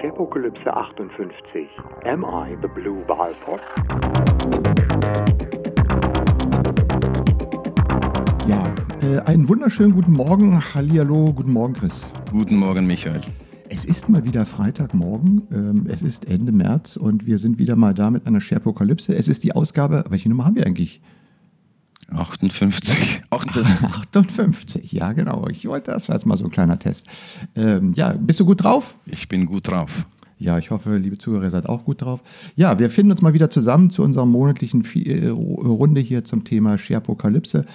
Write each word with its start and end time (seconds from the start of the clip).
Shepokalypse 0.00 0.64
58. 0.72 1.66
Am 2.04 2.24
I 2.24 2.56
the 2.62 2.68
Blue 2.68 3.02
Walfox? 3.08 3.62
Ja, 8.46 8.64
äh, 9.02 9.18
einen 9.26 9.48
wunderschönen 9.48 9.92
guten 9.92 10.12
Morgen. 10.12 10.62
Hallihallo, 10.72 11.32
guten 11.32 11.52
Morgen, 11.52 11.74
Chris. 11.74 12.12
Guten 12.30 12.56
Morgen, 12.56 12.86
Michael. 12.86 13.22
Es 13.70 13.84
ist 13.84 14.08
mal 14.08 14.24
wieder 14.24 14.46
Freitagmorgen. 14.46 15.48
Ähm, 15.52 15.86
es 15.88 16.02
ist 16.02 16.30
Ende 16.30 16.52
März 16.52 16.96
und 16.96 17.26
wir 17.26 17.38
sind 17.38 17.58
wieder 17.58 17.74
mal 17.74 17.92
da 17.92 18.10
mit 18.10 18.24
einer 18.26 18.40
Sharepokalypse. 18.40 19.16
Es 19.16 19.26
ist 19.26 19.42
die 19.42 19.52
Ausgabe, 19.52 20.04
welche 20.10 20.28
Nummer 20.28 20.44
haben 20.44 20.54
wir 20.54 20.64
eigentlich? 20.64 21.00
58. 22.10 23.22
58. 23.30 23.84
58, 24.14 24.92
ja 24.92 25.12
genau. 25.12 25.46
Ich 25.48 25.66
wollte, 25.66 25.90
das 25.90 26.08
war 26.08 26.16
jetzt 26.16 26.24
mal 26.24 26.36
so 26.36 26.44
ein 26.44 26.50
kleiner 26.50 26.78
Test. 26.78 27.06
Ähm, 27.54 27.92
ja, 27.94 28.12
bist 28.12 28.40
du 28.40 28.44
gut 28.44 28.64
drauf? 28.64 28.96
Ich 29.06 29.28
bin 29.28 29.46
gut 29.46 29.68
drauf. 29.68 29.90
Ja, 30.38 30.56
ich 30.56 30.70
hoffe, 30.70 30.96
liebe 30.96 31.18
Zuhörer, 31.18 31.44
ihr 31.44 31.50
seid 31.50 31.68
auch 31.68 31.84
gut 31.84 32.02
drauf. 32.02 32.20
Ja, 32.54 32.78
wir 32.78 32.90
finden 32.90 33.12
uns 33.12 33.22
mal 33.22 33.34
wieder 33.34 33.50
zusammen 33.50 33.90
zu 33.90 34.02
unserer 34.02 34.24
monatlichen 34.24 34.84
äh, 34.94 35.28
Runde 35.28 36.00
hier 36.00 36.24
zum 36.24 36.44
Thema 36.44 36.78
Sharepokalypse. 36.78 37.66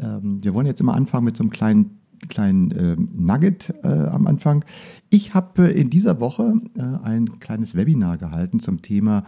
Ähm, 0.00 0.42
wir 0.42 0.52
wollen 0.52 0.66
jetzt 0.66 0.80
immer 0.80 0.94
anfangen 0.94 1.24
mit 1.24 1.36
so 1.36 1.44
einem 1.44 1.50
kleinen 1.50 1.98
kleinen 2.28 2.70
äh, 2.72 2.96
Nugget 2.98 3.72
äh, 3.84 3.88
am 3.88 4.26
Anfang. 4.26 4.64
Ich 5.08 5.34
habe 5.34 5.68
äh, 5.68 5.80
in 5.80 5.88
dieser 5.88 6.18
Woche 6.18 6.54
äh, 6.76 7.04
ein 7.04 7.38
kleines 7.38 7.76
Webinar 7.76 8.18
gehalten 8.18 8.58
zum 8.58 8.82
Thema 8.82 9.24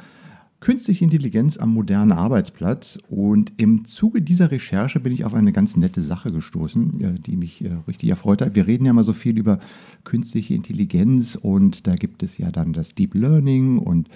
Künstliche 0.60 1.04
Intelligenz 1.04 1.56
am 1.56 1.72
modernen 1.72 2.12
Arbeitsplatz. 2.12 2.98
Und 3.08 3.52
im 3.56 3.86
Zuge 3.86 4.20
dieser 4.20 4.50
Recherche 4.50 5.00
bin 5.00 5.12
ich 5.12 5.24
auf 5.24 5.32
eine 5.32 5.52
ganz 5.52 5.74
nette 5.74 6.02
Sache 6.02 6.30
gestoßen, 6.30 7.00
äh, 7.00 7.18
die 7.18 7.36
mich 7.36 7.64
äh, 7.64 7.70
richtig 7.88 8.10
erfreut 8.10 8.42
hat. 8.42 8.54
Wir 8.54 8.66
reden 8.66 8.84
ja 8.84 8.92
mal 8.92 9.04
so 9.04 9.14
viel 9.14 9.38
über 9.38 9.58
künstliche 10.04 10.52
Intelligenz 10.52 11.34
und 11.34 11.86
da 11.86 11.96
gibt 11.96 12.22
es 12.22 12.36
ja 12.36 12.50
dann 12.50 12.74
das 12.74 12.94
Deep 12.94 13.14
Learning 13.14 13.78
und 13.78 14.08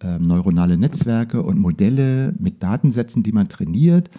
ähm, 0.00 0.28
neuronale 0.28 0.78
Netzwerke 0.78 1.42
und 1.42 1.58
Modelle 1.58 2.34
mit 2.38 2.62
Datensätzen, 2.62 3.24
die 3.24 3.32
man 3.32 3.48
trainiert. 3.48 4.10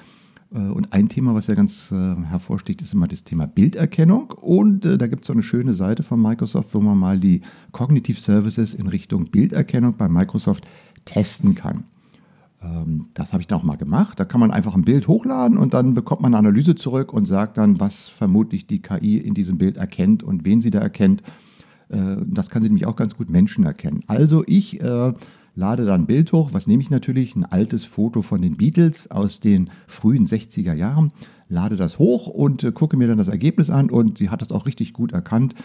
Äh, 0.54 0.58
und 0.58 0.94
ein 0.94 1.10
Thema, 1.10 1.34
was 1.34 1.48
ja 1.48 1.56
ganz 1.56 1.92
äh, 1.92 2.16
hervorsticht, 2.26 2.82
ist 2.82 2.94
immer 2.94 3.08
das 3.08 3.24
Thema 3.24 3.48
Bilderkennung. 3.48 4.32
Und 4.32 4.86
äh, 4.86 4.98
da 4.98 5.08
gibt 5.08 5.24
es 5.24 5.28
so 5.28 5.34
eine 5.34 5.44
schöne 5.44 5.74
Seite 5.74 6.04
von 6.04 6.22
Microsoft, 6.22 6.74
wo 6.74 6.82
man 6.82 6.98
mal 6.98 7.20
die 7.20 7.42
Cognitive 7.72 8.20
Services 8.20 8.74
in 8.74 8.88
Richtung 8.88 9.26
Bilderkennung 9.26 9.96
bei 9.98 10.10
Microsoft 10.10 10.66
testen 11.06 11.56
kann. 11.56 11.84
Ähm, 12.62 13.08
das 13.14 13.34
habe 13.34 13.42
ich 13.42 13.48
dann 13.48 13.60
auch 13.60 13.64
mal 13.64 13.78
gemacht. 13.78 14.20
Da 14.20 14.26
kann 14.26 14.40
man 14.40 14.52
einfach 14.52 14.76
ein 14.76 14.84
Bild 14.84 15.08
hochladen 15.08 15.58
und 15.58 15.74
dann 15.74 15.94
bekommt 15.94 16.22
man 16.22 16.34
eine 16.34 16.40
Analyse 16.40 16.76
zurück 16.76 17.14
und 17.14 17.26
sagt 17.26 17.58
dann, 17.58 17.80
was 17.80 18.10
vermutlich 18.10 18.68
die 18.68 18.82
KI 18.82 19.18
in 19.18 19.34
diesem 19.34 19.58
Bild 19.58 19.78
erkennt 19.78 20.24
und 20.24 20.46
wen 20.46 20.62
sie 20.62 20.72
da 20.72 20.80
erkennt. 20.80 21.24
Das 21.90 22.50
kann 22.50 22.64
sie 22.64 22.70
nämlich 22.70 22.86
auch 22.86 22.96
ganz 22.96 23.18
gut 23.18 23.30
Menschen 23.30 23.66
erkennen. 23.66 24.02
Also 24.08 24.46
ich 24.48 24.80
äh, 24.80 25.14
lade 25.56 25.86
dann 25.86 26.02
ein 26.02 26.08
Bild 26.08 26.32
hoch. 26.32 26.54
Was 26.54 26.68
nehme 26.68 26.82
ich 26.82 26.90
natürlich? 26.90 27.36
Ein 27.36 27.46
altes 27.46 27.86
Foto 27.86 28.22
von 28.22 28.42
den 28.42 28.58
Beatles 28.58 29.10
aus 29.12 29.40
den 29.40 29.70
frühen 29.88 30.26
60er 30.26 30.74
Jahren. 30.74 31.12
Lade 31.50 31.76
das 31.76 32.00
hoch 32.00 32.28
und 32.28 32.64
äh, 32.64 32.72
gucke 32.72 32.98
mir 32.98 33.08
dann 33.08 33.18
das 33.18 33.28
Ergebnis 33.28 33.70
an 33.70 33.90
und 33.90 34.18
sie 34.18 34.30
hat 34.30 34.42
das 34.42 34.52
auch 34.52 34.66
richtig 34.66 34.94
gut 34.94 35.12
erkannt. 35.12 35.56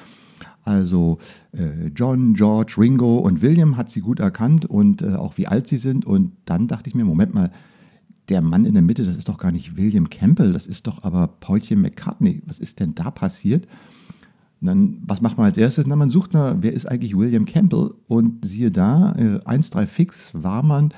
Also 0.66 1.18
äh, 1.52 1.86
John, 1.94 2.34
George, 2.34 2.74
Ringo 2.76 3.18
und 3.18 3.40
William 3.40 3.76
hat 3.76 3.88
sie 3.88 4.00
gut 4.00 4.18
erkannt 4.18 4.66
und 4.66 5.00
äh, 5.00 5.14
auch 5.14 5.38
wie 5.38 5.46
alt 5.46 5.68
sie 5.68 5.76
sind. 5.78 6.04
Und 6.04 6.32
dann 6.44 6.66
dachte 6.66 6.88
ich 6.88 6.94
mir, 6.96 7.04
Moment 7.04 7.34
mal, 7.34 7.52
der 8.28 8.42
Mann 8.42 8.64
in 8.64 8.74
der 8.74 8.82
Mitte, 8.82 9.04
das 9.04 9.16
ist 9.16 9.28
doch 9.28 9.38
gar 9.38 9.52
nicht 9.52 9.76
William 9.76 10.10
Campbell, 10.10 10.52
das 10.52 10.66
ist 10.66 10.88
doch 10.88 11.04
aber 11.04 11.28
Paulchen 11.28 11.80
McCartney. 11.80 12.42
Was 12.46 12.58
ist 12.58 12.80
denn 12.80 12.96
da 12.96 13.12
passiert? 13.12 13.68
Und 14.60 14.66
dann, 14.66 14.98
was 15.06 15.20
macht 15.20 15.38
man 15.38 15.46
als 15.46 15.56
erstes? 15.56 15.86
Na, 15.86 15.94
man 15.94 16.10
sucht 16.10 16.32
nach, 16.32 16.56
wer 16.60 16.72
ist 16.72 16.86
eigentlich 16.86 17.16
William 17.16 17.46
Campbell? 17.46 17.92
Und 18.08 18.44
siehe 18.44 18.72
da, 18.72 19.14
äh, 19.16 19.38
1.3 19.48 19.86
fix 19.86 20.30
war 20.34 20.64
man, 20.64 20.92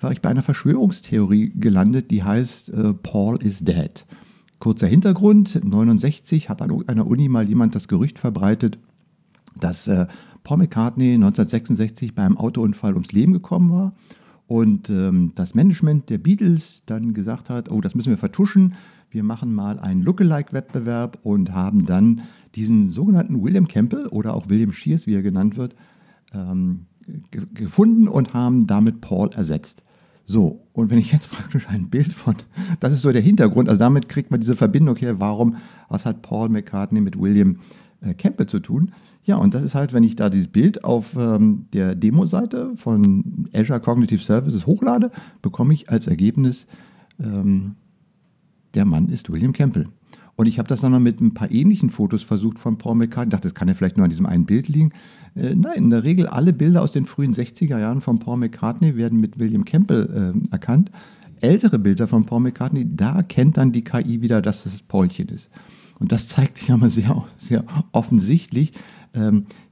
war 0.00 0.12
ich 0.12 0.22
bei 0.22 0.30
einer 0.30 0.42
Verschwörungstheorie 0.42 1.52
gelandet, 1.54 2.10
die 2.10 2.22
heißt 2.22 2.70
äh, 2.70 2.94
Paul 2.94 3.42
is 3.42 3.62
dead. 3.62 4.06
Kurzer 4.58 4.86
Hintergrund, 4.86 5.62
69 5.62 6.48
hat 6.48 6.62
an 6.62 6.88
einer 6.88 7.06
Uni 7.06 7.28
mal 7.28 7.46
jemand 7.46 7.74
das 7.74 7.88
Gerücht 7.88 8.18
verbreitet, 8.18 8.78
dass 9.62 9.86
äh, 9.88 10.06
Paul 10.44 10.58
McCartney 10.58 11.14
1966 11.14 12.14
bei 12.14 12.24
einem 12.24 12.36
Autounfall 12.36 12.94
ums 12.94 13.12
Leben 13.12 13.32
gekommen 13.32 13.70
war 13.70 13.92
und 14.46 14.90
ähm, 14.90 15.32
das 15.34 15.54
Management 15.54 16.10
der 16.10 16.18
Beatles 16.18 16.82
dann 16.86 17.14
gesagt 17.14 17.48
hat, 17.48 17.70
oh, 17.70 17.80
das 17.80 17.94
müssen 17.94 18.10
wir 18.10 18.18
vertuschen, 18.18 18.74
wir 19.10 19.22
machen 19.22 19.54
mal 19.54 19.78
einen 19.78 20.02
Lookalike-Wettbewerb 20.02 21.18
und 21.22 21.52
haben 21.52 21.86
dann 21.86 22.22
diesen 22.54 22.88
sogenannten 22.88 23.42
William 23.42 23.68
Campbell 23.68 24.06
oder 24.06 24.34
auch 24.34 24.48
William 24.48 24.72
Shears, 24.72 25.06
wie 25.06 25.14
er 25.14 25.22
genannt 25.22 25.56
wird, 25.56 25.74
ähm, 26.32 26.86
ge 27.30 27.46
gefunden 27.52 28.08
und 28.08 28.34
haben 28.34 28.66
damit 28.66 29.00
Paul 29.00 29.30
ersetzt. 29.32 29.84
So, 30.24 30.66
und 30.72 30.90
wenn 30.90 30.98
ich 30.98 31.12
jetzt 31.12 31.30
praktisch 31.32 31.68
ein 31.68 31.90
Bild 31.90 32.12
von, 32.12 32.36
das 32.80 32.92
ist 32.92 33.02
so 33.02 33.12
der 33.12 33.22
Hintergrund, 33.22 33.68
also 33.68 33.78
damit 33.78 34.08
kriegt 34.08 34.30
man 34.30 34.40
diese 34.40 34.56
Verbindung 34.56 34.96
her, 34.96 35.20
warum, 35.20 35.56
was 35.88 36.06
hat 36.06 36.22
Paul 36.22 36.48
McCartney 36.48 37.00
mit 37.00 37.18
William 37.20 37.58
äh, 38.00 38.14
Campbell 38.14 38.46
zu 38.46 38.60
tun? 38.60 38.92
Ja, 39.24 39.36
und 39.36 39.54
das 39.54 39.62
ist 39.62 39.74
halt, 39.74 39.92
wenn 39.92 40.02
ich 40.02 40.16
da 40.16 40.28
dieses 40.30 40.48
Bild 40.48 40.84
auf 40.84 41.16
ähm, 41.16 41.66
der 41.72 41.94
Demo-Seite 41.94 42.72
von 42.76 43.48
Azure 43.54 43.80
Cognitive 43.80 44.22
Services 44.22 44.66
hochlade, 44.66 45.10
bekomme 45.42 45.74
ich 45.74 45.88
als 45.90 46.08
Ergebnis 46.08 46.66
ähm, 47.20 47.76
der 48.74 48.84
Mann 48.84 49.08
ist 49.08 49.30
William 49.30 49.52
Campbell. 49.52 49.86
Und 50.34 50.46
ich 50.46 50.58
habe 50.58 50.68
das 50.68 50.80
dann 50.80 50.92
noch 50.92 51.00
mit 51.00 51.20
ein 51.20 51.34
paar 51.34 51.50
ähnlichen 51.50 51.90
Fotos 51.90 52.22
versucht 52.22 52.58
von 52.58 52.78
Paul 52.78 52.96
McCartney. 52.96 53.28
Ich 53.28 53.32
dachte, 53.32 53.48
das 53.48 53.54
kann 53.54 53.68
ja 53.68 53.74
vielleicht 53.74 53.96
nur 53.96 54.04
an 54.04 54.10
diesem 54.10 54.26
einen 54.26 54.46
Bild 54.46 54.66
liegen. 54.68 54.90
Äh, 55.36 55.54
nein, 55.54 55.76
in 55.76 55.90
der 55.90 56.04
Regel 56.04 56.26
alle 56.26 56.52
Bilder 56.52 56.82
aus 56.82 56.92
den 56.92 57.04
frühen 57.04 57.32
60er 57.32 57.78
Jahren 57.78 58.00
von 58.00 58.18
Paul 58.18 58.38
McCartney 58.38 58.96
werden 58.96 59.20
mit 59.20 59.38
William 59.38 59.64
Campbell 59.64 60.34
äh, 60.34 60.52
erkannt. 60.52 60.90
Ältere 61.40 61.78
Bilder 61.78 62.08
von 62.08 62.24
Paul 62.24 62.40
McCartney, 62.40 62.86
da 62.96 63.22
kennt 63.22 63.56
dann 63.56 63.72
die 63.72 63.82
KI 63.82 64.22
wieder, 64.22 64.40
dass 64.40 64.64
es 64.64 64.80
Paulchen 64.82 65.28
ist. 65.28 65.50
Und 65.98 66.12
das 66.12 66.28
zeigt 66.28 66.58
sich 66.58 66.72
aber 66.72 66.88
sehr, 66.88 67.24
sehr 67.36 67.64
offensichtlich, 67.92 68.72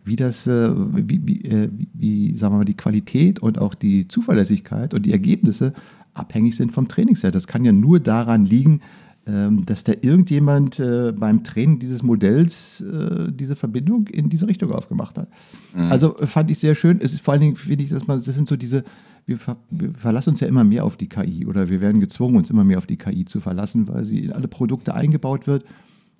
wie 0.04 0.16
das, 0.16 0.46
äh, 0.46 0.70
wie, 0.74 1.20
wie, 1.24 1.44
äh, 1.44 1.68
wie, 1.94 2.34
sagen 2.34 2.54
wir 2.54 2.58
mal, 2.58 2.64
die 2.64 2.76
Qualität 2.76 3.40
und 3.40 3.58
auch 3.58 3.74
die 3.74 4.08
Zuverlässigkeit 4.08 4.94
und 4.94 5.06
die 5.06 5.12
Ergebnisse 5.12 5.72
abhängig 6.14 6.56
sind 6.56 6.72
vom 6.72 6.88
Trainingsset. 6.88 7.34
Das 7.34 7.46
kann 7.46 7.64
ja 7.64 7.72
nur 7.72 8.00
daran 8.00 8.44
liegen, 8.44 8.80
ähm, 9.26 9.64
dass 9.66 9.84
da 9.84 9.92
irgendjemand 10.00 10.80
äh, 10.80 11.12
beim 11.12 11.44
Training 11.44 11.78
dieses 11.78 12.02
Modells 12.02 12.82
diese 12.82 13.56
Verbindung 13.56 14.06
in 14.08 14.28
diese 14.28 14.48
Richtung 14.48 14.72
aufgemacht 14.72 15.18
hat. 15.18 15.28
Mhm. 15.74 15.82
Also 15.82 16.14
fand 16.14 16.50
ich 16.50 16.58
sehr 16.58 16.74
schön. 16.74 16.98
Es 17.00 17.12
ist 17.12 17.20
vor 17.20 17.32
allen 17.32 17.42
Dingen, 17.42 17.56
finde 17.56 17.84
ich, 17.84 17.90
dass 17.90 18.06
man, 18.06 18.22
das 18.22 18.34
sind 18.34 18.48
so 18.48 18.56
diese, 18.56 18.84
wir, 19.26 19.38
ver, 19.38 19.58
wir, 19.70 19.92
verlassen 19.94 20.30
uns 20.30 20.40
ja 20.40 20.48
immer 20.48 20.64
mehr 20.64 20.84
auf 20.84 20.96
die 20.96 21.08
KI 21.08 21.46
oder 21.46 21.68
wir 21.68 21.80
werden 21.80 22.00
gezwungen, 22.00 22.36
uns 22.36 22.50
immer 22.50 22.64
mehr 22.64 22.78
auf 22.78 22.86
die 22.86 22.96
KI 22.96 23.26
zu 23.26 23.40
verlassen, 23.40 23.86
weil 23.88 24.06
sie 24.06 24.24
in 24.24 24.32
alle 24.32 24.48
Produkte 24.48 24.94
eingebaut 24.94 25.46
wird. 25.46 25.64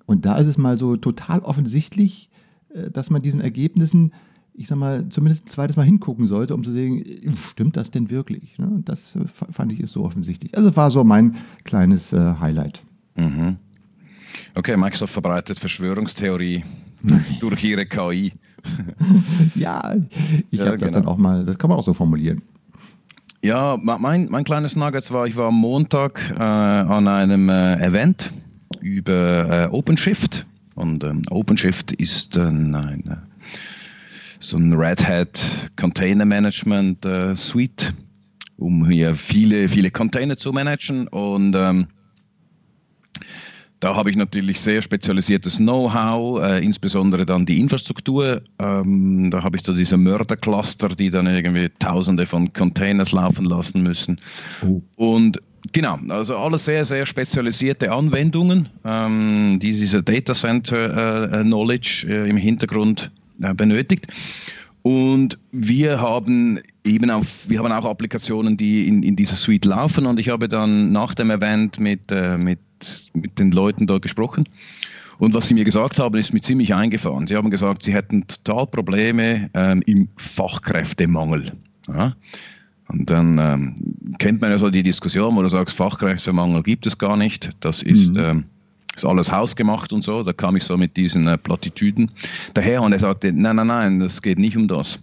Und 0.05 0.25
da 0.25 0.37
ist 0.37 0.47
es 0.47 0.57
mal 0.57 0.77
so 0.77 0.95
total 0.95 1.39
offensichtlich, 1.39 2.30
dass 2.91 3.09
man 3.09 3.21
diesen 3.21 3.41
Ergebnissen 3.41 4.11
ich 4.53 4.67
sag 4.67 4.77
mal, 4.77 5.07
zumindest 5.09 5.45
ein 5.45 5.49
zweites 5.49 5.77
Mal 5.77 5.85
hingucken 5.85 6.27
sollte, 6.27 6.53
um 6.53 6.63
zu 6.63 6.71
sehen, 6.71 7.37
stimmt 7.51 7.77
das 7.77 7.91
denn 7.91 8.09
wirklich? 8.09 8.57
Ne? 8.57 8.81
Das 8.83 9.15
äh, 9.15 9.21
fand 9.51 9.71
ich 9.71 9.79
ist 9.79 9.93
so 9.93 10.03
offensichtlich. 10.03 10.55
Also 10.57 10.75
war 10.75 10.91
so 10.91 11.03
mein 11.03 11.37
kleines 11.63 12.13
äh, 12.13 12.35
Highlight. 12.39 12.83
Mhm. 13.15 13.57
Okay, 14.55 14.75
Microsoft 14.77 15.13
verbreitet 15.13 15.59
Verschwörungstheorie 15.59 16.63
durch 17.39 17.63
ihre 17.63 17.85
KI. 17.85 18.33
ja, 19.55 19.95
ich 20.51 20.59
ja, 20.59 20.65
habe 20.65 20.77
das 20.77 20.89
genau. 20.89 21.01
dann 21.01 21.05
auch 21.05 21.17
mal, 21.17 21.45
das 21.45 21.57
kann 21.57 21.69
man 21.69 21.79
auch 21.79 21.83
so 21.83 21.93
formulieren. 21.93 22.41
Ja, 23.43 23.77
mein, 23.81 24.27
mein 24.29 24.43
kleines 24.43 24.75
Nugget 24.75 25.11
war, 25.11 25.25
ich 25.25 25.35
war 25.35 25.47
am 25.47 25.55
Montag 25.55 26.31
äh, 26.37 26.43
an 26.43 27.07
einem 27.07 27.49
äh, 27.49 27.83
Event 27.83 28.31
über 28.81 29.69
äh, 29.71 29.75
OpenShift. 29.75 30.45
Und 30.81 31.03
ähm, 31.03 31.21
OpenShift 31.29 31.91
ist 31.93 32.35
ein, 32.35 32.73
ein 32.73 33.21
so 34.39 34.57
ein 34.57 34.73
Red 34.73 35.07
Hat 35.07 35.39
Container 35.75 36.25
Management 36.25 37.05
äh, 37.05 37.35
Suite, 37.35 37.93
um 38.57 38.89
hier 38.89 39.13
viele, 39.15 39.69
viele 39.69 39.91
Container 39.91 40.37
zu 40.37 40.51
managen. 40.51 41.07
Und 41.09 41.53
ähm, 41.55 41.85
da 43.79 43.95
habe 43.95 44.09
ich 44.09 44.15
natürlich 44.15 44.59
sehr 44.59 44.81
spezialisiertes 44.81 45.57
Know-how, 45.57 46.41
äh, 46.41 46.65
insbesondere 46.65 47.27
dann 47.27 47.45
die 47.45 47.59
Infrastruktur. 47.59 48.41
Ähm, 48.57 49.29
da 49.29 49.43
habe 49.43 49.57
ich 49.57 49.63
so 49.63 49.73
diese 49.75 49.97
Mördercluster, 49.97 50.89
die 50.89 51.11
dann 51.11 51.27
irgendwie 51.27 51.69
tausende 51.77 52.25
von 52.25 52.51
Containers 52.53 53.11
laufen 53.11 53.45
lassen 53.45 53.83
müssen. 53.83 54.19
Oh. 54.63 54.81
Und 54.95 55.39
Genau, 55.73 55.99
also 56.09 56.37
alles 56.37 56.65
sehr, 56.65 56.85
sehr 56.85 57.05
spezialisierte 57.05 57.91
Anwendungen, 57.91 58.69
ähm, 58.83 59.59
die 59.61 59.73
diese 59.73 60.01
Data 60.01 60.33
Center 60.33 61.31
äh, 61.31 61.43
Knowledge 61.43 62.07
äh, 62.09 62.29
im 62.29 62.37
Hintergrund 62.37 63.11
äh, 63.41 63.53
benötigt. 63.53 64.07
Und 64.83 65.37
wir 65.51 66.01
haben 66.01 66.59
eben 66.83 67.11
auch, 67.11 67.23
wir 67.47 67.59
haben 67.59 67.71
auch 67.71 67.85
Applikationen, 67.85 68.57
die 68.57 68.87
in, 68.87 69.03
in 69.03 69.15
dieser 69.15 69.35
Suite 69.35 69.65
laufen. 69.65 70.07
Und 70.07 70.19
ich 70.19 70.29
habe 70.29 70.49
dann 70.49 70.91
nach 70.91 71.13
dem 71.13 71.29
Event 71.29 71.79
mit, 71.79 72.11
äh, 72.11 72.37
mit, 72.37 72.59
mit 73.13 73.37
den 73.37 73.51
Leuten 73.51 73.85
dort 73.85 74.01
gesprochen. 74.01 74.49
Und 75.19 75.35
was 75.35 75.47
sie 75.47 75.53
mir 75.53 75.65
gesagt 75.65 75.99
haben, 75.99 76.17
ist 76.17 76.33
mir 76.33 76.41
ziemlich 76.41 76.73
eingefahren. 76.73 77.27
Sie 77.27 77.35
haben 77.35 77.51
gesagt, 77.51 77.83
sie 77.83 77.93
hätten 77.93 78.25
total 78.25 78.65
Probleme 78.65 79.51
ähm, 79.53 79.83
im 79.85 80.07
Fachkräftemangel. 80.17 81.51
Ja? 81.87 82.15
Und 82.91 83.09
dann 83.09 83.37
ähm, 83.37 83.75
kennt 84.19 84.41
man 84.41 84.51
ja 84.51 84.57
so 84.57 84.69
die 84.69 84.83
Diskussion, 84.83 85.35
wo 85.35 85.41
du 85.41 85.49
sagst, 85.49 85.75
Fachkräftemangel 85.75 86.61
gibt 86.63 86.85
es 86.85 86.97
gar 86.97 87.15
nicht. 87.15 87.51
Das 87.61 87.81
ist, 87.81 88.09
mhm. 88.09 88.19
ähm, 88.19 88.43
ist 88.95 89.05
alles 89.05 89.31
hausgemacht 89.31 89.93
und 89.93 90.03
so. 90.03 90.23
Da 90.23 90.33
kam 90.33 90.57
ich 90.57 90.63
so 90.63 90.77
mit 90.77 90.97
diesen 90.97 91.27
äh, 91.27 91.37
Plattitüden 91.37 92.11
daher 92.53 92.81
und 92.81 92.91
er 92.91 92.99
sagte, 92.99 93.31
nein, 93.31 93.55
nein, 93.55 93.67
nein, 93.67 93.99
das 93.99 94.21
geht 94.21 94.39
nicht 94.39 94.57
um 94.57 94.67
das. 94.67 94.99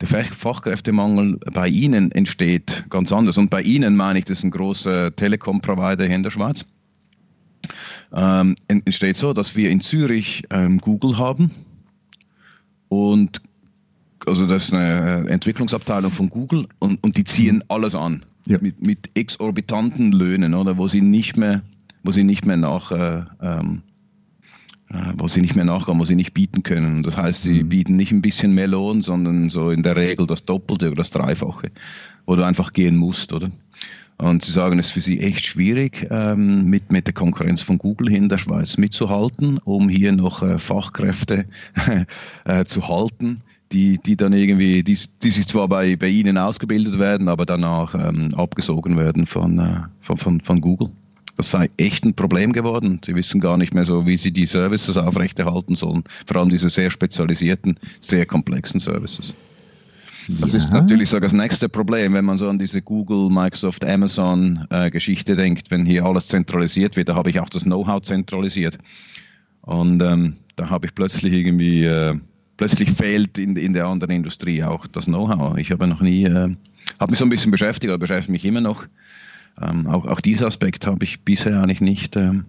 Der 0.00 0.06
Fachkräftemangel 0.06 1.38
bei 1.52 1.66
Ihnen 1.66 2.12
entsteht 2.12 2.84
ganz 2.90 3.10
anders. 3.10 3.36
Und 3.36 3.50
bei 3.50 3.62
Ihnen 3.62 3.96
meine 3.96 4.20
ich, 4.20 4.26
das 4.26 4.38
ist 4.38 4.44
ein 4.44 4.50
großer 4.52 5.14
Telekom-Provider 5.16 6.04
hier 6.06 6.14
in 6.14 6.22
der 6.22 6.30
Schweiz. 6.30 6.64
Ähm, 8.12 8.54
entsteht 8.68 9.16
so, 9.16 9.32
dass 9.32 9.56
wir 9.56 9.70
in 9.70 9.80
Zürich 9.80 10.44
ähm, 10.50 10.78
Google 10.78 11.18
haben 11.18 11.50
und 12.88 13.40
also 14.26 14.46
das 14.46 14.64
ist 14.64 14.74
eine 14.74 15.26
äh, 15.26 15.32
Entwicklungsabteilung 15.32 16.10
von 16.10 16.28
Google 16.28 16.66
und, 16.78 17.02
und 17.02 17.16
die 17.16 17.24
ziehen 17.24 17.62
alles 17.68 17.94
an 17.94 18.24
ja. 18.46 18.58
mit, 18.60 18.82
mit 18.82 19.10
exorbitanten 19.14 20.12
Löhnen, 20.12 20.54
oder 20.54 20.78
wo 20.78 20.88
sie 20.88 21.00
nicht 21.00 21.36
mehr, 21.36 21.62
wo 22.02 22.12
sie 22.12 22.24
nicht 22.24 22.44
mehr 22.46 22.56
nach 22.56 22.90
äh, 22.90 23.22
ähm, 23.42 23.82
äh, 24.90 25.12
wo 25.16 25.26
sie 25.28 25.40
nicht 25.40 25.56
mehr 25.56 25.64
nachkommen, 25.64 26.00
wo 26.00 26.04
sie 26.04 26.14
nicht 26.14 26.34
bieten 26.34 26.62
können. 26.62 27.02
Das 27.02 27.16
heißt, 27.16 27.42
sie 27.42 27.64
mhm. 27.64 27.68
bieten 27.68 27.96
nicht 27.96 28.12
ein 28.12 28.22
bisschen 28.22 28.54
mehr 28.54 28.68
Lohn, 28.68 29.02
sondern 29.02 29.48
so 29.48 29.70
in 29.70 29.82
der 29.82 29.96
Regel 29.96 30.26
das 30.26 30.44
Doppelte 30.44 30.86
oder 30.88 30.96
das 30.96 31.10
Dreifache, 31.10 31.70
wo 32.26 32.36
du 32.36 32.44
einfach 32.44 32.72
gehen 32.72 32.96
musst, 32.96 33.32
oder? 33.32 33.50
Und 34.18 34.44
sie 34.44 34.52
sagen, 34.52 34.78
es 34.78 34.86
ist 34.86 34.92
für 34.92 35.00
sie 35.00 35.18
echt 35.18 35.44
schwierig, 35.44 36.06
ähm, 36.10 36.66
mit, 36.66 36.92
mit 36.92 37.06
der 37.06 37.14
Konkurrenz 37.14 37.62
von 37.62 37.78
Google 37.78 38.10
hier 38.10 38.18
in 38.18 38.28
der 38.28 38.38
Schweiz 38.38 38.76
mitzuhalten, 38.76 39.58
um 39.64 39.88
hier 39.88 40.12
noch 40.12 40.42
äh, 40.42 40.58
Fachkräfte 40.60 41.46
zu 42.66 42.86
halten, 42.86 43.40
die, 43.72 43.98
die 43.98 44.16
dann 44.16 44.32
irgendwie, 44.32 44.82
die, 44.82 44.98
die 45.22 45.30
sich 45.30 45.46
zwar 45.46 45.68
bei, 45.68 45.96
bei 45.96 46.08
ihnen 46.08 46.38
ausgebildet 46.38 46.98
werden, 46.98 47.28
aber 47.28 47.46
danach 47.46 47.94
ähm, 47.94 48.34
abgesogen 48.34 48.96
werden 48.96 49.26
von, 49.26 49.58
äh, 49.58 49.80
von, 50.00 50.16
von, 50.16 50.40
von 50.40 50.60
Google. 50.60 50.90
Das 51.36 51.50
sei 51.50 51.68
echt 51.76 52.04
ein 52.04 52.14
Problem 52.14 52.52
geworden. 52.52 53.00
Sie 53.04 53.14
wissen 53.14 53.40
gar 53.40 53.56
nicht 53.56 53.74
mehr 53.74 53.84
so, 53.84 54.06
wie 54.06 54.16
sie 54.16 54.30
die 54.30 54.46
Services 54.46 54.96
aufrechterhalten 54.96 55.74
sollen, 55.74 56.04
vor 56.26 56.36
allem 56.36 56.50
diese 56.50 56.68
sehr 56.68 56.90
spezialisierten, 56.90 57.78
sehr 58.00 58.24
komplexen 58.24 58.78
Services. 58.78 59.34
Das 60.28 60.52
ja. 60.52 60.58
ist 60.58 60.72
natürlich 60.72 61.10
so 61.10 61.20
das 61.20 61.32
nächste 61.32 61.68
Problem, 61.68 62.14
wenn 62.14 62.24
man 62.24 62.38
so 62.38 62.48
an 62.48 62.58
diese 62.58 62.80
Google, 62.80 63.28
Microsoft, 63.30 63.84
Amazon-Geschichte 63.84 65.32
äh, 65.32 65.36
denkt. 65.36 65.70
Wenn 65.70 65.84
hier 65.84 66.04
alles 66.04 66.28
zentralisiert 66.28 66.96
wird, 66.96 67.08
da 67.08 67.14
habe 67.14 67.30
ich 67.30 67.40
auch 67.40 67.48
das 67.48 67.64
Know-how 67.64 68.00
zentralisiert. 68.02 68.78
Und 69.62 70.02
ähm, 70.02 70.36
da 70.56 70.70
habe 70.70 70.86
ich 70.86 70.94
plötzlich 70.94 71.32
irgendwie, 71.32 71.84
äh, 71.84 72.14
plötzlich 72.56 72.90
fehlt 72.92 73.38
in, 73.38 73.56
in 73.56 73.72
der 73.72 73.86
anderen 73.86 74.14
Industrie 74.14 74.62
auch 74.62 74.86
das 74.86 75.06
Know-how. 75.06 75.56
Ich 75.58 75.70
habe 75.70 75.86
noch 75.86 76.00
nie, 76.00 76.24
äh, 76.24 76.54
habe 77.00 77.10
mich 77.10 77.18
so 77.18 77.24
ein 77.24 77.30
bisschen 77.30 77.50
beschäftigt, 77.50 77.90
aber 77.90 77.98
beschäftige 77.98 78.32
mich 78.32 78.44
immer 78.44 78.60
noch. 78.60 78.86
Ähm, 79.60 79.86
auch, 79.86 80.06
auch 80.06 80.20
diesen 80.20 80.46
Aspekt 80.46 80.86
habe 80.86 81.04
ich 81.04 81.22
bisher 81.22 81.62
eigentlich 81.62 81.80
nicht 81.80 82.16
ähm, 82.16 82.44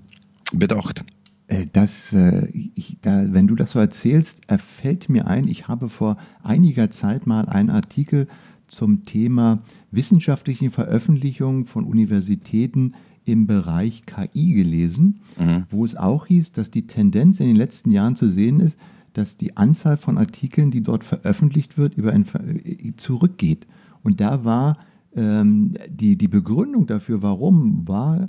bedacht. 0.51 1.03
Äh, 1.47 1.67
das, 1.71 2.13
äh, 2.13 2.47
ich, 2.75 2.97
da, 3.01 3.25
wenn 3.29 3.47
du 3.47 3.55
das 3.55 3.71
so 3.71 3.79
erzählst, 3.79 4.41
fällt 4.57 5.09
mir 5.09 5.27
ein, 5.27 5.47
ich 5.47 5.67
habe 5.67 5.89
vor 5.89 6.17
einiger 6.43 6.89
Zeit 6.89 7.27
mal 7.27 7.47
einen 7.47 7.69
Artikel 7.69 8.27
zum 8.67 9.03
Thema 9.03 9.59
wissenschaftliche 9.91 10.71
Veröffentlichungen 10.71 11.65
von 11.65 11.83
Universitäten 11.83 12.93
im 13.25 13.47
Bereich 13.47 14.03
KI 14.05 14.53
gelesen, 14.53 15.19
mhm. 15.37 15.65
wo 15.69 15.85
es 15.85 15.95
auch 15.95 16.27
hieß, 16.27 16.51
dass 16.51 16.71
die 16.71 16.87
Tendenz 16.87 17.39
in 17.39 17.47
den 17.47 17.55
letzten 17.55 17.91
Jahren 17.91 18.15
zu 18.15 18.29
sehen 18.29 18.59
ist, 18.59 18.77
dass 19.17 19.37
die 19.37 19.57
Anzahl 19.57 19.97
von 19.97 20.17
Artikeln, 20.17 20.71
die 20.71 20.81
dort 20.81 21.03
veröffentlicht 21.03 21.77
wird, 21.77 21.95
über 21.95 22.11
ein, 22.11 22.25
äh, 22.63 22.93
zurückgeht. 22.97 23.67
Und 24.03 24.21
da 24.21 24.43
war 24.43 24.77
ähm, 25.15 25.73
die, 25.89 26.17
die 26.17 26.27
Begründung 26.27 26.85
dafür, 26.85 27.21
warum, 27.21 27.87
war, 27.87 28.27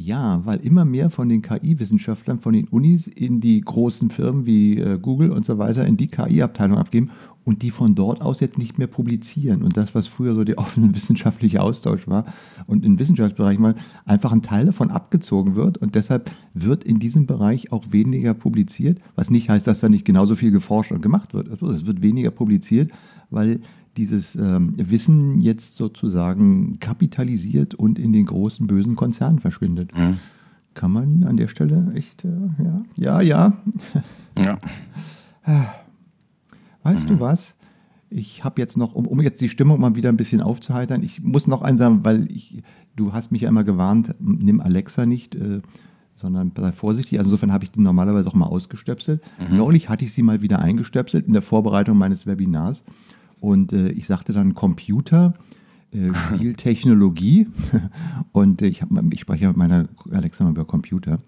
ja, 0.00 0.42
weil 0.44 0.60
immer 0.60 0.84
mehr 0.84 1.10
von 1.10 1.28
den 1.28 1.42
KI-Wissenschaftlern 1.42 2.38
von 2.38 2.52
den 2.52 2.68
Unis 2.68 3.08
in 3.08 3.40
die 3.40 3.60
großen 3.60 4.10
Firmen 4.10 4.46
wie 4.46 4.78
äh, 4.78 4.96
Google 4.96 5.32
und 5.32 5.44
so 5.44 5.58
weiter 5.58 5.84
in 5.86 5.96
die 5.96 6.06
KI-Abteilung 6.06 6.78
abgeben 6.78 7.10
und 7.44 7.62
die 7.62 7.72
von 7.72 7.96
dort 7.96 8.22
aus 8.22 8.38
jetzt 8.38 8.58
nicht 8.58 8.78
mehr 8.78 8.86
publizieren. 8.86 9.64
Und 9.64 9.76
das, 9.76 9.96
was 9.96 10.06
früher 10.06 10.36
so 10.36 10.44
der 10.44 10.58
offene 10.58 10.94
wissenschaftliche 10.94 11.60
Austausch 11.60 12.06
war 12.06 12.26
und 12.68 12.84
im 12.84 13.00
Wissenschaftsbereich 13.00 13.58
mal 13.58 13.74
einfach 14.04 14.30
ein 14.30 14.42
Teil 14.42 14.66
davon 14.66 14.92
abgezogen 14.92 15.56
wird. 15.56 15.78
Und 15.78 15.96
deshalb 15.96 16.30
wird 16.54 16.84
in 16.84 17.00
diesem 17.00 17.26
Bereich 17.26 17.72
auch 17.72 17.86
weniger 17.90 18.34
publiziert, 18.34 19.00
was 19.16 19.30
nicht 19.30 19.50
heißt, 19.50 19.66
dass 19.66 19.80
da 19.80 19.88
nicht 19.88 20.04
genauso 20.04 20.36
viel 20.36 20.52
geforscht 20.52 20.92
und 20.92 21.02
gemacht 21.02 21.34
wird. 21.34 21.50
Also 21.50 21.70
es 21.70 21.86
wird 21.86 22.02
weniger 22.02 22.30
publiziert, 22.30 22.92
weil 23.30 23.62
dieses 23.98 24.36
ähm, 24.36 24.74
Wissen 24.76 25.40
jetzt 25.40 25.76
sozusagen 25.76 26.78
kapitalisiert 26.78 27.74
und 27.74 27.98
in 27.98 28.12
den 28.12 28.24
großen 28.24 28.66
bösen 28.66 28.96
Konzernen 28.96 29.40
verschwindet. 29.40 29.96
Mhm. 29.96 30.18
Kann 30.74 30.92
man 30.92 31.24
an 31.24 31.36
der 31.36 31.48
Stelle 31.48 31.92
echt, 31.94 32.24
äh, 32.24 32.28
ja, 32.62 32.84
ja, 32.96 33.20
ja. 33.20 33.52
Ja. 34.38 34.58
weißt 36.84 37.04
mhm. 37.04 37.08
du 37.08 37.20
was? 37.20 37.56
Ich 38.10 38.44
habe 38.44 38.60
jetzt 38.60 38.76
noch, 38.76 38.94
um, 38.94 39.06
um, 39.06 39.20
jetzt 39.20 39.40
die 39.40 39.48
Stimmung 39.48 39.80
mal 39.80 39.96
wieder 39.96 40.08
ein 40.08 40.16
bisschen 40.16 40.40
aufzuheitern, 40.40 41.02
ich 41.02 41.22
muss 41.22 41.46
noch 41.46 41.60
eins 41.60 41.80
sagen, 41.80 42.04
weil 42.04 42.30
ich, 42.30 42.62
du 42.96 43.12
hast 43.12 43.32
mich 43.32 43.42
ja 43.42 43.48
immer 43.48 43.64
gewarnt, 43.64 44.14
nimm 44.20 44.60
Alexa 44.60 45.04
nicht, 45.04 45.34
äh, 45.34 45.60
sondern 46.14 46.52
sei 46.56 46.72
vorsichtig. 46.72 47.18
Also 47.18 47.30
insofern 47.30 47.52
habe 47.52 47.64
ich 47.64 47.70
die 47.70 47.80
normalerweise 47.80 48.28
auch 48.28 48.34
mal 48.34 48.46
ausgestöpselt. 48.46 49.22
Mhm. 49.50 49.56
Neulich 49.56 49.88
hatte 49.88 50.04
ich 50.04 50.12
sie 50.12 50.22
mal 50.22 50.40
wieder 50.40 50.60
eingestöpselt 50.60 51.26
in 51.26 51.32
der 51.32 51.42
Vorbereitung 51.42 51.98
meines 51.98 52.26
Webinars. 52.26 52.84
Und 53.40 53.72
äh, 53.72 53.90
ich 53.90 54.06
sagte 54.06 54.32
dann 54.32 54.54
Computer, 54.54 55.34
äh, 55.92 56.12
Spieltechnologie. 56.34 57.48
und 58.32 58.62
ich, 58.62 58.82
hab, 58.82 58.90
ich 59.12 59.20
spreche 59.20 59.48
mit 59.48 59.56
meiner 59.56 59.88
Alexa 60.10 60.44
mal 60.44 60.50
über 60.50 60.64
Computer. 60.64 61.18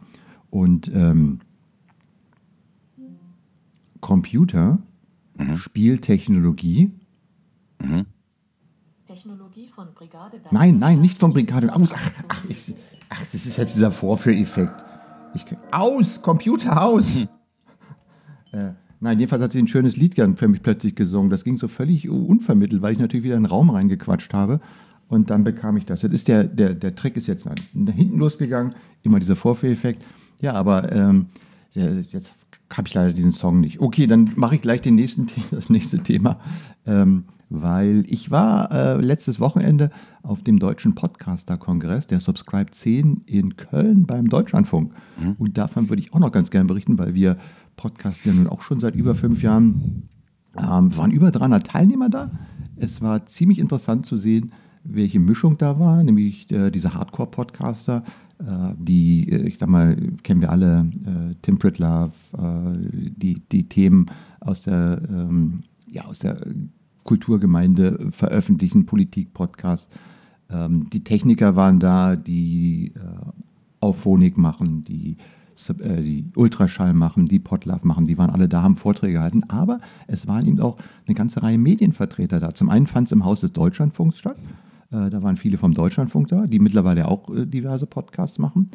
Und 0.50 0.90
ähm, 0.94 1.40
Computer, 4.00 4.78
mhm. 5.36 5.56
Spieltechnologie. 5.56 6.92
Mhm. 7.80 8.06
Technologie 9.06 9.68
von 9.68 9.92
Brigade. 9.94 10.40
Nein, 10.50 10.78
nein, 10.78 11.00
nicht 11.00 11.18
von 11.18 11.32
Brigade. 11.32 11.74
Aus. 11.74 11.90
Ach, 11.92 12.10
ach, 12.28 12.44
ich, 12.48 12.74
ach, 13.08 13.20
das 13.20 13.34
ist 13.34 13.56
jetzt 13.56 13.74
dieser 13.74 13.90
Vorführeffekt. 13.90 14.76
Ich, 15.34 15.44
aus, 15.70 16.22
Computer 16.22 16.82
aus. 16.82 17.06
Äh, 18.52 18.72
Nein, 19.00 19.19
jedenfalls 19.19 19.43
hat 19.43 19.52
sie 19.52 19.58
ein 19.58 19.69
schönes 19.69 19.97
Lied 19.97 20.14
für 20.14 20.48
mich 20.48 20.63
plötzlich 20.63 20.94
gesungen. 20.94 21.31
Das 21.31 21.43
ging 21.43 21.56
so 21.56 21.69
völlig 21.69 22.08
unvermittelt, 22.08 22.82
weil 22.82 22.93
ich 22.93 22.98
natürlich 22.98 23.24
wieder 23.24 23.36
in 23.36 23.44
den 23.44 23.51
Raum 23.51 23.70
reingequatscht 23.70 24.34
habe. 24.34 24.60
Und 25.08 25.31
dann 25.31 25.43
bekam 25.43 25.77
ich 25.77 25.86
das. 25.86 26.03
Jetzt 26.03 26.13
ist 26.13 26.29
der, 26.29 26.44
der, 26.44 26.74
der 26.74 26.94
Trick 26.94 27.17
ist 27.17 27.27
jetzt 27.27 27.44
nach 27.44 27.55
hinten 27.74 28.19
losgegangen, 28.19 28.74
immer 29.03 29.19
dieser 29.19 29.36
Vorführeffekt. 29.36 30.05
Ja, 30.41 30.53
aber 30.53 30.93
ähm, 30.93 31.27
jetzt 31.72 32.32
habe 32.70 32.89
ich 32.89 32.94
leider 32.94 33.13
diesen 33.13 33.32
Song 33.32 33.60
nicht. 33.60 33.81
Okay, 33.81 34.06
dann 34.06 34.32
mache 34.36 34.55
ich 34.55 34.63
gleich 34.63 34.82
den 34.82 34.94
nächsten, 34.94 35.29
das 35.51 35.70
nächste 35.70 35.98
Thema. 35.98 36.39
Ähm, 36.86 37.24
weil 37.51 38.05
ich 38.06 38.31
war 38.31 38.70
äh, 38.70 39.01
letztes 39.01 39.41
Wochenende 39.41 39.91
auf 40.22 40.43
dem 40.43 40.60
Deutschen 40.60 40.94
Podcaster-Kongress, 40.94 42.06
der 42.06 42.20
Subscribe 42.20 42.70
10 42.70 43.22
in 43.27 43.56
Köln 43.56 44.06
beim 44.06 44.29
Deutschlandfunk. 44.29 44.93
Mhm. 45.20 45.34
Und 45.36 45.58
davon 45.58 45.89
würde 45.89 46.01
ich 46.01 46.13
auch 46.15 46.20
noch 46.20 46.31
ganz 46.31 46.51
gerne 46.51 46.69
berichten, 46.69 46.96
weil 46.98 47.15
wir 47.15 47.36
podcasten 47.81 48.31
ja 48.31 48.37
nun 48.37 48.46
auch 48.46 48.60
schon 48.60 48.79
seit 48.79 48.94
über 48.94 49.15
fünf 49.15 49.43
Jahren. 49.43 50.08
Ähm, 50.56 50.96
waren 50.96 51.10
über 51.13 51.31
300 51.31 51.67
Teilnehmer 51.67 52.10
da. 52.10 52.31
Es 52.77 53.01
war 53.01 53.25
ziemlich 53.27 53.58
interessant 53.58 54.05
zu 54.05 54.17
sehen, 54.17 54.53
welche 54.84 55.20
Mischung 55.20 55.56
da 55.56 55.79
war, 55.79 56.03
nämlich 56.03 56.51
äh, 56.51 56.70
diese 56.70 56.93
Hardcore-Podcaster, 56.93 58.03
äh, 58.39 58.75
die, 58.77 59.31
äh, 59.31 59.46
ich 59.46 59.58
sag 59.58 59.69
mal, 59.69 59.96
kennen 60.22 60.41
wir 60.41 60.51
alle, 60.51 60.89
äh, 61.05 61.34
Tim 61.43 61.58
Pritlove, 61.58 62.13
äh, 62.37 62.79
die, 63.17 63.41
die 63.53 63.69
Themen 63.69 64.06
aus 64.41 64.63
der, 64.63 65.01
ähm, 65.08 65.60
ja, 65.87 66.05
aus 66.05 66.19
der 66.19 66.44
Kulturgemeinde 67.05 68.08
veröffentlichen, 68.10 68.87
Politik-Podcasts. 68.87 69.89
Ähm, 70.51 70.91
die 70.91 71.05
Techniker 71.05 71.56
waren 71.56 71.79
da, 71.79 72.17
die 72.17 72.93
äh, 72.94 73.01
Auphonic 73.81 74.37
machen, 74.37 74.84
die, 74.84 75.17
die 75.69 76.24
Ultraschall 76.36 76.94
machen, 76.94 77.26
die 77.26 77.38
Podlove 77.38 77.86
machen, 77.86 78.05
die 78.05 78.19
waren 78.19 78.31
alle 78.31 78.48
da, 78.48 78.62
haben 78.62 78.76
Vorträge 78.76 79.14
gehalten. 79.14 79.44
Aber 79.48 79.81
es 80.06 80.26
waren 80.26 80.46
eben 80.46 80.60
auch 80.60 80.76
eine 81.06 81.14
ganze 81.14 81.43
Reihe 81.43 81.58
Medienvertreter 81.58 82.40
da. 82.40 82.55
Zum 82.55 82.69
einen 82.69 82.86
fand 82.86 83.08
es 83.08 83.12
im 83.12 83.24
Haus 83.24 83.40
des 83.40 83.52
Deutschlandfunks 83.52 84.19
statt. 84.19 84.36
Äh, 84.90 85.10
da 85.10 85.22
waren 85.22 85.36
viele 85.36 85.58
vom 85.58 85.72
Deutschlandfunk 85.72 86.29
da, 86.29 86.46
die 86.46 86.58
mittlerweile 86.58 87.08
auch 87.08 87.29
äh, 87.31 87.46
diverse 87.46 87.86
Podcasts 87.86 88.38
machen. 88.38 88.70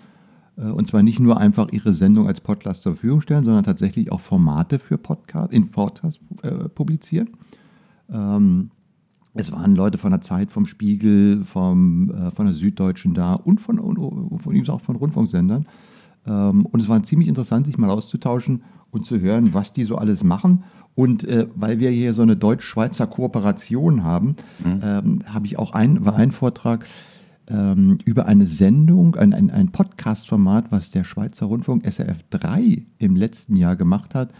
Äh, 0.57 0.63
und 0.63 0.87
zwar 0.87 1.03
nicht 1.03 1.19
nur 1.19 1.37
einfach 1.37 1.71
ihre 1.71 1.93
Sendung 1.93 2.27
als 2.27 2.41
Podcast 2.41 2.83
zur 2.83 2.93
Verfügung 2.93 3.21
stellen, 3.21 3.43
sondern 3.43 3.63
tatsächlich 3.63 4.11
auch 4.11 4.19
Formate 4.19 4.79
für 4.79 4.97
Podcast, 4.97 5.53
in 5.53 5.69
Podcasts 5.69 6.19
äh, 6.43 6.69
publizieren. 6.69 7.29
Ähm, 8.11 8.71
es 9.33 9.51
waren 9.51 9.75
Leute 9.75 9.97
von 9.97 10.11
der 10.11 10.21
Zeit, 10.21 10.51
vom 10.51 10.65
Spiegel, 10.65 11.43
vom, 11.43 12.09
äh, 12.09 12.31
von 12.31 12.45
der 12.45 12.55
Süddeutschen 12.55 13.13
da 13.13 13.33
und 13.33 13.59
von, 13.59 13.79
und, 13.79 14.41
von, 14.41 14.69
auch 14.69 14.81
von 14.81 14.95
Rundfunksendern. 14.95 15.65
Ähm, 16.27 16.65
und 16.65 16.79
es 16.79 16.89
war 16.89 17.01
ziemlich 17.03 17.27
interessant, 17.27 17.65
sich 17.65 17.77
mal 17.77 17.89
auszutauschen 17.89 18.63
und 18.91 19.05
zu 19.05 19.19
hören, 19.19 19.53
was 19.53 19.73
die 19.73 19.83
so 19.83 19.95
alles 19.97 20.23
machen. 20.23 20.63
Und 20.95 21.25
äh, 21.25 21.47
weil 21.55 21.79
wir 21.79 21.89
hier 21.89 22.13
so 22.13 22.21
eine 22.21 22.37
deutsch-schweizer 22.37 23.07
Kooperation 23.07 24.03
haben, 24.03 24.35
mhm. 24.63 24.79
ähm, 24.81 25.19
habe 25.25 25.45
ich 25.45 25.59
auch 25.59 25.73
ein, 25.73 26.05
war 26.05 26.15
ein 26.15 26.31
Vortrag 26.31 26.87
ähm, 27.47 27.99
über 28.05 28.25
eine 28.25 28.47
Sendung, 28.47 29.15
ein, 29.15 29.33
ein, 29.33 29.51
ein 29.51 29.71
Podcast-Format, 29.71 30.71
was 30.71 30.91
der 30.91 31.03
Schweizer 31.03 31.47
Rundfunk 31.47 31.85
SRF 31.85 32.19
3 32.29 32.83
im 32.97 33.15
letzten 33.15 33.57
Jahr 33.57 33.75
gemacht 33.75 34.15
hat. 34.15 34.33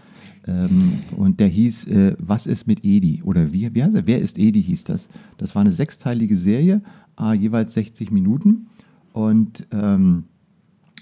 Ähm, 0.48 1.00
und 1.16 1.40
der 1.40 1.48
hieß 1.48 1.88
äh, 1.88 2.16
Was 2.20 2.48
ist 2.48 2.68
mit 2.68 2.86
Edi? 2.86 3.22
Oder 3.24 3.52
wie, 3.52 3.74
wie 3.76 3.84
heißt 3.84 3.96
er? 3.96 4.08
Wer 4.08 4.22
ist 4.22 4.38
Edi 4.38 4.62
hieß 4.64 4.86
das. 4.86 5.08
Das 5.38 5.56
war 5.56 5.62
eine 5.62 5.74
sechsteilige 5.74 6.38
Serie, 6.38 6.82
äh, 7.20 7.34
jeweils 7.34 7.74
60 7.74 8.12
Minuten. 8.12 8.68
Und 9.12 9.68
ähm, 9.72 10.26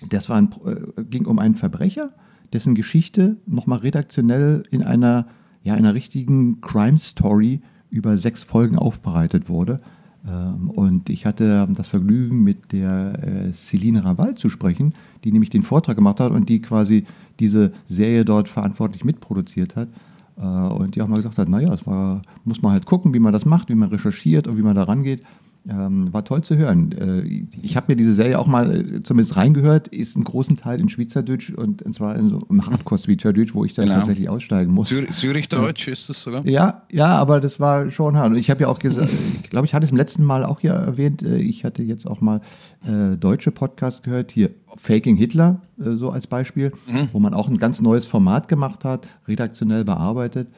das 0.10 0.30
war 0.30 0.38
ein, 0.38 0.50
äh, 0.66 1.04
ging 1.04 1.26
um 1.26 1.40
einen 1.40 1.56
Verbrecher, 1.56 2.12
dessen 2.52 2.76
Geschichte 2.76 3.38
nochmal 3.46 3.80
redaktionell 3.80 4.64
in 4.72 4.84
einer, 4.84 5.28
ja, 5.64 5.74
einer 5.74 5.94
richtigen 5.94 6.62
Crime-Story 6.62 7.62
über 7.90 8.18
sechs 8.18 8.44
Folgen 8.44 8.78
aufbereitet 8.78 9.50
wurde. 9.50 9.80
Ähm, 10.28 10.70
und 10.70 11.10
ich 11.10 11.26
hatte 11.26 11.68
das 11.76 11.88
Vergnügen, 11.88 12.44
mit 12.44 12.72
der 12.72 13.20
äh, 13.24 13.54
Celine 13.54 14.04
Raval 14.06 14.36
zu 14.36 14.50
sprechen, 14.50 14.94
die 15.24 15.32
nämlich 15.32 15.50
den 15.50 15.64
Vortrag 15.64 15.96
gemacht 15.96 16.20
hat 16.20 16.32
und 16.32 16.50
die 16.50 16.62
quasi 16.62 17.06
diese 17.40 17.74
Serie 17.86 18.26
dort 18.26 18.48
verantwortlich 18.48 19.04
mitproduziert 19.04 19.76
hat. 19.76 19.90
Äh, 20.38 20.42
und 20.42 20.96
die 20.96 21.02
auch 21.02 21.08
mal 21.08 21.18
gesagt 21.18 21.38
hat, 21.38 21.50
naja, 21.50 21.74
es 21.74 21.86
war, 21.86 22.22
muss 22.46 22.62
man 22.62 22.72
halt 22.72 22.86
gucken, 22.86 23.14
wie 23.14 23.20
man 23.20 23.34
das 23.34 23.46
macht, 23.46 23.70
wie 23.70 23.76
man 23.76 23.90
recherchiert 23.90 24.48
und 24.48 24.58
wie 24.58 24.64
man 24.64 24.76
da 24.76 24.84
rangeht. 24.84 25.24
Ähm, 25.70 26.12
war 26.12 26.26
toll 26.26 26.44
zu 26.44 26.58
hören. 26.58 26.92
Äh, 26.92 27.46
ich 27.62 27.78
habe 27.78 27.86
mir 27.94 27.96
diese 27.96 28.14
Serie 28.14 28.38
auch 28.38 28.48
mal 28.48 28.76
äh, 28.76 29.02
zumindest 29.02 29.38
reingehört, 29.38 29.88
ist 29.88 30.18
ein 30.18 30.26
großen 30.26 30.58
Teil 30.58 30.82
in 30.82 30.90
Schweizerdeutsch 30.90 31.52
und, 31.52 31.82
und 31.84 31.96
zwar 31.96 32.18
in 32.18 32.28
so, 32.28 32.46
im 32.50 32.66
Hardcore-Schweizerdeutsch, 32.66 33.54
wo 33.54 33.64
ich 33.64 33.74
dann 33.74 33.86
genau. 33.86 34.00
tatsächlich 34.00 34.28
aussteigen 34.28 34.74
muss. 34.74 34.90
Zürich-Deutsch 34.90 35.88
ist 35.88 36.10
das 36.10 36.22
sogar? 36.22 36.46
Ja, 36.46 36.84
ja, 36.92 37.16
aber 37.16 37.40
das 37.40 37.62
war 37.62 37.90
schon 37.92 38.18
hart. 38.18 38.32
Und 38.32 38.36
ich 38.36 38.50
habe 38.50 38.64
ja 38.64 38.68
auch 38.68 38.80
gesagt, 38.80 39.10
ich 39.42 39.50
glaube, 39.50 39.66
ich 39.66 39.74
hatte 39.74 39.86
es 39.86 39.92
im 39.92 39.98
letzten 39.98 40.26
Mal 40.26 40.44
auch 40.44 40.60
hier 40.60 40.74
erwähnt, 40.74 41.24
äh, 41.24 41.38
ich 41.38 41.64
hatte 41.64 41.82
jetzt 41.82 42.08
auch 42.08 42.20
mal 42.20 42.42
äh, 42.86 43.16
deutsche 43.16 43.52
Podcasts 43.52 44.04
gehört, 44.04 44.34
hier 44.34 44.50
Faking 44.76 45.16
Hitler, 45.16 45.62
äh, 45.80 45.96
so 45.96 46.10
als 46.10 46.28
Beispiel, 46.28 46.74
mhm. 46.88 47.08
wo 47.14 47.20
man 47.20 47.34
auch 47.34 47.48
ein 47.48 47.58
ganz 47.58 47.80
neues 47.80 48.06
Format 48.06 48.50
gemacht 48.50 48.84
hat, 48.84 49.08
redaktionell 49.30 49.86
bearbeitet. 49.86 50.50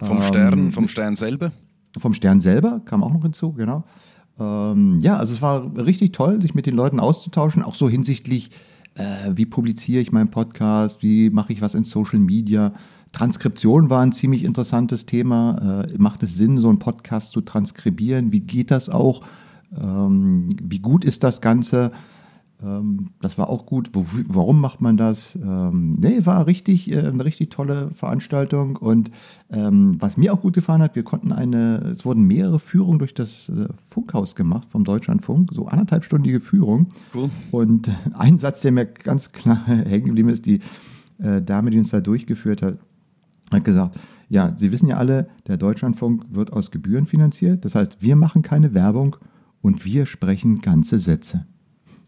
Vom 0.00 0.22
Stern, 0.22 0.52
ähm, 0.54 0.72
vom 0.72 0.88
Stern 0.88 1.16
selber? 1.16 1.52
Vom 1.98 2.14
Stern 2.14 2.40
selber 2.40 2.80
kam 2.86 3.04
auch 3.04 3.12
noch 3.12 3.22
hinzu, 3.22 3.52
genau. 3.52 3.84
Ähm, 4.38 4.98
ja, 5.00 5.16
also 5.16 5.32
es 5.32 5.42
war 5.42 5.76
richtig 5.76 6.12
toll, 6.12 6.42
sich 6.42 6.54
mit 6.54 6.66
den 6.66 6.74
Leuten 6.74 7.00
auszutauschen, 7.00 7.62
auch 7.62 7.74
so 7.74 7.88
hinsichtlich, 7.88 8.50
äh, 8.94 9.30
wie 9.34 9.46
publiziere 9.46 10.02
ich 10.02 10.12
meinen 10.12 10.30
Podcast, 10.30 11.02
wie 11.02 11.30
mache 11.30 11.52
ich 11.52 11.60
was 11.60 11.74
in 11.74 11.84
Social 11.84 12.18
Media. 12.18 12.72
Transkription 13.12 13.90
war 13.90 14.02
ein 14.02 14.12
ziemlich 14.12 14.44
interessantes 14.44 15.06
Thema. 15.06 15.86
Äh, 15.88 15.98
macht 15.98 16.22
es 16.24 16.34
Sinn, 16.34 16.58
so 16.58 16.68
einen 16.68 16.80
Podcast 16.80 17.30
zu 17.30 17.40
transkribieren? 17.40 18.32
Wie 18.32 18.40
geht 18.40 18.70
das 18.70 18.88
auch? 18.88 19.20
Ähm, 19.80 20.50
wie 20.62 20.80
gut 20.80 21.04
ist 21.04 21.22
das 21.22 21.40
Ganze? 21.40 21.92
Ähm, 22.64 23.10
das 23.20 23.36
war 23.36 23.48
auch 23.48 23.66
gut. 23.66 23.90
Wo, 23.92 24.06
warum 24.28 24.60
macht 24.60 24.80
man 24.80 24.96
das? 24.96 25.36
Ähm, 25.36 25.92
nee, 25.92 26.24
war 26.24 26.46
richtig, 26.46 26.90
äh, 26.90 26.98
eine 26.98 27.24
richtig 27.24 27.50
tolle 27.50 27.90
Veranstaltung. 27.94 28.76
Und 28.76 29.10
ähm, 29.50 29.96
was 30.00 30.16
mir 30.16 30.32
auch 30.32 30.40
gut 30.40 30.54
gefallen 30.54 30.82
hat, 30.82 30.96
wir 30.96 31.02
konnten 31.02 31.32
eine, 31.32 31.90
es 31.92 32.04
wurden 32.04 32.22
mehrere 32.22 32.58
Führungen 32.58 32.98
durch 32.98 33.14
das 33.14 33.48
äh, 33.48 33.68
Funkhaus 33.88 34.34
gemacht 34.34 34.68
vom 34.70 34.84
Deutschlandfunk, 34.84 35.50
so 35.52 35.66
anderthalbstündige 35.66 36.40
Führung. 36.40 36.86
Cool. 37.14 37.30
Und 37.50 37.90
ein 38.14 38.38
Satz, 38.38 38.62
der 38.62 38.72
mir 38.72 38.86
ganz 38.86 39.32
klar 39.32 39.64
hängen 39.66 40.06
geblieben 40.06 40.30
ist, 40.30 40.46
die 40.46 40.60
äh, 41.18 41.42
Dame, 41.42 41.70
die 41.70 41.78
uns 41.78 41.90
da 41.90 42.00
durchgeführt 42.00 42.62
hat, 42.62 42.78
hat 43.52 43.64
gesagt, 43.64 43.98
ja, 44.30 44.54
Sie 44.56 44.72
wissen 44.72 44.88
ja 44.88 44.96
alle, 44.96 45.28
der 45.46 45.58
Deutschlandfunk 45.58 46.24
wird 46.30 46.52
aus 46.52 46.70
Gebühren 46.70 47.06
finanziert. 47.06 47.64
Das 47.64 47.74
heißt, 47.74 47.98
wir 48.00 48.16
machen 48.16 48.42
keine 48.42 48.74
Werbung 48.74 49.16
und 49.60 49.84
wir 49.84 50.06
sprechen 50.06 50.60
ganze 50.60 50.98
Sätze. 50.98 51.46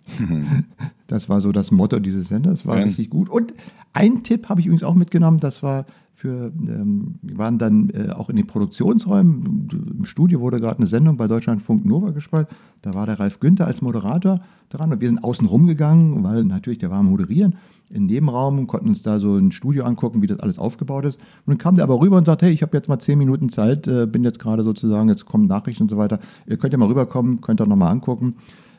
Das 1.09 1.29
war 1.29 1.41
so 1.41 1.53
das 1.53 1.71
Motto 1.71 2.01
dieses 2.01 2.27
Senders, 2.27 2.67
war 2.67 2.79
ja. 2.79 2.85
richtig 2.85 3.11
gut. 3.11 3.29
Und 3.29 3.55
ein 3.93 4.25
Tipp 4.25 4.49
habe 4.49 4.59
ich 4.61 4.67
übrigens 4.67 4.83
auch 4.83 4.97
mitgenommen, 4.97 5.39
das 5.39 5.63
war 5.63 5.87
für, 6.17 6.51
ähm, 6.67 7.17
wir 7.23 7.37
waren 7.39 7.59
dann 7.59 7.91
äh, 7.91 8.11
auch 8.11 8.31
in 8.31 8.37
den 8.37 8.47
Produktionsräumen. 8.47 9.69
Im 9.99 10.05
Studio 10.07 10.41
wurde 10.41 10.61
gerade 10.61 10.79
eine 10.79 10.87
Sendung 10.87 11.17
bei 11.19 11.27
Deutschlandfunk 11.27 11.85
Nova 11.85 12.11
gespielt. 12.11 12.49
Da 12.81 12.95
war 12.95 13.07
der 13.07 13.21
Ralf 13.21 13.39
Günther 13.39 13.67
als 13.67 13.83
Moderator 13.83 14.37
dran 14.71 14.93
und 14.93 15.01
wir 15.01 15.09
sind 15.09 15.23
außen 15.23 15.47
rumgegangen, 15.47 16.25
weil 16.25 16.45
natürlich 16.45 16.79
der 16.79 16.91
war 16.91 16.99
am 16.99 17.11
Moderieren. 17.11 17.57
Im 17.91 18.07
Nebenraum 18.07 18.67
konnten 18.67 18.89
uns 18.89 19.03
da 19.03 19.21
so 19.21 19.37
ein 19.37 19.53
Studio 19.53 19.85
angucken, 19.85 20.23
wie 20.23 20.27
das 20.27 20.41
alles 20.41 20.59
aufgebaut 20.59 21.05
ist. 21.05 21.19
Und 21.45 21.53
dann 21.53 21.59
kam 21.59 21.77
der 21.77 21.85
aber 21.85 22.01
rüber 22.01 22.17
und 22.17 22.25
sagte: 22.25 22.47
Hey, 22.47 22.53
ich 22.53 22.63
habe 22.63 22.77
jetzt 22.77 22.89
mal 22.89 22.99
zehn 22.99 23.19
Minuten 23.19 23.49
Zeit, 23.49 23.87
äh, 23.87 24.07
bin 24.07 24.25
jetzt 24.25 24.39
gerade 24.39 24.65
sozusagen, 24.65 25.09
jetzt 25.09 25.27
kommen 25.27 25.47
Nachrichten 25.47 25.85
und 25.85 25.91
so 25.91 25.99
weiter. 25.99 26.19
Ihr 26.47 26.57
könnt 26.57 26.73
ja 26.73 26.79
mal 26.79 26.89
rüberkommen, 26.89 27.43
könnt 27.43 27.61
ihr 27.61 27.67
nochmal 27.67 27.93
angucken. 27.93 28.37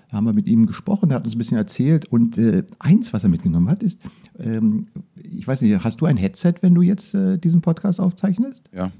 Da 0.09 0.17
haben 0.17 0.25
wir 0.25 0.33
mit 0.33 0.47
ihm 0.47 0.65
gesprochen, 0.65 1.09
er 1.09 1.17
hat 1.17 1.25
uns 1.25 1.35
ein 1.35 1.37
bisschen 1.37 1.57
erzählt. 1.57 2.05
Und 2.05 2.37
äh, 2.37 2.63
eins, 2.79 3.13
was 3.13 3.23
er 3.23 3.29
mitgenommen 3.29 3.69
hat, 3.69 3.83
ist, 3.83 3.99
ähm, 4.39 4.87
ich 5.15 5.47
weiß 5.47 5.61
nicht, 5.61 5.83
hast 5.83 5.99
du 5.99 6.05
ein 6.05 6.17
Headset, 6.17 6.55
wenn 6.61 6.73
du 6.73 6.81
jetzt 6.81 7.13
äh, 7.13 7.37
diesen 7.37 7.61
Podcast 7.61 7.99
aufzeichnest? 7.99 8.63
Ja. 8.73 8.91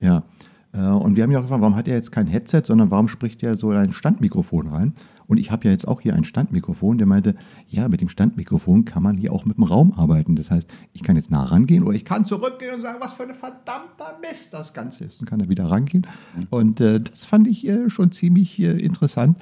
Ja. 0.00 0.24
Äh, 0.72 0.80
und 0.80 1.16
wir 1.16 1.22
haben 1.22 1.30
ja 1.30 1.38
auch 1.38 1.42
gefragt, 1.42 1.62
warum 1.62 1.76
hat 1.76 1.88
er 1.88 1.94
jetzt 1.94 2.12
kein 2.12 2.26
Headset, 2.26 2.62
sondern 2.64 2.90
warum 2.90 3.08
spricht 3.08 3.42
er 3.42 3.56
so 3.56 3.70
ein 3.70 3.92
Standmikrofon 3.92 4.68
rein? 4.68 4.94
Und 5.26 5.38
ich 5.38 5.52
habe 5.52 5.64
ja 5.66 5.70
jetzt 5.70 5.86
auch 5.86 6.00
hier 6.00 6.14
ein 6.14 6.24
Standmikrofon, 6.24 6.98
der 6.98 7.06
meinte, 7.06 7.36
ja, 7.68 7.88
mit 7.88 8.00
dem 8.00 8.08
Standmikrofon 8.08 8.84
kann 8.84 9.04
man 9.04 9.16
hier 9.16 9.32
auch 9.32 9.44
mit 9.44 9.58
dem 9.58 9.64
Raum 9.64 9.92
arbeiten. 9.92 10.34
Das 10.34 10.50
heißt, 10.50 10.68
ich 10.92 11.04
kann 11.04 11.14
jetzt 11.14 11.30
nah 11.30 11.44
rangehen 11.44 11.84
oder 11.84 11.94
ich 11.94 12.04
kann 12.04 12.24
zurückgehen 12.24 12.74
und 12.74 12.82
sagen, 12.82 12.98
was 13.00 13.12
für 13.12 13.22
ein 13.22 13.34
verdammter 13.36 14.18
Mist 14.20 14.52
das 14.52 14.74
Ganze 14.74 15.04
ist. 15.04 15.20
Und 15.20 15.26
kann 15.26 15.38
er 15.38 15.48
wieder 15.48 15.70
rangehen. 15.70 16.04
Mhm. 16.36 16.46
Und 16.50 16.80
äh, 16.80 17.00
das 17.00 17.24
fand 17.24 17.46
ich 17.46 17.64
äh, 17.66 17.88
schon 17.88 18.10
ziemlich 18.10 18.58
äh, 18.58 18.72
interessant 18.72 19.38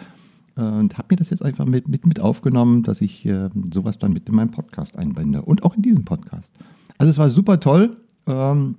und 0.62 0.98
habe 0.98 1.08
mir 1.10 1.16
das 1.16 1.30
jetzt 1.30 1.44
einfach 1.44 1.64
mit, 1.64 1.88
mit, 1.88 2.06
mit 2.06 2.20
aufgenommen, 2.20 2.82
dass 2.82 3.00
ich 3.00 3.24
äh, 3.26 3.48
sowas 3.72 3.98
dann 3.98 4.12
mit 4.12 4.28
in 4.28 4.34
meinen 4.34 4.50
Podcast 4.50 4.96
einbinde 4.96 5.42
und 5.42 5.62
auch 5.62 5.76
in 5.76 5.82
diesen 5.82 6.04
Podcast. 6.04 6.52
Also 6.98 7.10
es 7.10 7.18
war 7.18 7.30
super 7.30 7.60
toll 7.60 7.96
ähm, 8.26 8.76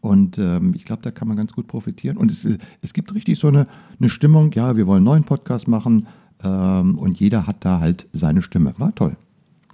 und 0.00 0.38
ähm, 0.38 0.72
ich 0.76 0.84
glaube, 0.84 1.02
da 1.02 1.10
kann 1.10 1.28
man 1.28 1.36
ganz 1.36 1.52
gut 1.52 1.66
profitieren. 1.66 2.16
Und 2.16 2.30
es, 2.30 2.46
es 2.80 2.92
gibt 2.92 3.14
richtig 3.14 3.38
so 3.38 3.48
eine, 3.48 3.66
eine 3.98 4.08
Stimmung, 4.08 4.52
ja, 4.52 4.76
wir 4.76 4.86
wollen 4.86 4.98
einen 4.98 5.06
neuen 5.06 5.24
Podcast 5.24 5.68
machen 5.68 6.06
ähm, 6.42 6.98
und 6.98 7.18
jeder 7.18 7.46
hat 7.46 7.64
da 7.64 7.80
halt 7.80 8.08
seine 8.12 8.42
Stimme. 8.42 8.74
War 8.78 8.94
toll. 8.94 9.16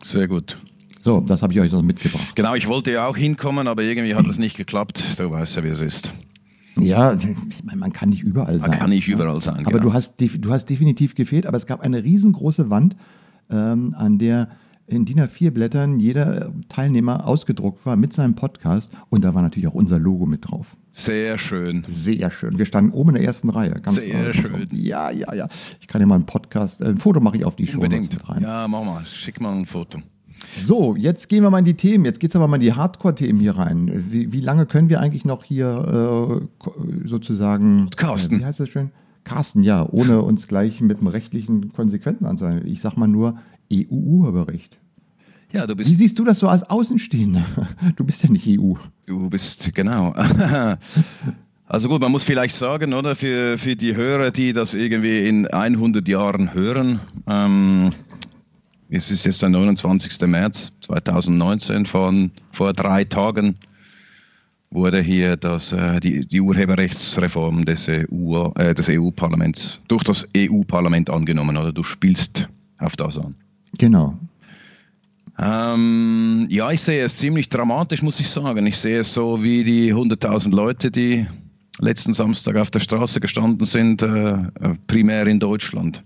Sehr 0.03 0.29
gut. 0.29 0.59
So, 1.05 1.21
das 1.21 1.43
habe 1.43 1.53
ich 1.53 1.61
euch 1.61 1.73
noch 1.73 1.83
mitgebracht. 1.83 2.35
Genau, 2.35 2.55
ich 2.55 2.69
wollte 2.69 2.91
ja 2.91 3.07
auch 3.07 3.17
hinkommen, 3.17 3.69
aber 3.69 3.83
irgendwie 3.83 4.15
hat 4.15 4.27
es 4.27 4.39
nicht 4.39 4.57
geklappt. 4.57 5.03
Du 5.19 5.31
weißt 5.31 5.57
ja, 5.57 5.65
wie 5.65 5.69
es 5.69 5.81
ist. 5.81 6.13
Ja, 6.81 7.15
ich 7.15 7.65
meine, 7.65 7.79
man 7.79 7.93
kann 7.93 8.09
nicht 8.09 8.23
überall 8.23 8.61
sein. 8.61 8.71
Man 8.71 8.79
kann 8.79 8.91
nicht 8.91 9.09
überall 9.09 9.41
sein. 9.43 9.67
Aber 9.67 9.79
genau. 9.79 9.85
du, 9.85 9.93
hast, 9.93 10.15
du 10.21 10.51
hast 10.51 10.67
definitiv 10.67 11.15
gefehlt. 11.15 11.47
Aber 11.47 11.57
es 11.57 11.67
gab 11.67 11.81
eine 11.81 12.05
riesengroße 12.05 12.71
Wand, 12.71 12.97
ähm, 13.51 13.95
an 13.97 14.19
der 14.19 14.49
in 14.87 15.05
DIN 15.05 15.21
A4-Blättern 15.21 16.01
jeder 16.01 16.51
Teilnehmer 16.69 17.27
ausgedruckt 17.27 17.85
war 17.85 17.97
mit 17.97 18.13
seinem 18.13 18.35
Podcast. 18.35 18.91
Und 19.11 19.23
da 19.23 19.35
war 19.35 19.43
natürlich 19.43 19.69
auch 19.69 19.75
unser 19.75 19.99
Logo 19.99 20.25
mit 20.25 20.51
drauf. 20.51 20.77
Sehr 20.93 21.39
schön. 21.39 21.85
Sehr 21.87 22.31
schön. 22.31 22.59
Wir 22.59 22.67
standen 22.67 22.93
oben 22.93 23.11
in 23.11 23.17
der 23.17 23.25
ersten 23.25 23.51
Reihe. 23.51 23.73
Ganz 23.83 24.01
Sehr 24.01 24.33
schön. 24.33 24.67
Ja, 24.73 25.11
ja, 25.11 25.33
ja. 25.35 25.49
Ich 25.81 25.87
kann 25.87 26.01
ja 26.01 26.07
mal 26.07 26.17
einen 26.17 26.27
Podcast, 26.27 26.81
äh, 26.81 26.87
ein 26.87 26.99
Foto 26.99 27.21
mache 27.21 27.37
ich 27.37 27.45
auf 27.45 27.55
die 27.55 27.67
Show. 27.67 27.77
Unbedingt. 27.77 28.29
Rein. 28.29 28.43
Ja, 28.43 28.67
mach 28.67 28.83
mal. 28.83 29.05
Schick 29.05 29.41
mal 29.41 29.55
ein 29.55 29.67
Foto. 29.67 29.99
So, 30.63 30.97
jetzt 30.97 31.29
gehen 31.29 31.43
wir 31.43 31.51
mal 31.51 31.59
in 31.59 31.65
die 31.65 31.75
Themen. 31.75 32.05
Jetzt 32.05 32.21
geht 32.21 32.31
es 32.31 32.37
aber 32.37 32.49
mal 32.49 32.57
in 32.57 32.63
die 32.63 32.73
Hardcore-Themen 32.73 33.41
hier 33.41 33.57
rein. 33.57 33.91
Wie, 34.11 34.33
wie, 34.33 34.41
lange 34.41 34.67
können 34.67 34.89
wir 34.89 35.01
eigentlich 35.01 35.25
noch 35.25 35.45
hier 35.45 36.41
äh, 36.65 37.09
sozusagen. 37.09 37.91
Carsten. 37.97 38.37
Äh, 38.37 38.41
wie 38.41 38.45
heißt 38.45 38.61
das 38.61 38.69
schön? 38.69 38.91
Carsten, 39.25 39.63
ja, 39.63 39.87
ohne 39.91 40.23
uns 40.23 40.49
gleich 40.49 40.81
mit 40.81 41.01
dem 41.01 41.07
rechtlichen 41.07 41.73
Konsequenzen 41.73 42.27
anzuhören. 42.27 42.67
Ich 42.67 42.81
sag 42.81 42.97
mal 42.97 43.09
nur 43.09 43.39
EU-Urheberrecht. 43.73 44.79
Ja, 45.53 45.67
du 45.67 45.77
bist. 45.77 45.89
Wie 45.89 45.95
siehst 45.95 46.19
du 46.19 46.25
das 46.25 46.39
so 46.39 46.49
als 46.49 46.63
Außenstehender? 46.69 47.45
Du 47.97 48.05
bist 48.05 48.23
ja 48.23 48.31
nicht 48.31 48.47
EU. 48.49 48.75
Du 49.07 49.31
bist, 49.31 49.75
genau. 49.75 50.15
Also 51.71 51.91
gut, 51.91 52.01
man 52.01 52.11
muss 52.11 52.25
vielleicht 52.25 52.57
sagen, 52.57 52.95
oder, 52.95 53.15
für, 53.15 53.59
für 53.59 53.77
die 53.77 53.95
Hörer, 53.95 54.31
die 54.31 54.55
das 54.55 54.73
irgendwie 54.73 55.29
in 55.29 55.47
100 55.47 56.09
Jahren 56.09 56.55
hören, 56.55 57.01
ähm, 57.27 57.91
es 58.91 59.11
ist 59.11 59.27
jetzt 59.27 59.43
der 59.43 59.51
29. 59.51 60.21
März 60.27 60.73
2019, 60.81 61.87
von 61.87 62.31
vor 62.53 62.73
drei 62.73 63.05
Tagen 63.05 63.57
wurde 64.71 65.01
hier 65.01 65.37
das, 65.37 65.73
äh, 65.73 66.01
die, 66.01 66.27
die 66.27 66.41
Urheberrechtsreform 66.41 67.65
des 67.65 67.89
EU, 67.89 68.51
äh, 68.57 68.75
des 68.75 68.89
EU-Parlaments 68.89 69.81
durch 69.89 70.05
das 70.05 70.27
EU-Parlament 70.37 71.11
angenommen, 71.11 71.57
oder 71.57 71.73
du 71.73 71.83
spielst 71.83 72.49
auf 72.79 72.97
das 72.97 73.19
an. 73.19 73.35
Genau. 73.79 74.19
Ähm, 75.41 76.47
ja, 76.51 76.71
ich 76.71 76.83
sehe 76.83 77.05
es 77.05 77.17
ziemlich 77.17 77.49
dramatisch, 77.49 78.03
muss 78.03 78.21
ich 78.21 78.29
sagen. 78.29 78.67
Ich 78.67 78.77
sehe 78.77 79.01
es 79.01 79.15
so 79.15 79.43
wie 79.43 79.63
die 79.63 79.95
100.000 79.95 80.55
Leute, 80.55 80.91
die 80.91 81.27
letzten 81.81 82.13
Samstag 82.13 82.57
auf 82.57 82.71
der 82.71 82.81
Straße 82.81 83.21
gestanden 83.21 83.65
sind, 83.65 84.03
äh, 84.03 84.37
primär 84.89 85.27
in 85.27 85.39
Deutschland. 85.39 86.03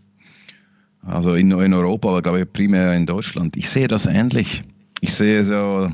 Also 1.04 1.35
in, 1.35 1.50
in 1.50 1.75
Europa, 1.75 2.09
aber 2.09 2.23
glaube 2.23 2.40
ich 2.40 2.52
primär 2.52 2.94
in 2.94 3.06
Deutschland. 3.06 3.56
Ich 3.56 3.68
sehe 3.68 3.88
das 3.88 4.06
ähnlich. 4.06 4.62
Ich 5.00 5.14
sehe 5.14 5.44
so, 5.44 5.92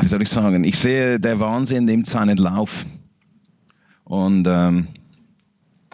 wie 0.00 0.06
soll 0.08 0.22
ich 0.22 0.28
sagen, 0.28 0.64
ich 0.64 0.78
sehe, 0.78 1.20
der 1.20 1.38
Wahnsinn 1.38 1.84
nimmt 1.84 2.08
seinen 2.08 2.36
Lauf. 2.36 2.84
Und 4.04 4.46
ähm, 4.48 4.88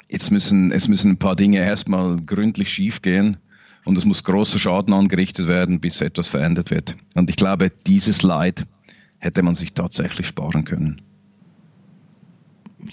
jetzt 0.08 0.30
müssen, 0.30 0.72
es 0.72 0.88
müssen 0.88 1.12
ein 1.12 1.18
paar 1.18 1.36
Dinge 1.36 1.58
erstmal 1.58 2.16
gründlich 2.16 2.72
schiefgehen 2.72 3.36
und 3.84 3.98
es 3.98 4.06
muss 4.06 4.24
großer 4.24 4.58
Schaden 4.58 4.94
angerichtet 4.94 5.46
werden, 5.46 5.78
bis 5.78 6.00
etwas 6.00 6.28
verändert 6.28 6.70
wird. 6.70 6.96
Und 7.14 7.28
ich 7.28 7.36
glaube, 7.36 7.70
dieses 7.86 8.22
Leid 8.22 8.66
hätte 9.18 9.42
man 9.42 9.54
sich 9.54 9.74
tatsächlich 9.74 10.28
sparen 10.28 10.64
können. 10.64 11.02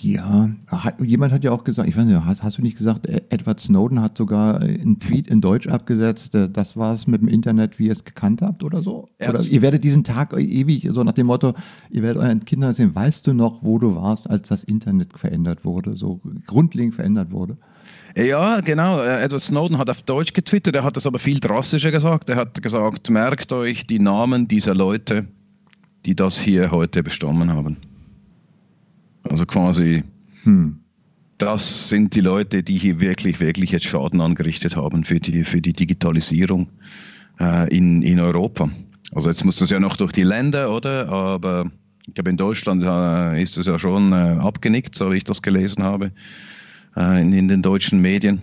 Ja, 0.02 0.50
hat, 0.68 1.00
jemand 1.02 1.34
hat 1.34 1.44
ja 1.44 1.52
auch 1.52 1.64
gesagt, 1.64 1.88
ich 1.88 1.98
weiß 1.98 2.06
nicht, 2.06 2.26
hast, 2.26 2.44
hast, 2.44 2.58
du 2.58 2.62
nicht 2.62 2.78
gesagt, 2.78 3.08
e-, 3.08 3.22
Edward 3.30 3.60
Snowden 3.60 4.02
hat 4.02 4.18
sogar 4.18 4.60
einen 4.60 5.00
Tweet 5.00 5.28
in 5.28 5.42
Deutsch 5.42 5.68
abgesetzt, 5.68 6.36
äh, 6.36 6.50
das 6.50 6.78
war 6.78 6.94
es 6.94 7.08
mit 7.08 7.22
dem 7.22 7.28
Internet, 7.28 7.80
wie 7.80 7.88
ihr 7.88 7.92
es 7.92 8.04
gekannt 8.04 8.42
habt 8.42 8.64
oder 8.64 8.82
so? 8.82 9.08
Ja, 9.20 9.30
oder 9.30 9.42
ihr 9.42 9.62
werdet 9.62 9.84
diesen 9.84 10.04
Tag 10.04 10.34
ewig, 10.34 10.90
so 10.92 11.04
nach 11.04 11.14
dem 11.14 11.28
Motto, 11.28 11.54
ihr 11.90 12.04
werdet 12.04 12.22
euren 12.22 12.46
Kindern 12.46 12.74
sehen, 12.74 12.94
weißt 12.96 13.28
du 13.28 13.34
noch, 13.34 13.64
wo 13.64 13.80
du 13.80 13.96
warst, 13.96 14.30
als 14.30 14.50
das 14.50 14.64
Internet 14.64 15.18
verändert 15.18 15.66
wurde, 15.66 15.96
so 15.96 16.22
grundlegend 16.46 16.96
verändert 16.96 17.32
wurde? 17.32 17.58
Ja, 18.16 18.62
genau. 18.62 19.00
Äh, 19.00 19.24
Edward 19.24 19.42
Snowden 19.42 19.78
hat 19.78 19.90
auf 19.90 20.02
Deutsch 20.02 20.34
getwittert, 20.34 20.76
er 20.76 20.84
hat 20.84 20.98
das 20.98 21.08
aber 21.08 21.20
viel 21.20 21.40
drastischer 21.40 21.92
gesagt. 21.92 22.30
Er 22.30 22.36
hat 22.36 22.62
gesagt, 22.62 23.10
merkt 23.10 23.52
euch 23.52 23.88
die 23.88 24.00
Namen 24.00 24.48
dieser 24.48 24.76
Leute, 24.76 25.28
die 26.06 26.16
das 26.16 26.40
hier 26.40 26.72
heute 26.72 27.02
bestimmen 27.02 27.52
haben. 27.52 27.78
Also 29.24 29.46
quasi, 29.46 30.04
hm. 30.44 30.80
das 31.38 31.90
sind 31.90 32.14
die 32.16 32.22
Leute, 32.22 32.64
die 32.64 32.78
hier 32.78 33.00
wirklich, 33.00 33.40
wirklich 33.40 33.72
jetzt 33.72 33.86
Schaden 33.86 34.22
angerichtet 34.22 34.76
haben 34.76 35.04
für 35.04 35.20
die, 35.20 35.44
für 35.44 35.62
die 35.62 35.74
Digitalisierung 35.74 36.70
äh, 37.40 37.76
in, 37.76 38.02
in 38.02 38.20
Europa. 38.20 38.70
Also 39.14 39.30
jetzt 39.30 39.46
muss 39.46 39.58
das 39.58 39.70
ja 39.70 39.80
noch 39.80 39.96
durch 39.96 40.12
die 40.12 40.24
Länder, 40.24 40.72
oder? 40.72 41.10
Aber 41.10 41.72
ich 42.08 42.14
glaube, 42.14 42.30
in 42.30 42.38
Deutschland 42.38 42.84
äh, 42.84 43.42
ist 43.42 43.58
das 43.58 43.66
ja 43.66 43.80
schon 43.80 44.12
äh, 44.12 44.16
abgenickt, 44.16 44.96
so 44.96 45.12
wie 45.12 45.18
ich 45.18 45.24
das 45.24 45.42
gelesen 45.42 45.84
habe, 45.84 46.12
äh, 46.98 47.22
in, 47.22 47.32
in 47.34 47.48
den 47.48 47.62
deutschen 47.62 48.02
Medien. 48.02 48.42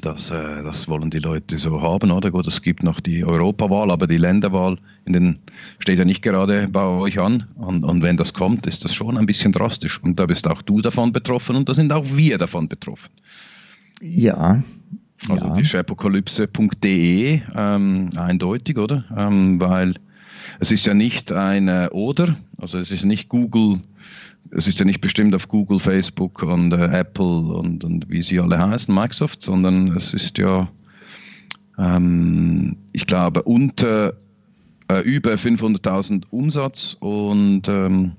Das, 0.00 0.30
äh, 0.30 0.62
das 0.62 0.88
wollen 0.88 1.10
die 1.10 1.18
Leute 1.18 1.58
so 1.58 1.82
haben, 1.82 2.10
oder? 2.10 2.30
Gut, 2.30 2.46
es 2.46 2.62
gibt 2.62 2.82
noch 2.82 3.00
die 3.00 3.24
Europawahl, 3.24 3.90
aber 3.90 4.06
die 4.06 4.18
Länderwahl 4.18 4.78
in 5.04 5.12
den, 5.12 5.38
steht 5.80 5.98
ja 5.98 6.04
nicht 6.04 6.22
gerade 6.22 6.68
bei 6.68 6.84
euch 6.84 7.18
an. 7.18 7.48
Und, 7.56 7.84
und 7.84 8.02
wenn 8.02 8.16
das 8.16 8.32
kommt, 8.32 8.66
ist 8.66 8.84
das 8.84 8.94
schon 8.94 9.18
ein 9.18 9.26
bisschen 9.26 9.52
drastisch. 9.52 10.00
Und 10.02 10.18
da 10.18 10.26
bist 10.26 10.46
auch 10.46 10.62
du 10.62 10.80
davon 10.80 11.12
betroffen 11.12 11.56
und 11.56 11.68
da 11.68 11.74
sind 11.74 11.92
auch 11.92 12.06
wir 12.08 12.38
davon 12.38 12.68
betroffen. 12.68 13.10
Ja. 14.00 14.62
Also 15.28 15.46
ja. 15.46 15.54
die 15.54 15.64
shapokalypse.de, 15.64 17.42
ähm, 17.54 18.10
eindeutig, 18.16 18.78
oder? 18.78 19.04
Ähm, 19.16 19.60
weil 19.60 19.94
es 20.60 20.70
ist 20.70 20.86
ja 20.86 20.94
nicht 20.94 21.32
eine 21.32 21.90
Oder, 21.90 22.36
also 22.56 22.78
es 22.78 22.90
ist 22.90 23.04
nicht 23.04 23.28
Google 23.28 23.80
es 24.52 24.66
ist 24.66 24.78
ja 24.78 24.84
nicht 24.84 25.00
bestimmt 25.00 25.34
auf 25.34 25.48
Google, 25.48 25.78
Facebook 25.78 26.42
und 26.42 26.72
äh, 26.72 26.98
Apple 26.98 27.24
und, 27.24 27.84
und 27.84 28.08
wie 28.08 28.22
sie 28.22 28.40
alle 28.40 28.58
heißen, 28.58 28.92
Microsoft, 28.92 29.42
sondern 29.42 29.96
es 29.96 30.12
ist 30.12 30.38
ja, 30.38 30.68
ähm, 31.78 32.76
ich 32.92 33.06
glaube, 33.06 33.42
unter 33.42 34.14
äh, 34.90 35.00
über 35.02 35.34
500.000 35.34 36.24
Umsatz 36.30 36.96
und, 37.00 37.68
ähm, 37.68 38.12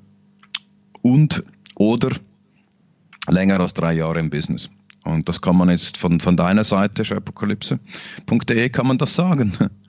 und 1.01 1.43
oder 1.75 2.11
länger 3.27 3.59
als 3.59 3.73
drei 3.73 3.93
Jahre 3.93 4.19
im 4.19 4.29
Business. 4.29 4.69
Und 5.03 5.27
das 5.27 5.41
kann 5.41 5.57
man 5.57 5.69
jetzt 5.69 5.97
von, 5.97 6.19
von 6.19 6.37
deiner 6.37 6.63
Seite, 6.63 7.03
apokalypse.de, 7.15 8.69
kann 8.69 8.87
man 8.87 8.97
das 8.97 9.15
sagen. 9.15 9.53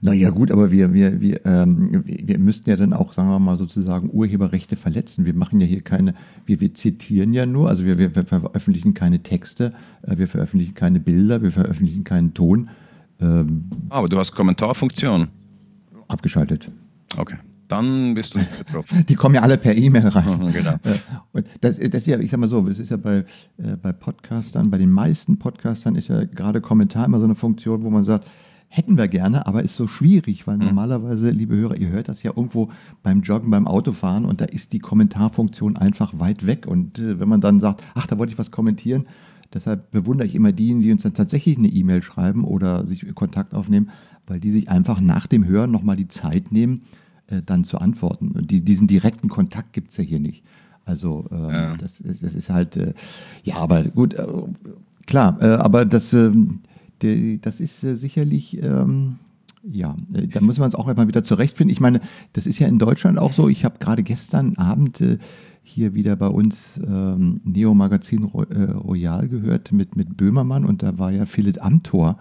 Naja, 0.00 0.30
gut, 0.30 0.50
aber 0.50 0.70
wir, 0.70 0.94
wir, 0.94 1.20
wir, 1.20 1.44
ähm, 1.46 2.02
wir 2.04 2.38
müssten 2.38 2.70
ja 2.70 2.76
dann 2.76 2.92
auch, 2.92 3.12
sagen 3.12 3.28
wir 3.28 3.38
mal, 3.38 3.58
sozusagen 3.58 4.10
Urheberrechte 4.10 4.76
verletzen. 4.76 5.24
Wir 5.24 5.34
machen 5.34 5.60
ja 5.60 5.66
hier 5.66 5.82
keine, 5.82 6.14
wir, 6.46 6.60
wir 6.60 6.74
zitieren 6.74 7.32
ja 7.32 7.46
nur, 7.46 7.68
also 7.68 7.84
wir, 7.84 7.98
wir, 7.98 8.14
wir 8.14 8.24
veröffentlichen 8.24 8.94
keine 8.94 9.22
Texte, 9.22 9.72
äh, 10.02 10.16
wir 10.16 10.28
veröffentlichen 10.28 10.74
keine 10.74 11.00
Bilder, 11.00 11.42
wir 11.42 11.52
veröffentlichen 11.52 12.04
keinen 12.04 12.34
Ton. 12.34 12.68
Ähm, 13.20 13.64
aber 13.88 14.08
du 14.08 14.18
hast 14.18 14.32
Kommentarfunktion. 14.32 15.28
Abgeschaltet. 16.08 16.70
Okay. 17.16 17.36
Dann 17.68 18.14
bist 18.14 18.34
du 18.34 18.38
nicht 18.38 18.58
betroffen. 18.58 19.04
Die 19.08 19.14
kommen 19.14 19.34
ja 19.34 19.40
alle 19.40 19.56
per 19.56 19.74
E-Mail 19.74 20.08
rein. 20.08 20.52
genau. 20.52 20.74
Äh, 20.84 20.98
und 21.32 21.46
das, 21.60 21.78
das 21.78 21.94
ist 21.94 22.06
ja, 22.06 22.18
ich 22.18 22.30
sag 22.30 22.38
mal 22.38 22.48
so, 22.48 22.66
es 22.68 22.78
ist 22.78 22.90
ja 22.90 22.96
bei, 22.96 23.24
äh, 23.58 23.76
bei 23.80 23.92
Podcastern, 23.92 24.70
bei 24.70 24.78
den 24.78 24.90
meisten 24.90 25.38
Podcastern 25.38 25.94
ist 25.94 26.08
ja 26.08 26.24
gerade 26.24 26.60
Kommentar 26.60 27.06
immer 27.06 27.18
so 27.18 27.24
eine 27.24 27.34
Funktion, 27.34 27.84
wo 27.84 27.90
man 27.90 28.04
sagt, 28.04 28.28
Hätten 28.68 28.98
wir 28.98 29.06
gerne, 29.06 29.46
aber 29.46 29.62
ist 29.62 29.76
so 29.76 29.86
schwierig, 29.86 30.46
weil 30.46 30.56
mhm. 30.56 30.64
normalerweise, 30.64 31.30
liebe 31.30 31.54
Hörer, 31.54 31.76
ihr 31.76 31.88
hört 31.88 32.08
das 32.08 32.22
ja 32.22 32.32
irgendwo 32.34 32.70
beim 33.02 33.22
Joggen, 33.22 33.50
beim 33.50 33.66
Autofahren 33.66 34.24
und 34.24 34.40
da 34.40 34.46
ist 34.46 34.72
die 34.72 34.80
Kommentarfunktion 34.80 35.76
einfach 35.76 36.18
weit 36.18 36.46
weg. 36.46 36.66
Und 36.66 36.98
äh, 36.98 37.20
wenn 37.20 37.28
man 37.28 37.40
dann 37.40 37.60
sagt, 37.60 37.84
ach, 37.94 38.06
da 38.06 38.18
wollte 38.18 38.32
ich 38.32 38.38
was 38.38 38.50
kommentieren, 38.50 39.06
deshalb 39.52 39.90
bewundere 39.92 40.26
ich 40.26 40.34
immer 40.34 40.52
diejenigen, 40.52 40.82
die 40.82 40.92
uns 40.92 41.02
dann 41.02 41.14
tatsächlich 41.14 41.56
eine 41.56 41.68
E-Mail 41.68 42.02
schreiben 42.02 42.44
oder 42.44 42.86
sich 42.86 43.14
Kontakt 43.14 43.54
aufnehmen, 43.54 43.90
weil 44.26 44.40
die 44.40 44.50
sich 44.50 44.68
einfach 44.68 45.00
nach 45.00 45.26
dem 45.26 45.46
Hören 45.46 45.70
nochmal 45.70 45.96
die 45.96 46.08
Zeit 46.08 46.50
nehmen, 46.50 46.82
äh, 47.28 47.42
dann 47.44 47.64
zu 47.64 47.78
antworten. 47.78 48.32
Und 48.32 48.50
die, 48.50 48.64
diesen 48.64 48.88
direkten 48.88 49.28
Kontakt 49.28 49.72
gibt 49.72 49.92
es 49.92 49.98
ja 49.98 50.04
hier 50.04 50.20
nicht. 50.20 50.42
Also 50.84 51.26
ähm, 51.30 51.50
ja. 51.50 51.76
das, 51.76 52.00
ist, 52.00 52.22
das, 52.22 52.34
ist 52.34 52.50
halt, 52.50 52.76
äh, 52.76 52.92
ja, 53.42 53.56
aber 53.56 53.84
gut, 53.84 54.14
äh, 54.14 54.26
klar, 55.06 55.38
äh, 55.40 55.46
aber 55.46 55.84
das 55.84 56.14
ähm, 57.04 57.40
das 57.42 57.60
ist 57.60 57.84
äh, 57.84 57.96
sicherlich, 57.96 58.60
ähm, 58.62 59.16
ja, 59.62 59.96
äh, 60.12 60.26
da 60.26 60.40
müssen 60.40 60.60
wir 60.60 60.64
uns 60.64 60.74
auch 60.74 60.88
einmal 60.88 61.08
wieder 61.08 61.24
zurechtfinden. 61.24 61.72
Ich 61.72 61.80
meine, 61.80 62.00
das 62.32 62.46
ist 62.46 62.58
ja 62.58 62.66
in 62.66 62.78
Deutschland 62.78 63.18
auch 63.18 63.32
so. 63.32 63.48
Ich 63.48 63.64
habe 63.64 63.78
gerade 63.78 64.02
gestern 64.02 64.56
Abend 64.56 65.00
äh, 65.00 65.18
hier 65.62 65.94
wieder 65.94 66.16
bei 66.16 66.28
uns 66.28 66.80
ähm, 66.86 67.40
Neo 67.44 67.74
Magazin 67.74 68.24
Royal 68.24 69.28
gehört 69.28 69.72
mit, 69.72 69.96
mit 69.96 70.16
Böhmermann 70.16 70.66
und 70.66 70.82
da 70.82 70.98
war 70.98 71.10
ja 71.10 71.24
Philipp 71.24 71.64
Amthor, 71.64 72.18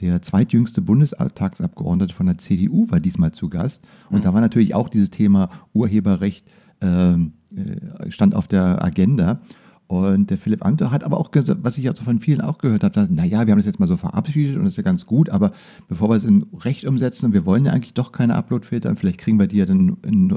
der 0.00 0.22
zweitjüngste 0.22 0.80
Bundestagsabgeordnete 0.80 2.14
von 2.14 2.26
der 2.26 2.38
CDU, 2.38 2.90
war 2.90 3.00
diesmal 3.00 3.32
zu 3.32 3.48
Gast. 3.48 3.84
Und 4.10 4.18
mhm. 4.18 4.22
da 4.22 4.34
war 4.34 4.40
natürlich 4.40 4.74
auch 4.74 4.88
dieses 4.88 5.10
Thema 5.10 5.50
Urheberrecht 5.74 6.46
ähm, 6.80 7.32
äh, 7.54 8.10
stand 8.10 8.34
auf 8.34 8.48
der 8.48 8.82
Agenda. 8.82 9.40
Und 9.88 10.30
der 10.30 10.38
Philipp 10.38 10.64
Amthor 10.64 10.90
hat 10.90 11.04
aber 11.04 11.18
auch 11.18 11.30
gesagt, 11.30 11.60
was 11.62 11.78
ich 11.78 11.88
also 11.88 12.02
von 12.02 12.18
vielen 12.18 12.40
auch 12.40 12.58
gehört 12.58 12.82
habe, 12.82 12.92
dass, 12.92 13.08
naja, 13.08 13.46
wir 13.46 13.52
haben 13.52 13.58
das 13.58 13.66
jetzt 13.66 13.78
mal 13.78 13.86
so 13.86 13.96
verabschiedet 13.96 14.56
und 14.56 14.64
das 14.64 14.72
ist 14.72 14.78
ja 14.78 14.82
ganz 14.82 15.06
gut, 15.06 15.30
aber 15.30 15.52
bevor 15.88 16.08
wir 16.08 16.16
es 16.16 16.24
in 16.24 16.46
Recht 16.58 16.84
umsetzen, 16.86 17.26
und 17.26 17.32
wir 17.34 17.46
wollen 17.46 17.66
ja 17.66 17.72
eigentlich 17.72 17.94
doch 17.94 18.10
keine 18.10 18.34
Uploadfilter, 18.34 18.94
vielleicht 18.96 19.18
kriegen 19.18 19.38
wir 19.38 19.46
die 19.46 19.58
ja 19.58 19.66
dann 19.66 19.96
in, 20.04 20.36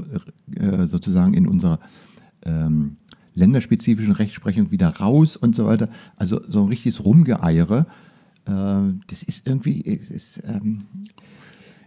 äh, 0.54 0.86
sozusagen 0.86 1.34
in 1.34 1.48
unserer 1.48 1.80
ähm, 2.44 2.96
länderspezifischen 3.34 4.12
Rechtsprechung 4.12 4.70
wieder 4.70 4.88
raus 4.88 5.36
und 5.36 5.56
so 5.56 5.66
weiter. 5.66 5.88
Also 6.16 6.40
so 6.48 6.62
ein 6.62 6.68
richtiges 6.68 7.04
Rumgeeiere, 7.04 7.86
äh, 8.46 8.52
das 9.08 9.24
ist 9.24 9.48
irgendwie, 9.48 9.84
es 9.84 10.10
ist, 10.12 10.42
ähm, 10.46 10.82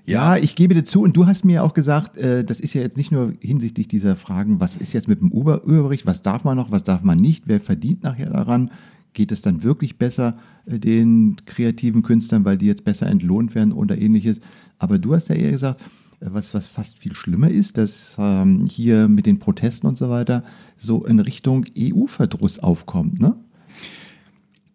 ja, 0.06 0.38
ich 0.38 0.56
gebe 0.56 0.74
dir 0.74 0.84
zu. 0.84 1.02
Und 1.02 1.16
du 1.16 1.28
hast 1.28 1.46
mir 1.46 1.64
auch 1.64 1.74
gesagt, 1.74 2.18
äh, 2.18 2.44
das 2.44 2.60
ist 2.60 2.74
ja 2.74 2.82
jetzt 2.82 2.98
nicht 2.98 3.12
nur 3.12 3.34
hinsichtlich 3.40 3.88
dieser 3.88 4.16
Fragen, 4.16 4.60
was 4.60 4.78
ist 4.78 4.94
jetzt 4.94 5.08
mit 5.08 5.22
dem 5.22 5.30
Überbericht, 5.30 6.06
was 6.06 6.22
darf 6.22 6.44
man 6.44 6.58
noch, 6.58 6.72
was 6.72 6.84
darf 6.84 7.04
man 7.04 7.18
nicht, 7.18 7.48
wer 7.48 7.60
verdient 7.60 8.04
nachher 8.04 8.30
daran? 8.30 8.72
Geht 9.14 9.32
es 9.32 9.42
dann 9.42 9.64
wirklich 9.64 9.98
besser 9.98 10.38
äh, 10.66 10.80
den 10.80 11.38
kreativen 11.46 12.02
Künstlern, 12.02 12.46
weil 12.46 12.58
die 12.58 12.66
jetzt 12.66 12.84
besser 12.84 13.08
entlohnt 13.08 13.56
werden 13.56 13.72
oder 13.72 13.98
ähnliches? 13.98 14.42
Aber 14.78 15.00
du 15.00 15.14
hast 15.14 15.30
ja 15.30 15.36
eher 15.36 15.52
gesagt, 15.52 15.82
äh, 16.20 16.28
was, 16.32 16.54
was 16.54 16.68
fast 16.68 17.00
viel 17.00 17.16
schlimmer 17.16 17.50
ist, 17.50 17.78
dass 17.78 18.16
ähm, 18.20 18.66
hier 18.70 19.08
mit 19.08 19.26
den 19.26 19.40
Protesten 19.40 19.88
und 19.88 19.98
so 19.98 20.10
weiter 20.10 20.44
so 20.78 21.06
in 21.06 21.20
Richtung 21.20 21.66
EU-Verdruss 21.78 22.60
aufkommt, 22.60 23.20
ne? 23.20 23.36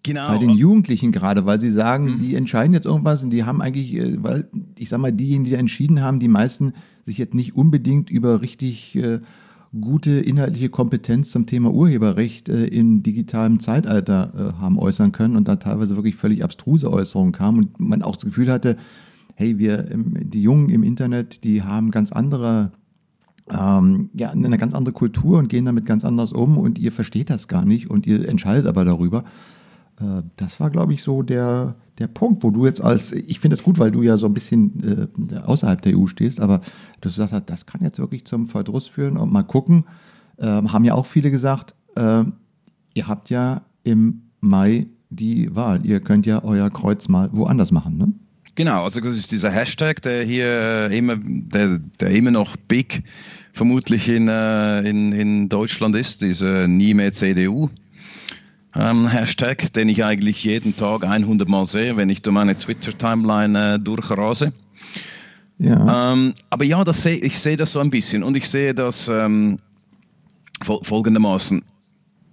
Genau. 0.03 0.29
Bei 0.29 0.39
den 0.39 0.51
Jugendlichen 0.51 1.13
gerade, 1.13 1.45
weil 1.45 1.61
sie 1.61 1.71
sagen, 1.71 2.15
mhm. 2.15 2.19
die 2.19 2.35
entscheiden 2.35 2.73
jetzt 2.73 2.87
irgendwas 2.87 3.23
und 3.23 3.31
die 3.31 3.45
haben 3.45 3.61
eigentlich, 3.61 3.95
äh, 3.95 4.23
weil 4.23 4.49
ich 4.79 4.89
sag 4.89 5.01
mal, 5.01 5.13
diejenigen, 5.13 5.45
die 5.45 5.55
entschieden 5.55 6.03
haben, 6.03 6.21
die 6.21 6.29
meisten 6.29 6.75
sich 7.05 7.19
jetzt 7.19 7.35
nicht 7.35 7.57
unbedingt 7.57 8.11
über 8.11 8.41
richtig 8.41 8.95
äh, 8.97 9.21
gute 9.79 10.13
inhaltliche 10.13 10.71
Kompetenz 10.71 11.31
zum 11.31 11.47
Thema 11.47 11.73
Urheberrecht 11.73 12.49
äh, 12.49 12.67
im 12.67 13.03
digitalen 13.03 13.61
Zeitalter 13.61 14.33
äh, 14.35 14.61
haben 14.61 14.79
äußern 14.79 15.13
können 15.13 15.37
und 15.37 15.49
da 15.49 15.57
teilweise 15.57 15.97
wirklich 15.97 16.17
völlig 16.17 16.43
abstruse 16.43 16.91
Äußerungen 16.91 17.33
kamen 17.33 17.59
und 17.65 17.81
man 17.81 18.03
auch 18.03 18.17
das 18.17 18.25
Gefühl 18.25 18.51
hatte, 18.51 18.77
hey, 19.35 19.59
wir, 19.59 19.89
die 19.95 20.43
Jungen 20.43 20.69
im 20.69 20.83
Internet, 20.83 21.45
die 21.45 21.63
haben 21.63 21.91
ganz 21.91 22.13
andere 22.13 22.73
ähm, 23.51 24.11
ja, 24.15 24.31
eine 24.31 24.59
ganz 24.59 24.75
andere 24.75 24.93
Kultur 24.93 25.39
und 25.39 25.49
gehen 25.49 25.65
damit 25.65 25.87
ganz 25.87 26.05
anders 26.05 26.33
um 26.33 26.59
und 26.59 26.79
ihr 26.79 26.93
versteht 26.93 27.31
das 27.31 27.49
gar 27.49 27.65
nicht 27.65 27.89
und 27.89 28.07
ihr 28.07 28.29
entscheidet 28.29 28.67
aber 28.67 28.85
darüber. 28.85 29.25
Äh, 30.01 30.23
das 30.37 30.61
war, 30.61 30.71
glaube 30.71 30.95
ich, 30.95 31.03
so 31.03 31.23
der, 31.23 31.75
der 31.99 32.07
Punkt, 32.07 32.43
wo 32.45 32.51
du 32.51 32.67
jetzt 32.67 32.81
als, 32.81 33.13
ich 33.13 33.41
finde 33.41 33.55
es 33.55 33.63
gut, 33.63 33.79
weil 33.79 33.91
du 33.91 34.03
ja 34.03 34.19
so 34.19 34.27
ein 34.27 34.35
bisschen 34.35 35.11
äh, 35.31 35.37
außerhalb 35.39 35.83
der 35.83 35.99
EU 35.99 36.07
stehst, 36.07 36.41
aber 36.41 36.61
du 37.01 37.09
sagst, 37.09 37.35
das 37.47 37.67
kann 37.67 37.83
jetzt 37.83 37.99
wirklich 37.99 38.25
zum 38.25 38.47
Verdruss 38.47 38.87
führen 38.87 39.17
und 39.17 39.33
mal 39.33 39.43
gucken. 39.43 39.85
Ähm, 40.39 40.73
haben 40.73 40.85
ja 40.85 40.95
auch 40.95 41.07
viele 41.07 41.31
gesagt, 41.31 41.75
äh, 41.97 42.25
ihr 42.95 43.09
habt 43.09 43.31
ja 43.31 43.63
im 43.83 44.23
Mai 44.41 44.87
die 45.11 45.55
Wahl. 45.55 45.85
Ihr 45.85 46.01
könnt 46.01 46.27
ja 46.27 46.45
euer 46.45 46.71
Kreuz 46.71 47.09
mal 47.09 47.31
woanders 47.33 47.73
machen, 47.73 47.97
ne? 47.97 48.13
Genau, 48.55 48.83
also 48.83 49.01
das 49.01 49.17
ist 49.17 49.31
dieser 49.31 49.51
Hashtag, 49.51 50.03
der 50.03 50.25
hier 50.25 50.91
immer, 50.91 51.17
der, 51.17 51.79
der 52.01 52.11
immer 52.11 52.33
noch 52.33 52.57
big 52.57 53.05
vermutlich 53.53 54.09
in, 54.09 54.27
äh, 54.27 54.81
in, 54.81 55.13
in 55.13 55.49
Deutschland 55.49 55.95
ist, 55.95 56.21
dieser 56.23 56.67
Nie 56.67 56.93
mehr 56.93 57.13
CDU. 57.13 57.71
Ähm, 58.79 59.09
Hashtag, 59.09 59.73
den 59.73 59.89
ich 59.89 60.05
eigentlich 60.05 60.45
jeden 60.45 60.77
Tag 60.77 61.05
100 61.05 61.49
Mal 61.49 61.67
sehe, 61.67 61.97
wenn 61.97 62.09
ich 62.11 62.23
durch 62.23 62.35
meine 62.35 62.57
Twitter-Timeline 62.57 63.75
äh, 63.75 63.79
durchrase. 63.79 64.53
Ja. 65.59 66.13
Ähm, 66.13 66.35
aber 66.51 66.65
ja, 66.65 66.85
das 66.85 67.03
seh, 67.03 67.15
ich 67.15 67.39
sehe 67.41 67.57
das 67.57 67.73
so 67.73 67.81
ein 67.81 67.91
bisschen 67.91 68.23
und 68.23 68.37
ich 68.37 68.49
sehe 68.49 68.73
das 68.75 69.09
ähm, 69.09 69.59
folgendermaßen 70.63 71.63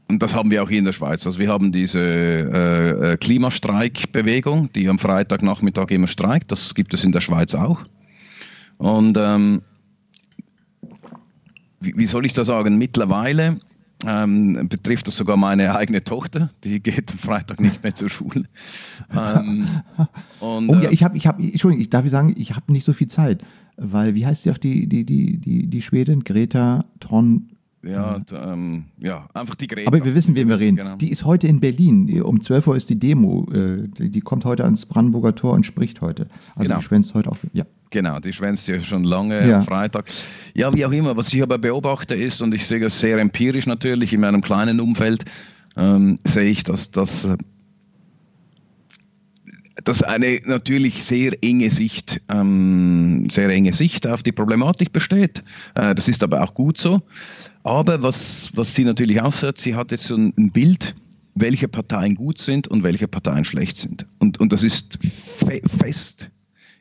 und 0.07 0.21
das 0.21 0.35
haben 0.35 0.51
wir 0.51 0.61
auch 0.61 0.69
hier 0.69 0.79
in 0.79 0.85
der 0.85 0.93
Schweiz. 0.93 1.25
Also 1.25 1.39
wir 1.39 1.49
haben 1.49 1.71
diese 1.71 1.99
äh, 1.99 3.13
äh, 3.13 3.17
Klimastreikbewegung, 3.17 4.71
die 4.73 4.87
am 4.87 4.99
Freitagnachmittag 4.99 5.89
immer 5.89 6.07
streikt. 6.07 6.51
Das 6.51 6.75
gibt 6.75 6.93
es 6.93 7.03
in 7.03 7.11
der 7.11 7.21
Schweiz 7.21 7.55
auch. 7.55 7.83
Und 8.77 9.17
ähm, 9.17 9.61
wie, 11.79 11.97
wie, 11.97 12.05
soll 12.05 12.25
ich 12.25 12.33
das 12.33 12.47
sagen? 12.47 12.77
Mittlerweile 12.77 13.57
ähm, 14.05 14.67
betrifft 14.67 15.07
das 15.07 15.17
sogar 15.17 15.37
meine 15.37 15.75
eigene 15.75 16.03
Tochter. 16.03 16.51
Die 16.63 16.81
geht 16.81 17.11
am 17.11 17.17
Freitag 17.17 17.59
nicht 17.59 17.83
mehr 17.83 17.95
zur 17.95 18.09
Schule. 18.09 18.45
Ähm, 19.15 19.67
und, 20.39 20.69
oh 20.69 20.75
ja, 20.75 20.89
äh, 20.89 20.93
ich 20.93 21.03
habe, 21.03 21.17
ich 21.17 21.27
habe, 21.27 21.41
Entschuldigung, 21.41 21.81
ich 21.81 21.89
darf 21.89 22.07
sagen, 22.09 22.33
ich 22.37 22.55
habe 22.55 22.71
nicht 22.71 22.85
so 22.85 22.93
viel 22.93 23.07
Zeit, 23.07 23.43
weil 23.77 24.15
wie 24.15 24.25
heißt 24.25 24.43
sie 24.43 24.51
auch 24.51 24.57
die, 24.57 24.87
die, 24.87 25.05
die, 25.05 25.37
die, 25.37 25.67
die 25.67 25.81
Schwedin? 25.81 26.23
Greta 26.23 26.85
Tron 26.99 27.49
ja, 27.85 28.19
ähm, 28.31 28.85
ja, 28.97 29.29
einfach 29.33 29.55
die 29.55 29.67
Greta. 29.67 29.87
Aber 29.87 30.03
wir 30.03 30.15
wissen, 30.15 30.35
wen 30.35 30.49
wir 30.49 30.59
reden. 30.59 30.77
Genau. 30.77 30.95
Die 30.95 31.11
ist 31.11 31.23
heute 31.23 31.47
in 31.47 31.59
Berlin. 31.59 32.21
Um 32.23 32.41
12 32.41 32.67
Uhr 32.67 32.75
ist 32.75 32.89
die 32.89 32.97
Demo. 32.97 33.47
Äh, 33.53 33.87
die, 33.87 34.21
kommt 34.21 34.43
heute 34.43 34.63
ans 34.63 34.87
Brandenburger 34.87 35.35
Tor 35.35 35.53
und 35.53 35.65
spricht 35.65 36.01
heute. 36.01 36.27
Also 36.55 36.67
genau. 36.67 36.79
die 36.79 36.85
schwänzt 36.85 37.13
heute 37.13 37.31
auch. 37.31 37.37
Ja. 37.53 37.65
Genau, 37.91 38.19
die 38.19 38.33
schwänzt 38.33 38.67
ja 38.67 38.79
schon 38.79 39.03
lange 39.03 39.47
ja. 39.47 39.57
am 39.57 39.63
Freitag. 39.63 40.09
Ja, 40.53 40.73
wie 40.73 40.85
auch 40.85 40.91
immer. 40.91 41.15
Was 41.15 41.33
ich 41.33 41.41
aber 41.41 41.57
beobachte 41.57 42.15
ist, 42.15 42.41
und 42.41 42.53
ich 42.53 42.67
sehe 42.67 42.79
das 42.79 42.99
sehr 42.99 43.17
empirisch 43.17 43.67
natürlich 43.67 44.13
in 44.13 44.21
meinem 44.21 44.41
kleinen 44.41 44.79
Umfeld, 44.79 45.23
ähm, 45.77 46.19
sehe 46.25 46.49
ich, 46.49 46.63
dass 46.63 46.91
das 46.91 47.27
dass 49.83 50.01
eine 50.01 50.39
natürlich 50.45 51.03
sehr 51.03 51.31
enge 51.43 51.69
Sicht, 51.69 52.21
ähm, 52.29 53.27
sehr 53.29 53.49
enge 53.49 53.73
Sicht 53.73 54.07
auf 54.07 54.23
die 54.23 54.31
Problematik 54.31 54.91
besteht. 54.93 55.43
Äh, 55.75 55.93
das 55.93 56.07
ist 56.07 56.23
aber 56.23 56.41
auch 56.41 56.53
gut 56.53 56.77
so. 56.77 57.01
Aber 57.63 58.01
was, 58.01 58.49
was 58.53 58.73
sie 58.73 58.85
natürlich 58.85 59.21
auch 59.21 59.33
sagt, 59.33 59.61
sie 59.61 59.75
hat 59.75 59.91
jetzt 59.91 60.05
so 60.05 60.15
ein, 60.15 60.33
ein 60.37 60.51
Bild, 60.51 60.95
welche 61.35 61.67
Parteien 61.67 62.15
gut 62.15 62.39
sind 62.39 62.67
und 62.67 62.83
welche 62.83 63.07
Parteien 63.07 63.43
schlecht 63.43 63.77
sind. 63.77 64.05
Und, 64.19 64.39
und 64.39 64.53
das 64.53 64.63
ist 64.63 64.97
fe 65.39 65.61
fest 65.79 66.29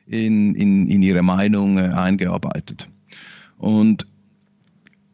in, 0.07 0.55
in, 0.55 0.87
in 0.87 1.01
ihre 1.01 1.23
Meinung 1.23 1.77
äh, 1.77 1.81
eingearbeitet. 1.81 2.87
Und, 3.57 4.05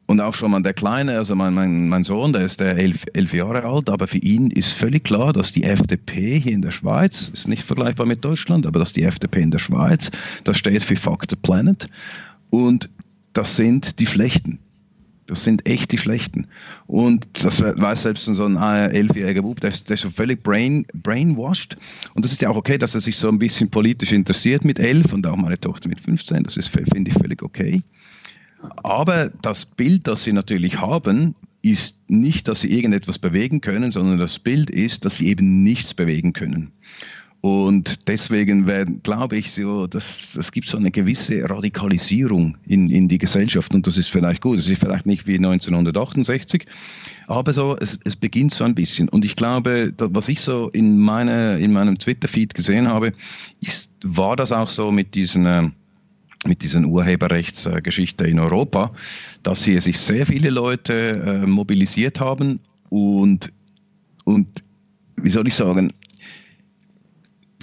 und 0.08 0.20
auch 0.20 0.34
schon 0.34 0.52
mal 0.52 0.62
der 0.62 0.74
Kleine, 0.74 1.18
also 1.18 1.36
mein, 1.36 1.54
mein, 1.54 1.88
mein 1.88 2.04
Sohn, 2.04 2.34
der 2.34 2.46
ist 2.46 2.60
der 2.60 2.78
elf, 2.78 3.06
elf 3.14 3.34
Jahre 3.34 3.64
alt, 3.64 3.90
aber 3.90 4.08
für 4.08 4.18
ihn 4.18 4.50
ist 4.50 4.74
völlig 4.74 5.04
klar, 5.04 5.32
dass 5.32 5.54
die 5.54 5.64
FDP 5.64 6.40
hier 6.40 6.52
in 6.52 6.62
der 6.62 6.72
Schweiz, 6.72 7.30
ist 7.30 7.48
nicht 7.48 7.64
vergleichbar 7.64 8.06
mit 8.06 8.24
Deutschland, 8.26 8.66
aber 8.66 8.80
dass 8.80 8.94
die 8.94 9.04
FDP 9.04 9.42
in 9.42 9.52
der 9.52 9.60
Schweiz, 9.60 10.12
das 10.44 10.58
steht 10.58 10.84
für 10.84 10.96
Fuck 10.96 11.26
the 11.30 11.36
Planet 11.36 11.88
und 12.50 12.90
das 13.34 13.56
sind 13.56 14.00
die 14.00 14.08
Schlechten. 14.08 14.60
Das 15.32 15.46
sind 15.46 15.66
echt 15.66 15.94
die 15.94 15.98
Schlechten. 15.98 16.46
Und 16.88 17.26
das 17.42 17.62
weiß 17.62 18.04
selbst 18.04 18.26
so 18.26 18.44
ein 18.44 18.58
elfjähriger 18.58 19.44
Bub, 19.44 19.62
der 19.62 19.72
ist, 19.72 19.88
der 19.88 19.94
ist 19.94 20.02
so 20.02 20.10
völlig 20.10 20.44
brain, 20.44 20.86
brainwashed. 20.94 21.78
Und 22.16 22.26
das 22.26 22.34
ist 22.34 22.42
ja 22.42 22.50
auch 22.50 22.58
okay, 22.58 22.78
dass 22.78 22.96
er 22.96 23.00
sich 23.00 23.16
so 23.16 23.30
ein 23.30 23.40
bisschen 23.40 23.70
politisch 23.70 24.12
interessiert 24.12 24.66
mit 24.66 24.78
elf 24.78 25.14
und 25.14 25.26
auch 25.26 25.38
meine 25.38 25.58
Tochter 25.58 25.88
mit 25.88 26.02
15. 26.02 26.44
Das 26.44 26.68
finde 26.68 27.12
ich, 27.12 27.14
völlig 27.14 27.42
okay. 27.44 27.82
Aber 28.84 29.30
das 29.42 29.66
Bild, 29.66 30.06
das 30.06 30.26
sie 30.26 30.34
natürlich 30.34 30.82
haben, 30.82 31.34
ist 31.62 31.96
nicht, 32.10 32.50
dass 32.50 32.60
sie 32.60 32.76
irgendetwas 32.76 33.18
bewegen 33.18 33.62
können, 33.62 33.94
sondern 33.94 34.18
das 34.18 34.38
Bild 34.38 34.70
ist, 34.70 35.06
dass 35.06 35.16
sie 35.16 35.28
eben 35.28 35.64
nichts 35.64 35.94
bewegen 35.94 36.34
können. 36.34 36.74
Und 37.42 38.08
deswegen 38.08 39.02
glaube 39.02 39.38
ich, 39.38 39.52
so, 39.52 39.88
dass 39.88 40.36
es 40.36 40.52
gibt 40.52 40.68
so 40.68 40.78
eine 40.78 40.92
gewisse 40.92 41.50
Radikalisierung 41.50 42.56
in, 42.68 42.92
in 42.92 43.08
die 43.08 43.18
Gesellschaft 43.18 43.74
und 43.74 43.88
das 43.88 43.98
ist 43.98 44.10
vielleicht 44.10 44.42
gut. 44.42 44.60
Es 44.60 44.68
ist 44.68 44.80
vielleicht 44.80 45.08
nicht 45.08 45.26
wie 45.26 45.38
1968, 45.38 46.68
aber 47.28 47.52
so, 47.52 47.76
es, 47.78 47.98
es 48.04 48.16
beginnt 48.16 48.54
so 48.54 48.64
ein 48.64 48.76
bisschen. 48.76 49.10
Und 49.10 49.26
ich 49.26 49.36
glaube, 49.36 49.92
was 49.98 50.30
ich 50.30 50.42
so 50.42 50.70
in, 50.70 51.00
meine, 51.00 51.58
in 51.58 51.74
meinem 51.74 51.98
Twitter-Feed 51.98 52.54
gesehen 52.54 52.88
habe, 52.88 53.12
ist, 53.60 53.90
war 54.04 54.36
das 54.36 54.52
auch 54.52 54.70
so 54.70 54.92
mit 54.92 55.16
diesen 55.16 55.46
äh, 55.48 55.70
mit 56.46 56.64
diesen 56.64 56.86
Urheberrechtsgeschichte 56.86 58.26
in 58.26 58.40
Europa, 58.40 58.92
dass 59.44 59.64
hier 59.64 59.80
sich 59.80 60.00
sehr 60.00 60.26
viele 60.26 60.50
Leute 60.50 61.44
äh, 61.44 61.48
mobilisiert 61.48 62.20
haben 62.20 62.60
und, 62.90 63.52
und 64.24 64.64
wie 65.18 65.30
soll 65.30 65.48
ich 65.48 65.54
sagen, 65.54 65.94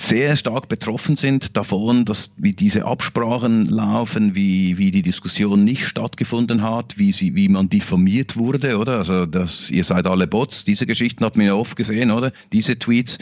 sehr 0.00 0.36
stark 0.36 0.68
betroffen 0.68 1.16
sind 1.16 1.56
davon, 1.56 2.04
dass 2.04 2.30
wie 2.36 2.52
diese 2.52 2.84
Absprachen 2.84 3.66
laufen, 3.66 4.34
wie, 4.34 4.78
wie 4.78 4.90
die 4.90 5.02
Diskussion 5.02 5.64
nicht 5.64 5.86
stattgefunden 5.86 6.62
hat, 6.62 6.98
wie, 6.98 7.12
sie, 7.12 7.34
wie 7.34 7.48
man 7.48 7.68
diffamiert 7.68 8.36
wurde, 8.36 8.78
oder? 8.78 8.98
Also 8.98 9.26
dass 9.26 9.70
ihr 9.70 9.84
seid 9.84 10.06
alle 10.06 10.26
Bots, 10.26 10.64
diese 10.64 10.86
Geschichten 10.86 11.24
hat 11.24 11.36
man 11.36 11.46
ja 11.46 11.54
oft 11.54 11.76
gesehen, 11.76 12.10
oder? 12.10 12.32
Diese 12.52 12.78
Tweets, 12.78 13.18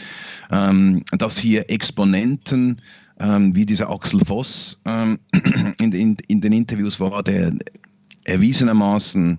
ähm, 0.51 1.03
dass 1.11 1.37
hier 1.37 1.69
Exponenten 1.69 2.81
ähm, 3.19 3.55
wie 3.55 3.65
dieser 3.65 3.89
Axel 3.89 4.21
Voss 4.25 4.79
ähm, 4.85 5.19
in, 5.79 5.91
in, 5.91 6.17
in 6.27 6.41
den 6.41 6.53
Interviews 6.53 6.99
war, 6.99 7.23
der 7.23 7.53
erwiesenermaßen, 8.25 9.37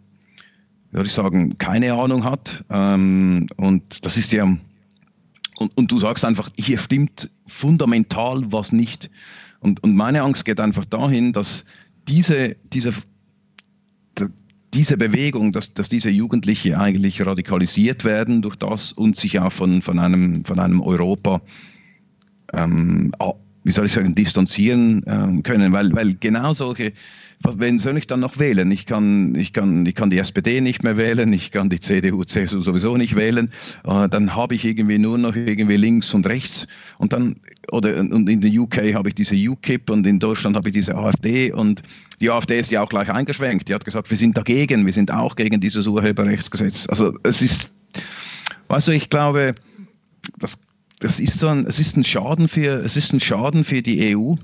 würde 0.90 1.06
ich 1.06 1.14
sagen, 1.14 1.58
keine 1.58 1.92
Ahnung 1.94 2.24
hat. 2.24 2.64
Ähm, 2.70 3.46
und 3.56 4.04
das 4.04 4.16
ist 4.16 4.32
ja 4.32 4.56
und, 5.58 5.76
und 5.76 5.90
du 5.90 5.98
sagst 5.98 6.24
einfach, 6.24 6.50
hier 6.56 6.78
stimmt 6.78 7.30
fundamental 7.46 8.42
was 8.52 8.70
nicht. 8.70 9.10
Und, 9.58 9.82
und 9.82 9.96
meine 9.96 10.22
Angst 10.22 10.44
geht 10.44 10.60
einfach 10.60 10.84
dahin, 10.84 11.32
dass 11.32 11.64
diese, 12.06 12.54
diese, 12.72 12.92
diese 14.72 14.96
Bewegung, 14.96 15.52
dass, 15.52 15.74
dass 15.74 15.88
diese 15.88 16.10
Jugendliche 16.10 16.78
eigentlich 16.78 17.24
radikalisiert 17.26 18.04
werden 18.04 18.40
durch 18.40 18.54
das 18.54 18.92
und 18.92 19.16
sich 19.16 19.40
auch 19.40 19.52
von, 19.52 19.82
von, 19.82 19.98
einem, 19.98 20.44
von 20.44 20.60
einem 20.60 20.80
Europa, 20.80 21.40
ähm, 22.52 23.10
wie 23.64 23.72
soll 23.72 23.86
ich 23.86 23.92
sagen, 23.92 24.14
distanzieren 24.14 25.02
ähm, 25.08 25.42
können, 25.42 25.72
weil, 25.72 25.92
weil 25.92 26.14
genau 26.14 26.54
solche 26.54 26.92
wen 27.44 27.78
soll 27.78 27.96
ich 27.96 28.06
dann 28.06 28.20
noch 28.20 28.38
wählen? 28.38 28.70
Ich 28.70 28.86
kann, 28.86 29.34
ich, 29.34 29.52
kann, 29.52 29.86
ich 29.86 29.94
kann 29.94 30.10
die 30.10 30.18
SPD 30.18 30.60
nicht 30.60 30.82
mehr 30.82 30.96
wählen, 30.96 31.32
ich 31.32 31.50
kann 31.50 31.70
die 31.70 31.80
CDU, 31.80 32.24
CSU 32.24 32.60
sowieso 32.60 32.96
nicht 32.96 33.16
wählen. 33.16 33.50
Äh, 33.84 34.08
dann 34.08 34.34
habe 34.34 34.54
ich 34.54 34.64
irgendwie 34.64 34.98
nur 34.98 35.18
noch 35.18 35.36
irgendwie 35.36 35.76
links 35.76 36.12
und 36.14 36.26
rechts. 36.26 36.66
Und 36.98 37.12
dann, 37.12 37.36
oder 37.70 37.98
und 37.98 38.28
in 38.28 38.40
der 38.40 38.50
UK 38.50 38.94
habe 38.94 39.10
ich 39.10 39.14
diese 39.14 39.36
UKIP 39.36 39.90
und 39.90 40.06
in 40.06 40.18
Deutschland 40.18 40.56
habe 40.56 40.68
ich 40.68 40.74
diese 40.74 40.96
AfD 40.96 41.52
und 41.52 41.82
die 42.20 42.30
AfD 42.30 42.58
ist 42.58 42.70
ja 42.70 42.82
auch 42.82 42.88
gleich 42.88 43.10
eingeschwenkt. 43.10 43.68
Die 43.68 43.74
hat 43.74 43.84
gesagt, 43.84 44.10
wir 44.10 44.16
sind 44.16 44.36
dagegen, 44.36 44.84
wir 44.84 44.92
sind 44.92 45.12
auch 45.12 45.36
gegen 45.36 45.60
dieses 45.60 45.86
Urheberrechtsgesetz. 45.86 46.88
Also 46.88 47.14
es 47.22 47.42
ist, 47.42 47.70
weißt 48.68 48.88
du, 48.88 48.92
ich 48.92 49.10
glaube, 49.10 49.54
das, 50.38 50.58
das 50.98 51.20
ist 51.20 51.38
so 51.38 51.48
ein, 51.48 51.66
es 51.66 51.78
ist 51.78 51.96
ein 51.96 52.04
Schaden 52.04 52.48
für, 52.48 52.84
es 52.84 52.96
ist 52.96 53.12
ein 53.12 53.20
Schaden 53.20 53.64
für 53.64 53.82
die 53.82 54.16
EU 54.16 54.34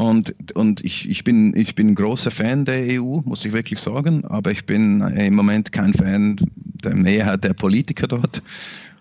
und, 0.00 0.34
und 0.56 0.82
ich, 0.82 1.06
ich, 1.10 1.24
bin, 1.24 1.54
ich 1.54 1.74
bin 1.74 1.88
ein 1.88 1.94
großer 1.94 2.30
Fan 2.30 2.64
der 2.64 2.98
EU, 2.98 3.20
muss 3.22 3.44
ich 3.44 3.52
wirklich 3.52 3.78
sagen, 3.80 4.24
aber 4.24 4.50
ich 4.50 4.64
bin 4.64 5.02
im 5.02 5.34
Moment 5.34 5.72
kein 5.72 5.92
Fan 5.92 6.36
der 6.82 6.94
Mehrheit 6.94 7.44
der 7.44 7.52
Politiker 7.52 8.08
dort. 8.08 8.40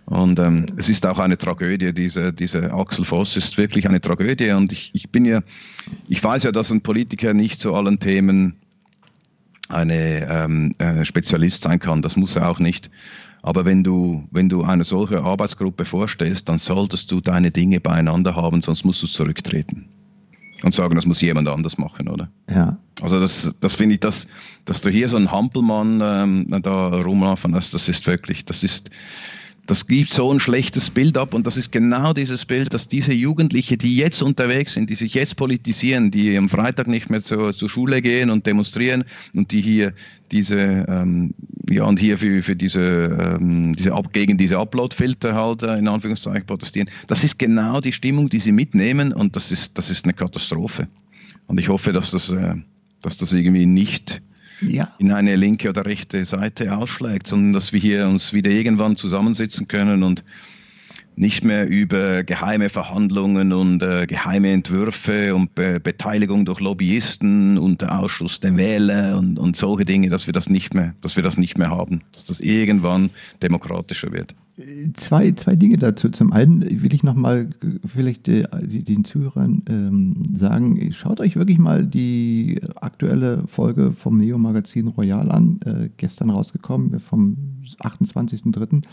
Und 0.08 0.40
ähm, 0.40 0.66
es 0.76 0.90
ist 0.90 1.06
auch 1.06 1.18
eine 1.18 1.38
Tragödie, 1.38 1.94
diese, 1.94 2.34
diese 2.34 2.74
Axel 2.74 3.06
Voss 3.06 3.38
ist 3.38 3.58
wirklich 3.58 3.88
eine 3.88 4.02
Tragödie. 4.02 4.52
Und 4.52 4.74
ich, 4.74 4.92
ich 4.92 5.10
bin 5.10 5.24
ja, 5.24 5.40
ich 6.10 6.22
weiß 6.22 6.44
ja, 6.44 6.52
dass 6.52 6.70
ein 6.70 6.82
Politiker 6.82 7.34
nicht 7.34 7.62
zu 7.62 7.74
allen 7.74 8.00
Themen 8.00 8.58
eine 9.70 10.28
ähm, 10.30 10.76
äh, 10.80 11.06
Spezialist 11.06 11.64
sein 11.64 11.80
kann. 11.80 12.02
Das 12.02 12.18
muss 12.18 12.36
er 12.36 12.50
auch 12.50 12.60
nicht. 12.60 12.92
Aber 13.42 13.64
wenn 13.64 13.86
du, 13.86 14.28
wenn 14.32 14.50
du 14.50 14.64
eine 14.64 14.84
solche 14.84 15.22
Arbeitsgruppe 15.22 15.86
vorstellst, 15.86 16.50
dann 16.50 16.60
solltest 16.60 17.10
du 17.10 17.22
deine 17.22 17.52
Dinge 17.52 17.80
beieinander 17.80 18.36
haben, 18.36 18.62
sonst 18.62 18.84
musst 18.84 19.02
du 19.02 19.08
zurücktreten 19.08 19.88
und 20.64 20.74
sagen, 20.74 20.96
das 20.96 21.06
muss 21.06 21.22
jemand 21.22 21.48
anders 21.48 21.78
machen, 21.78 22.08
oder? 22.08 22.30
Ja. 22.50 22.78
Also 23.02 23.20
das, 23.20 23.54
das 23.62 23.76
finde 23.76 23.96
ich, 23.96 24.02
dass, 24.02 24.28
dass 24.66 24.82
du 24.82 24.90
hier 24.90 25.08
so 25.10 25.16
einen 25.16 25.32
Hampelmann 25.32 26.02
ähm, 26.04 26.62
da 26.62 26.90
rumlaufen 27.02 27.56
hast, 27.56 27.74
das 27.74 27.88
ist 27.88 28.06
wirklich, 28.08 28.46
das 28.46 28.64
ist, 28.64 28.90
das 29.70 29.86
gibt 29.86 30.12
so 30.12 30.34
ein 30.34 30.40
schlechtes 30.40 30.90
Bild 30.90 31.16
ab 31.16 31.36
und 31.36 31.46
das 31.46 31.56
ist 31.56 31.72
genau 31.72 32.12
dieses 32.12 32.44
Bild, 32.44 32.74
dass 32.74 32.88
diese 32.88 33.14
Jugendliche, 33.14 33.78
die 33.78 33.96
jetzt 33.96 34.24
unterwegs 34.24 34.74
sind, 34.74 34.90
die 34.90 34.96
sich 34.96 35.14
jetzt 35.14 35.36
politisieren, 35.36 36.10
die 36.10 36.36
am 36.36 36.50
Freitag 36.50 36.88
nicht 36.88 37.12
mehr 37.12 37.22
zur, 37.22 37.54
zur 37.54 37.70
Schule 37.70 38.02
gehen 38.02 38.32
und 38.32 38.48
demonstrieren 38.48 39.04
und 39.36 39.52
die 39.52 39.62
hier 39.62 39.94
diese, 40.32 40.58
ähm, 40.58 41.36
ja, 41.70 41.84
und 41.84 42.00
hier 42.00 42.18
für, 42.18 42.42
für 42.42 42.56
diese, 42.56 42.80
ähm, 43.40 43.76
diese 43.76 43.94
Ab 43.94 44.12
gegen 44.12 44.40
diese 44.40 44.58
Upload-Filter 44.58 45.36
halt 45.36 45.62
äh, 45.62 45.78
in 45.78 45.88
Anführungszeichen 45.88 46.48
protestieren. 46.48 46.90
Das 47.08 47.24
ist 47.24 47.38
genau 47.38 47.80
die 47.80 47.94
Stimmung, 47.94 48.28
die 48.28 48.40
sie 48.40 48.52
mitnehmen 48.52 49.14
und 49.14 49.36
das 49.36 49.52
ist, 49.52 49.78
das 49.78 49.92
ist 49.92 50.04
eine 50.04 50.14
Katastrophe. 50.14 50.88
Und 51.46 51.60
ich 51.60 51.70
hoffe, 51.70 51.94
dass 51.94 52.10
das, 52.10 52.32
äh, 52.32 52.56
dass 53.04 53.18
das 53.18 53.34
irgendwie 53.34 53.68
nicht 53.68 54.20
ja. 54.62 54.94
in 55.00 55.12
eine 55.12 55.36
linke 55.36 55.70
oder 55.70 55.86
rechte 55.86 56.26
Seite 56.26 56.76
ausschlägt, 56.76 57.28
sondern 57.28 57.54
dass 57.54 57.74
wir 57.74 57.80
hier 57.80 58.08
uns 58.08 58.34
wieder 58.34 58.52
irgendwann 58.52 58.96
zusammensitzen 58.96 59.68
können 59.68 60.04
und 60.04 60.24
nicht 61.20 61.44
mehr 61.44 61.68
über 61.68 62.24
geheime 62.24 62.70
Verhandlungen 62.70 63.52
und 63.52 63.84
äh, 63.84 64.08
geheime 64.08 64.52
Entwürfe 64.52 65.36
und 65.36 65.54
Be 65.54 65.80
Beteiligung 65.80 66.46
durch 66.46 66.62
Lobbyisten 66.62 67.58
und 67.58 67.82
der 67.82 68.00
Ausschuss 68.00 68.40
der 68.40 68.56
Wähler 68.56 69.18
und, 69.18 69.38
und 69.38 69.58
solche 69.58 69.84
Dinge, 69.84 70.10
dass 70.10 70.28
wir 70.28 70.34
das 70.34 70.50
nicht 70.50 70.74
mehr, 70.74 70.96
dass 71.02 71.18
wir 71.18 71.24
das 71.24 71.38
nicht 71.38 71.58
mehr 71.58 71.70
haben, 71.70 72.02
dass 72.14 72.24
das 72.24 72.40
irgendwann 72.40 73.10
demokratischer 73.44 74.14
wird. 74.14 74.34
Zwei, 74.96 75.32
zwei 75.34 75.56
Dinge 75.56 75.78
dazu. 75.78 76.10
Zum 76.10 76.32
einen 76.32 76.62
will 76.84 76.94
ich 76.94 77.04
nochmal 77.04 77.50
vielleicht 77.86 78.30
äh, 78.30 78.46
den 78.62 79.04
Zuhörern 79.04 79.64
ähm, 79.70 80.36
sagen, 80.38 80.92
schaut 80.94 81.20
euch 81.20 81.36
wirklich 81.36 81.60
mal 81.60 81.86
die 81.86 82.62
aktuelle 82.76 83.44
Folge 83.48 83.92
vom 83.92 84.18
Neo-Magazin 84.18 84.88
Royal 84.88 85.32
an, 85.32 85.60
äh, 85.66 85.90
gestern 85.98 86.30
rausgekommen, 86.30 87.00
vom 87.00 87.38
28.03., 87.82 88.84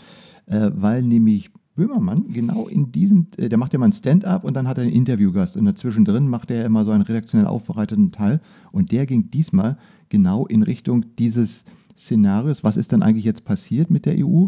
äh, 0.47 0.71
weil 0.73 1.03
nämlich 1.03 1.51
Böhmermann 1.77 2.33
genau 2.33 2.67
in 2.67 2.91
diesem, 2.91 3.27
äh, 3.37 3.47
der 3.47 3.57
macht 3.57 3.71
ja 3.71 3.79
mal 3.79 3.85
ein 3.85 3.93
Stand-up 3.93 4.43
und 4.43 4.55
dann 4.55 4.67
hat 4.67 4.77
er 4.77 4.83
einen 4.83 4.91
Interviewgast 4.91 5.55
und 5.55 5.65
dazwischen 5.65 6.03
drin 6.03 6.27
macht 6.27 6.51
er 6.51 6.65
immer 6.65 6.83
so 6.83 6.91
einen 6.91 7.03
redaktionell 7.03 7.47
aufbereiteten 7.47 8.11
Teil 8.11 8.41
und 8.71 8.91
der 8.91 9.05
ging 9.05 9.31
diesmal 9.31 9.77
genau 10.09 10.45
in 10.47 10.63
Richtung 10.63 11.05
dieses 11.17 11.63
Szenarios, 11.95 12.63
was 12.63 12.77
ist 12.77 12.91
denn 12.91 13.03
eigentlich 13.03 13.25
jetzt 13.25 13.45
passiert 13.45 13.89
mit 13.89 14.05
der 14.05 14.15
EU 14.17 14.47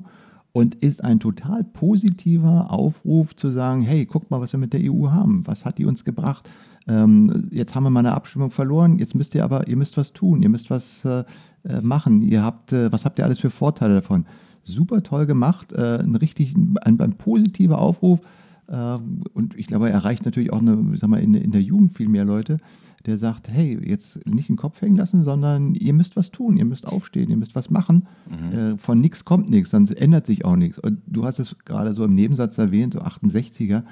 und 0.52 0.76
ist 0.76 1.04
ein 1.04 1.20
total 1.20 1.64
positiver 1.64 2.72
Aufruf 2.72 3.36
zu 3.36 3.52
sagen, 3.52 3.84
hey, 3.84 4.06
guckt 4.06 4.32
mal, 4.32 4.42
was 4.42 4.52
wir 4.52 4.60
mit 4.60 4.74
der 4.74 4.82
EU 4.84 5.10
haben, 5.10 5.46
was 5.46 5.66
hat 5.66 5.78
die 5.78 5.86
uns 5.86 6.04
gebracht, 6.04 6.50
ähm, 6.88 7.48
jetzt 7.52 7.76
haben 7.76 7.84
wir 7.84 7.92
mal 7.92 8.00
eine 8.00 8.14
Abstimmung 8.14 8.50
verloren, 8.50 8.98
jetzt 8.98 9.14
müsst 9.14 9.36
ihr 9.36 9.44
aber, 9.44 9.68
ihr 9.68 9.78
müsst 9.78 9.98
was 9.98 10.14
tun, 10.14 10.42
ihr 10.42 10.50
müsst 10.50 10.70
was 10.72 11.06
äh, 11.06 11.24
äh 11.64 11.82
machen, 11.82 12.24
ihr 12.24 12.44
habt, 12.44 12.74
äh, 12.74 12.92
was 12.92 13.06
habt 13.06 13.20
ihr 13.20 13.26
alles 13.26 13.40
für 13.40 13.52
Vorteile 13.52 13.96
davon? 13.96 14.26
Super 14.70 15.04
toll 15.04 15.26
gemacht, 15.26 15.74
äh, 15.74 16.00
ein 16.00 16.16
richtig, 16.16 16.56
ein, 16.56 17.00
ein 17.00 17.14
positiver 17.14 17.80
Aufruf. 17.80 18.20
Äh, 18.68 18.98
und 19.34 19.58
ich 19.58 19.68
glaube, 19.68 19.90
er 19.90 19.96
erreicht 19.96 20.26
natürlich 20.26 20.52
auch 20.52 20.62
eine, 20.62 20.98
sag 20.98 21.10
mal, 21.10 21.22
in, 21.22 21.34
in 21.34 21.52
der 21.52 21.62
Jugend 21.62 21.96
viel 21.96 22.08
mehr 22.08 22.26
Leute, 22.26 22.60
der 23.06 23.18
sagt, 23.18 23.50
hey, 23.50 23.80
jetzt 23.82 24.26
nicht 24.28 24.50
den 24.50 24.58
Kopf 24.58 24.82
hängen 24.82 24.98
lassen, 24.98 25.24
sondern 25.24 25.74
ihr 25.74 25.94
müsst 25.94 26.16
was 26.16 26.32
tun, 26.32 26.58
ihr 26.58 26.66
müsst 26.66 26.86
aufstehen, 26.86 27.30
ihr 27.30 27.38
müsst 27.38 27.56
was 27.56 27.70
machen. 27.70 28.08
Mhm. 28.30 28.58
Äh, 28.58 28.78
von 28.78 29.00
nichts 29.00 29.26
kommt 29.26 29.50
nichts, 29.50 29.72
sonst 29.72 29.92
ändert 29.92 30.26
sich 30.26 30.46
auch 30.46 30.56
nichts. 30.56 30.80
Und 30.80 31.02
du 31.08 31.26
hast 31.26 31.40
es 31.40 31.56
gerade 31.66 31.94
so 31.94 32.04
im 32.04 32.16
Nebensatz 32.16 32.58
erwähnt, 32.58 32.94
so 32.94 33.00
68er. 33.00 33.84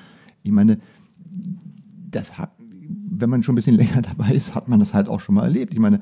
Ich 0.43 0.51
meine, 0.51 0.77
das 2.11 2.37
hat, 2.37 2.51
wenn 3.09 3.29
man 3.29 3.43
schon 3.43 3.53
ein 3.53 3.57
bisschen 3.57 3.75
länger 3.77 4.01
dabei 4.01 4.31
ist, 4.31 4.53
hat 4.55 4.67
man 4.67 4.79
das 4.79 4.93
halt 4.93 5.07
auch 5.07 5.21
schon 5.21 5.35
mal 5.35 5.43
erlebt. 5.43 5.73
Ich 5.73 5.79
meine, 5.79 6.01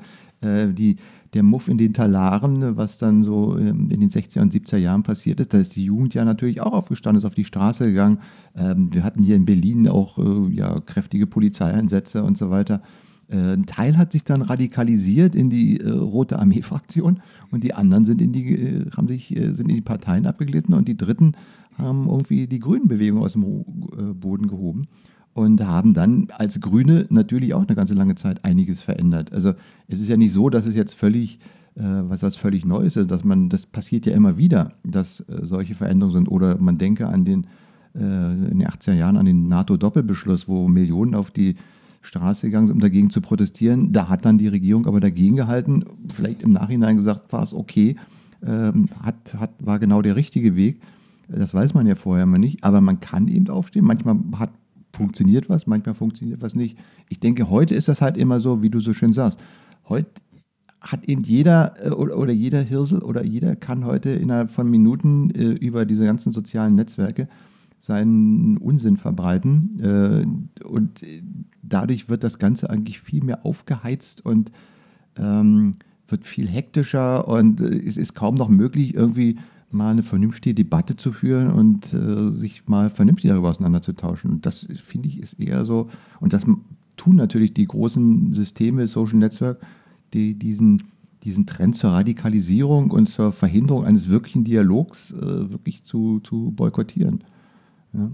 die, 0.72 0.96
der 1.34 1.42
Muff 1.42 1.68
in 1.68 1.78
den 1.78 1.92
Talaren, 1.92 2.76
was 2.76 2.98
dann 2.98 3.22
so 3.22 3.58
ähm, 3.58 3.90
in 3.90 4.00
den 4.00 4.10
60er 4.10 4.40
und 4.40 4.54
70er 4.54 4.78
Jahren 4.78 5.02
passiert 5.02 5.38
ist, 5.40 5.52
da 5.52 5.58
ist 5.58 5.76
die 5.76 5.84
Jugend 5.84 6.14
ja 6.14 6.24
natürlich 6.24 6.60
auch 6.60 6.72
aufgestanden, 6.72 7.18
ist 7.18 7.26
auf 7.26 7.34
die 7.34 7.44
Straße 7.44 7.86
gegangen. 7.86 8.18
Ähm, 8.56 8.92
wir 8.92 9.04
hatten 9.04 9.22
hier 9.22 9.36
in 9.36 9.44
Berlin 9.44 9.88
auch 9.88 10.18
äh, 10.18 10.54
ja, 10.54 10.80
kräftige 10.80 11.26
Polizeieinsätze 11.26 12.24
und 12.24 12.38
so 12.38 12.50
weiter. 12.50 12.82
Äh, 13.28 13.54
ein 13.54 13.66
Teil 13.66 13.96
hat 13.98 14.12
sich 14.12 14.24
dann 14.24 14.42
radikalisiert 14.42 15.34
in 15.34 15.50
die 15.50 15.80
äh, 15.80 15.90
Rote 15.90 16.38
Armee-Fraktion 16.38 17.20
und 17.50 17.64
die 17.64 17.74
anderen 17.74 18.04
sind 18.04 18.22
in 18.22 18.32
die, 18.32 18.54
äh, 18.54 18.90
haben 18.96 19.08
sich, 19.08 19.36
äh, 19.36 19.52
sind 19.52 19.68
in 19.68 19.76
die 19.76 19.82
Parteien 19.82 20.26
abgeglitten 20.26 20.74
und 20.74 20.88
die 20.88 20.96
Dritten 20.96 21.32
haben 21.76 22.08
irgendwie 22.08 22.46
die 22.46 22.60
Grünen-Bewegung 22.60 23.22
aus 23.22 23.32
dem 23.32 23.44
äh, 23.44 24.14
Boden 24.14 24.48
gehoben 24.48 24.86
und 25.36 25.60
haben 25.60 25.92
dann 25.92 26.28
als 26.30 26.60
Grüne 26.60 27.06
natürlich 27.10 27.52
auch 27.52 27.66
eine 27.66 27.76
ganze 27.76 27.92
lange 27.92 28.14
Zeit 28.14 28.42
einiges 28.42 28.80
verändert. 28.80 29.34
Also 29.34 29.52
es 29.86 30.00
ist 30.00 30.08
ja 30.08 30.16
nicht 30.16 30.32
so, 30.32 30.48
dass 30.48 30.64
es 30.64 30.74
jetzt 30.74 30.94
völlig 30.94 31.38
äh, 31.74 31.82
was 31.82 32.22
was 32.22 32.36
völlig 32.36 32.64
Neues 32.64 32.96
ist, 32.96 33.10
dass 33.10 33.22
man 33.22 33.50
das 33.50 33.66
passiert 33.66 34.06
ja 34.06 34.14
immer 34.14 34.38
wieder, 34.38 34.72
dass 34.82 35.20
äh, 35.20 35.40
solche 35.42 35.74
Veränderungen 35.74 36.14
sind. 36.14 36.28
Oder 36.28 36.56
man 36.56 36.78
denke 36.78 37.06
an 37.08 37.26
den 37.26 37.46
äh, 37.94 37.98
in 37.98 38.60
den 38.60 38.66
80er 38.66 38.94
Jahren 38.94 39.18
an 39.18 39.26
den 39.26 39.46
NATO-Doppelbeschluss, 39.48 40.48
wo 40.48 40.68
Millionen 40.68 41.14
auf 41.14 41.30
die 41.30 41.56
Straße 42.00 42.46
gegangen 42.46 42.68
sind, 42.68 42.76
um 42.76 42.80
dagegen 42.80 43.10
zu 43.10 43.20
protestieren. 43.20 43.92
Da 43.92 44.08
hat 44.08 44.24
dann 44.24 44.38
die 44.38 44.48
Regierung 44.48 44.86
aber 44.86 45.00
dagegen 45.00 45.36
gehalten, 45.36 45.84
vielleicht 46.14 46.44
im 46.44 46.52
Nachhinein 46.52 46.96
gesagt, 46.96 47.30
war 47.30 47.42
es 47.42 47.52
okay, 47.52 47.96
ähm, 48.42 48.88
hat, 49.02 49.34
hat, 49.38 49.50
war 49.58 49.78
genau 49.78 50.00
der 50.00 50.16
richtige 50.16 50.56
Weg. 50.56 50.80
Das 51.28 51.52
weiß 51.52 51.74
man 51.74 51.86
ja 51.86 51.94
vorher 51.94 52.24
mal 52.24 52.38
nicht, 52.38 52.64
aber 52.64 52.80
man 52.80 53.00
kann 53.00 53.28
eben 53.28 53.50
aufstehen. 53.50 53.84
Manchmal 53.84 54.16
hat 54.38 54.50
funktioniert 54.96 55.48
was, 55.48 55.66
manchmal 55.66 55.94
funktioniert 55.94 56.42
was 56.42 56.54
nicht. 56.54 56.76
Ich 57.08 57.20
denke, 57.20 57.50
heute 57.50 57.74
ist 57.74 57.88
das 57.88 58.00
halt 58.00 58.16
immer 58.16 58.40
so, 58.40 58.62
wie 58.62 58.70
du 58.70 58.80
so 58.80 58.92
schön 58.92 59.12
sagst. 59.12 59.38
Heute 59.88 60.10
hat 60.80 61.08
eben 61.08 61.22
jeder 61.22 61.74
äh, 61.84 61.90
oder, 61.90 62.32
jeder 62.32 62.60
Hirsel 62.60 63.02
oder 63.02 63.24
jeder 63.24 63.56
kann 63.56 63.84
heute 63.84 64.10
innerhalb 64.10 64.50
von 64.50 64.68
Minuten 64.70 65.30
äh, 65.30 65.52
über 65.52 65.84
diese 65.84 66.04
ganzen 66.04 66.32
sozialen 66.32 66.74
Netzwerke 66.74 67.28
seinen 67.78 68.56
Unsinn 68.56 68.96
verbreiten. 68.96 69.78
Äh, 69.80 70.64
und 70.64 71.04
dadurch 71.62 72.08
wird 72.08 72.24
das 72.24 72.38
Ganze 72.38 72.70
eigentlich 72.70 73.00
viel 73.00 73.22
mehr 73.22 73.44
aufgeheizt 73.44 74.24
und 74.24 74.50
ähm, 75.16 75.74
wird 76.08 76.26
viel 76.26 76.48
hektischer 76.48 77.26
und 77.26 77.60
es 77.60 77.96
ist 77.96 78.14
kaum 78.14 78.36
noch 78.36 78.48
möglich, 78.48 78.94
irgendwie 78.94 79.36
mal 79.76 79.90
eine 79.90 80.02
vernünftige 80.02 80.54
Debatte 80.54 80.96
zu 80.96 81.12
führen 81.12 81.52
und 81.52 81.92
äh, 81.92 82.38
sich 82.38 82.66
mal 82.66 82.90
vernünftig 82.90 83.30
darüber 83.30 83.50
auseinanderzutauschen. 83.50 84.30
Und 84.30 84.46
das 84.46 84.66
finde 84.84 85.08
ich 85.08 85.20
ist 85.20 85.34
eher 85.34 85.64
so, 85.64 85.88
und 86.20 86.32
das 86.32 86.44
tun 86.96 87.16
natürlich 87.16 87.54
die 87.54 87.66
großen 87.66 88.34
Systeme, 88.34 88.88
Social 88.88 89.18
Network, 89.18 89.60
die 90.12 90.34
diesen, 90.34 90.82
diesen 91.22 91.46
Trend 91.46 91.76
zur 91.76 91.90
Radikalisierung 91.90 92.90
und 92.90 93.08
zur 93.08 93.32
Verhinderung 93.32 93.84
eines 93.84 94.08
wirklichen 94.08 94.44
Dialogs 94.44 95.12
äh, 95.12 95.50
wirklich 95.50 95.84
zu, 95.84 96.20
zu 96.20 96.52
boykottieren. 96.56 97.24
Ja. 97.92 98.10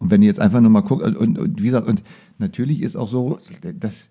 Und 0.00 0.10
wenn 0.10 0.22
ihr 0.22 0.28
jetzt 0.28 0.40
einfach 0.40 0.60
nochmal 0.60 0.82
guckt, 0.82 1.02
und, 1.02 1.38
und, 1.38 1.62
wie 1.62 1.66
gesagt, 1.66 1.88
und 1.88 2.02
natürlich 2.38 2.82
ist 2.82 2.96
auch 2.96 3.08
so, 3.08 3.38
dass 3.78 4.10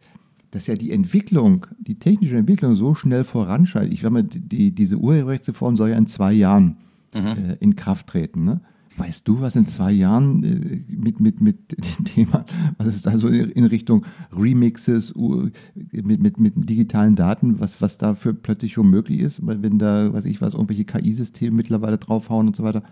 dass 0.54 0.68
ja 0.68 0.76
die 0.76 0.92
Entwicklung, 0.92 1.66
die 1.80 1.96
technische 1.96 2.38
Entwicklung 2.38 2.76
so 2.76 2.94
schnell 2.94 3.24
voranschreitet. 3.24 3.92
Ich 3.92 4.02
sage 4.02 4.14
mal, 4.14 4.24
die, 4.24 4.72
diese 4.72 4.98
Urheberrechtsreform 4.98 5.78
soll 5.78 5.90
ja 5.90 5.98
in 5.98 6.06
zwei 6.06 6.32
Jahren 6.32 6.78
mhm. 7.14 7.50
äh, 7.50 7.58
in 7.60 7.76
Kraft 7.76 8.08
treten. 8.08 8.46
Ne? 8.46 8.62
Weißt 8.96 9.28
du, 9.28 9.42
was 9.42 9.56
in 9.56 9.66
zwei 9.66 9.92
Jahren 9.92 10.44
äh, 10.44 10.94
mit, 10.94 11.20
mit, 11.20 11.42
mit 11.42 11.72
dem 11.72 12.06
Thema, 12.06 12.46
was 12.78 12.88
ist 12.88 13.08
also 13.08 13.28
in 13.28 13.66
Richtung 13.66 14.06
Remixes 14.32 15.14
mit, 15.16 16.22
mit, 16.22 16.40
mit 16.40 16.70
digitalen 16.70 17.16
Daten, 17.16 17.60
was, 17.60 17.82
was 17.82 17.98
dafür 17.98 18.34
plötzlich 18.34 18.74
schon 18.74 18.90
möglich 18.90 19.20
ist, 19.20 19.40
wenn 19.42 19.80
da, 19.80 20.14
weiß 20.14 20.26
ich 20.26 20.42
was, 20.42 20.54
irgendwelche 20.54 20.86
KI-Systeme 20.86 21.56
mittlerweile 21.56 21.98
draufhauen 21.98 22.48
und 22.48 22.56
so 22.56 22.64
weiter. 22.64 22.84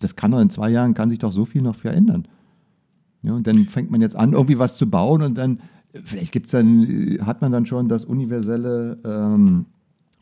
Das 0.00 0.16
kann 0.16 0.32
doch 0.32 0.40
in 0.40 0.50
zwei 0.50 0.70
Jahren, 0.70 0.94
kann 0.94 1.10
sich 1.10 1.20
doch 1.20 1.32
so 1.32 1.44
viel 1.44 1.62
noch 1.62 1.76
verändern. 1.76 2.26
Ja, 3.22 3.32
und 3.32 3.46
dann 3.46 3.66
fängt 3.66 3.90
man 3.90 4.02
jetzt 4.02 4.16
an, 4.16 4.32
irgendwie 4.32 4.58
was 4.58 4.76
zu 4.76 4.90
bauen 4.90 5.22
und 5.22 5.38
dann, 5.38 5.60
vielleicht 6.04 6.32
gibt's 6.32 6.50
dann, 6.50 7.18
hat 7.22 7.40
man 7.40 7.52
dann 7.52 7.64
schon 7.64 7.88
das 7.88 8.04
universelle 8.04 8.98
ähm, 9.04 9.66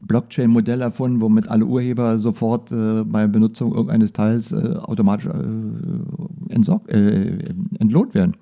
Blockchain-Modell 0.03 0.81
erfunden, 0.81 1.21
womit 1.21 1.49
alle 1.49 1.65
Urheber 1.65 2.19
sofort 2.19 2.73
äh, 2.73 3.05
bei 3.05 3.27
Benutzung 3.27 3.73
irgendeines 3.73 4.12
Teils 4.12 4.53
äh, 4.53 4.77
automatisch 4.83 5.27
äh, 5.27 6.59
äh 6.88 7.55
entlohnt 7.79 8.15
werden. 8.15 8.37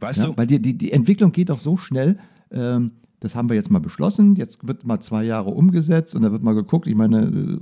Weißt 0.00 0.18
ja, 0.18 0.26
du? 0.26 0.36
Weil 0.36 0.46
die, 0.46 0.60
die, 0.60 0.76
die 0.76 0.92
Entwicklung 0.92 1.32
geht 1.32 1.50
doch 1.50 1.60
so 1.60 1.76
schnell. 1.76 2.18
Ähm, 2.50 2.92
das 3.20 3.36
haben 3.36 3.48
wir 3.48 3.56
jetzt 3.56 3.70
mal 3.70 3.78
beschlossen. 3.78 4.34
Jetzt 4.34 4.66
wird 4.66 4.84
mal 4.84 5.00
zwei 5.00 5.22
Jahre 5.22 5.50
umgesetzt 5.50 6.14
und 6.14 6.22
da 6.22 6.32
wird 6.32 6.42
mal 6.42 6.54
geguckt. 6.54 6.86
Ich 6.86 6.96
meine, 6.96 7.60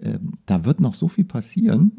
äh, 0.00 0.08
äh, 0.08 0.18
da 0.46 0.64
wird 0.64 0.80
noch 0.80 0.94
so 0.94 1.06
viel 1.06 1.24
passieren, 1.24 1.92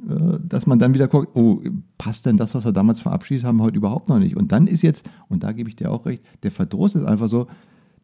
dass 0.45 0.67
man 0.67 0.77
dann 0.77 0.93
wieder 0.93 1.07
guckt, 1.07 1.29
oh, 1.35 1.61
passt 1.97 2.25
denn 2.25 2.35
das, 2.35 2.53
was 2.53 2.65
wir 2.65 2.73
damals 2.73 2.99
verabschiedet 2.99 3.45
haben, 3.45 3.61
heute 3.61 3.77
überhaupt 3.77 4.09
noch 4.09 4.19
nicht? 4.19 4.35
Und 4.35 4.51
dann 4.51 4.67
ist 4.67 4.81
jetzt, 4.81 5.09
und 5.29 5.43
da 5.43 5.53
gebe 5.53 5.69
ich 5.69 5.77
dir 5.77 5.89
auch 5.89 6.05
recht, 6.05 6.21
der 6.43 6.51
Verdruss 6.51 6.95
ist 6.95 7.05
einfach 7.05 7.29
so, 7.29 7.47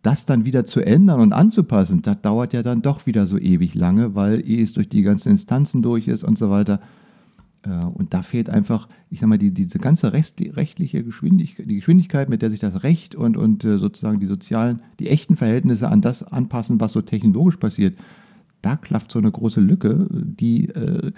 das 0.01 0.25
dann 0.25 0.45
wieder 0.45 0.65
zu 0.65 0.79
ändern 0.79 1.19
und 1.19 1.33
anzupassen, 1.33 2.01
das 2.01 2.21
dauert 2.21 2.53
ja 2.53 2.63
dann 2.63 2.81
doch 2.81 3.05
wieder 3.05 3.27
so 3.27 3.37
ewig 3.37 3.75
lange, 3.75 4.15
weil 4.15 4.39
eh 4.47 4.61
es 4.61 4.73
durch 4.73 4.87
die 4.87 5.01
ganzen 5.01 5.29
Instanzen 5.29 5.81
durch 5.81 6.07
ist 6.07 6.23
und 6.23 6.37
so 6.37 6.49
weiter. 6.49 6.79
Äh, 7.63 7.85
und 7.85 8.13
da 8.13 8.21
fehlt 8.21 8.49
einfach, 8.49 8.87
ich 9.09 9.19
sag 9.19 9.27
mal, 9.27 9.37
die, 9.37 9.53
diese 9.53 9.79
ganze 9.79 10.13
rechtliche 10.13 11.03
Geschwindigkeit, 11.03 11.69
die 11.69 11.75
Geschwindigkeit, 11.75 12.29
mit 12.29 12.41
der 12.41 12.49
sich 12.49 12.59
das 12.59 12.83
Recht 12.83 13.15
und, 13.15 13.35
und 13.35 13.65
äh, 13.65 13.77
sozusagen 13.77 14.19
die 14.19 14.25
sozialen, 14.25 14.81
die 14.99 15.09
echten 15.09 15.35
Verhältnisse 15.35 15.89
an 15.89 16.01
das 16.01 16.23
anpassen, 16.23 16.79
was 16.79 16.93
so 16.93 17.01
technologisch 17.01 17.57
passiert. 17.57 17.97
Da 18.61 18.77
klafft 18.77 19.11
so 19.11 19.19
eine 19.19 19.31
große 19.31 19.59
Lücke, 19.59 20.07
die, 20.11 20.69
äh, 20.69 21.11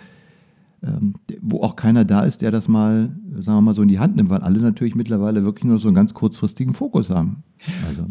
ähm, 0.83 1.13
wo 1.41 1.61
auch 1.61 1.75
keiner 1.75 2.05
da 2.05 2.23
ist, 2.23 2.41
der 2.41 2.49
das 2.49 2.67
mal, 2.67 3.11
sagen 3.39 3.57
wir 3.57 3.61
mal, 3.61 3.73
so 3.75 3.83
in 3.83 3.87
die 3.87 3.99
Hand 3.99 4.15
nimmt, 4.15 4.31
weil 4.31 4.41
alle 4.41 4.59
natürlich 4.59 4.95
mittlerweile 4.95 5.43
wirklich 5.43 5.65
nur 5.65 5.79
so 5.79 5.87
einen 5.87 5.95
ganz 5.95 6.15
kurzfristigen 6.15 6.73
Fokus 6.73 7.11
haben. 7.11 7.43
Also. 7.87 8.07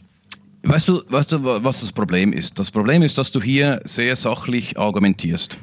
Weißt 0.63 0.89
du, 0.89 1.03
weißt 1.09 1.33
du, 1.33 1.43
was 1.43 1.81
das 1.81 1.93
Problem 1.93 2.33
ist? 2.33 2.59
Das 2.59 2.71
Problem 2.71 3.03
ist, 3.03 3.17
dass 3.17 3.31
du 3.31 3.41
hier 3.41 3.81
sehr 3.85 4.15
sachlich 4.17 4.79
argumentierst. 4.79 5.59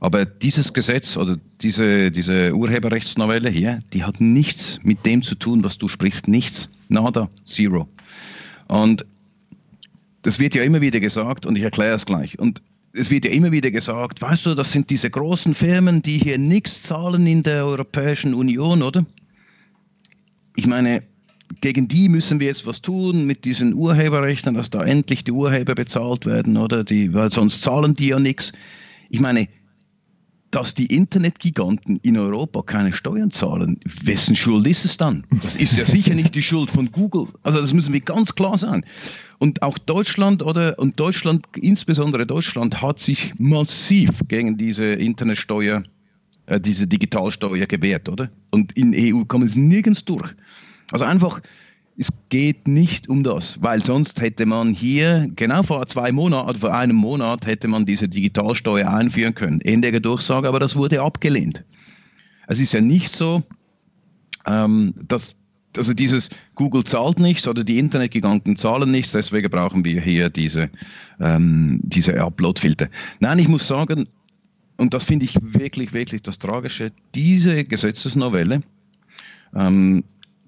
Aber 0.00 0.24
dieses 0.24 0.72
Gesetz 0.72 1.16
oder 1.16 1.38
diese, 1.60 2.10
diese 2.10 2.54
Urheberrechtsnovelle 2.54 3.50
hier, 3.50 3.82
die 3.92 4.04
hat 4.04 4.20
nichts 4.20 4.80
mit 4.82 5.04
dem 5.06 5.22
zu 5.22 5.34
tun, 5.34 5.64
was 5.64 5.78
du 5.78 5.88
sprichst. 5.88 6.28
Nichts. 6.28 6.68
Nada. 6.88 7.28
Zero. 7.44 7.88
Und 8.68 9.04
das 10.22 10.38
wird 10.38 10.54
ja 10.54 10.62
immer 10.62 10.80
wieder 10.80 11.00
gesagt 11.00 11.46
und 11.46 11.56
ich 11.56 11.62
erkläre 11.62 11.96
es 11.96 12.06
gleich. 12.06 12.38
Und 12.38 12.62
es 12.94 13.10
wird 13.10 13.24
ja 13.24 13.30
immer 13.32 13.52
wieder 13.52 13.70
gesagt, 13.70 14.22
weißt 14.22 14.46
du, 14.46 14.54
das 14.54 14.72
sind 14.72 14.88
diese 14.90 15.10
großen 15.10 15.54
Firmen, 15.54 16.02
die 16.02 16.18
hier 16.18 16.38
nichts 16.38 16.82
zahlen 16.82 17.26
in 17.26 17.42
der 17.42 17.66
Europäischen 17.66 18.34
Union, 18.34 18.82
oder? 18.82 19.04
Ich 20.56 20.66
meine, 20.66 21.02
gegen 21.60 21.88
die 21.88 22.08
müssen 22.08 22.40
wir 22.40 22.46
jetzt 22.46 22.66
was 22.66 22.82
tun 22.82 23.26
mit 23.26 23.44
diesen 23.44 23.74
Urheberrechten, 23.74 24.54
dass 24.54 24.70
da 24.70 24.82
endlich 24.82 25.24
die 25.24 25.32
Urheber 25.32 25.74
bezahlt 25.74 26.26
werden, 26.26 26.56
oder? 26.56 26.84
Die, 26.84 27.12
weil 27.14 27.32
sonst 27.32 27.62
zahlen 27.62 27.94
die 27.94 28.08
ja 28.08 28.18
nichts. 28.18 28.52
Ich 29.10 29.20
meine, 29.20 29.48
dass 30.54 30.72
die 30.72 30.86
Internetgiganten 30.86 31.98
in 32.02 32.16
Europa 32.16 32.62
keine 32.62 32.92
Steuern 32.92 33.32
zahlen, 33.32 33.80
wessen 34.04 34.36
Schuld 34.36 34.68
ist 34.68 34.84
es 34.84 34.96
dann? 34.96 35.26
Das 35.42 35.56
ist 35.56 35.76
ja 35.76 35.84
sicher 35.84 36.14
nicht 36.14 36.32
die 36.32 36.44
Schuld 36.44 36.70
von 36.70 36.92
Google. 36.92 37.26
Also 37.42 37.60
das 37.60 37.74
müssen 37.74 37.92
wir 37.92 38.00
ganz 38.00 38.32
klar 38.36 38.56
sagen. 38.56 38.84
Und 39.38 39.62
auch 39.62 39.78
Deutschland 39.78 40.42
oder 40.44 40.78
und 40.78 40.98
Deutschland, 41.00 41.44
insbesondere 41.56 42.24
Deutschland, 42.24 42.80
hat 42.80 43.00
sich 43.00 43.32
massiv 43.36 44.10
gegen 44.28 44.56
diese 44.56 44.84
Internetsteuer, 44.84 45.82
äh, 46.46 46.60
diese 46.60 46.86
Digitalsteuer 46.86 47.66
gewehrt, 47.66 48.08
oder? 48.08 48.30
Und 48.52 48.70
in 48.76 48.94
EU 48.96 49.24
kommen 49.24 49.48
es 49.48 49.56
nirgends 49.56 50.04
durch. 50.04 50.30
Also 50.90 51.04
einfach, 51.04 51.40
es 51.96 52.08
geht 52.28 52.66
nicht 52.66 53.08
um 53.08 53.22
das, 53.22 53.60
weil 53.62 53.82
sonst 53.82 54.20
hätte 54.20 54.46
man 54.46 54.74
hier, 54.74 55.28
genau 55.36 55.62
vor 55.62 55.86
zwei 55.86 56.10
Monaten, 56.10 56.58
vor 56.58 56.74
einem 56.74 56.96
Monat, 56.96 57.46
hätte 57.46 57.68
man 57.68 57.86
diese 57.86 58.08
Digitalsteuer 58.08 58.88
einführen 58.88 59.34
können. 59.34 59.60
Ende 59.60 60.00
Durchsage, 60.00 60.48
aber 60.48 60.58
das 60.58 60.74
wurde 60.74 61.00
abgelehnt. 61.00 61.62
Es 62.48 62.60
ist 62.60 62.72
ja 62.72 62.80
nicht 62.80 63.14
so, 63.14 63.42
ähm, 64.46 64.94
dass 65.08 65.36
also 65.76 65.92
dieses 65.92 66.28
Google 66.54 66.84
zahlt 66.84 67.18
nichts 67.18 67.48
oder 67.48 67.64
die 67.64 67.78
Internetgiganten 67.78 68.56
zahlen 68.56 68.90
nichts, 68.90 69.12
deswegen 69.12 69.50
brauchen 69.50 69.84
wir 69.84 70.00
hier 70.00 70.30
diese, 70.30 70.70
ähm, 71.20 71.80
diese 71.82 72.20
Upload-Filter. 72.20 72.88
Nein, 73.20 73.38
ich 73.38 73.48
muss 73.48 73.66
sagen, 73.66 74.08
und 74.76 74.94
das 74.94 75.04
finde 75.04 75.24
ich 75.24 75.36
wirklich, 75.40 75.92
wirklich 75.92 76.22
das 76.22 76.38
Tragische, 76.38 76.92
diese 77.14 77.64
Gesetzesnovelle, 77.64 78.62
ähm, 79.54 80.04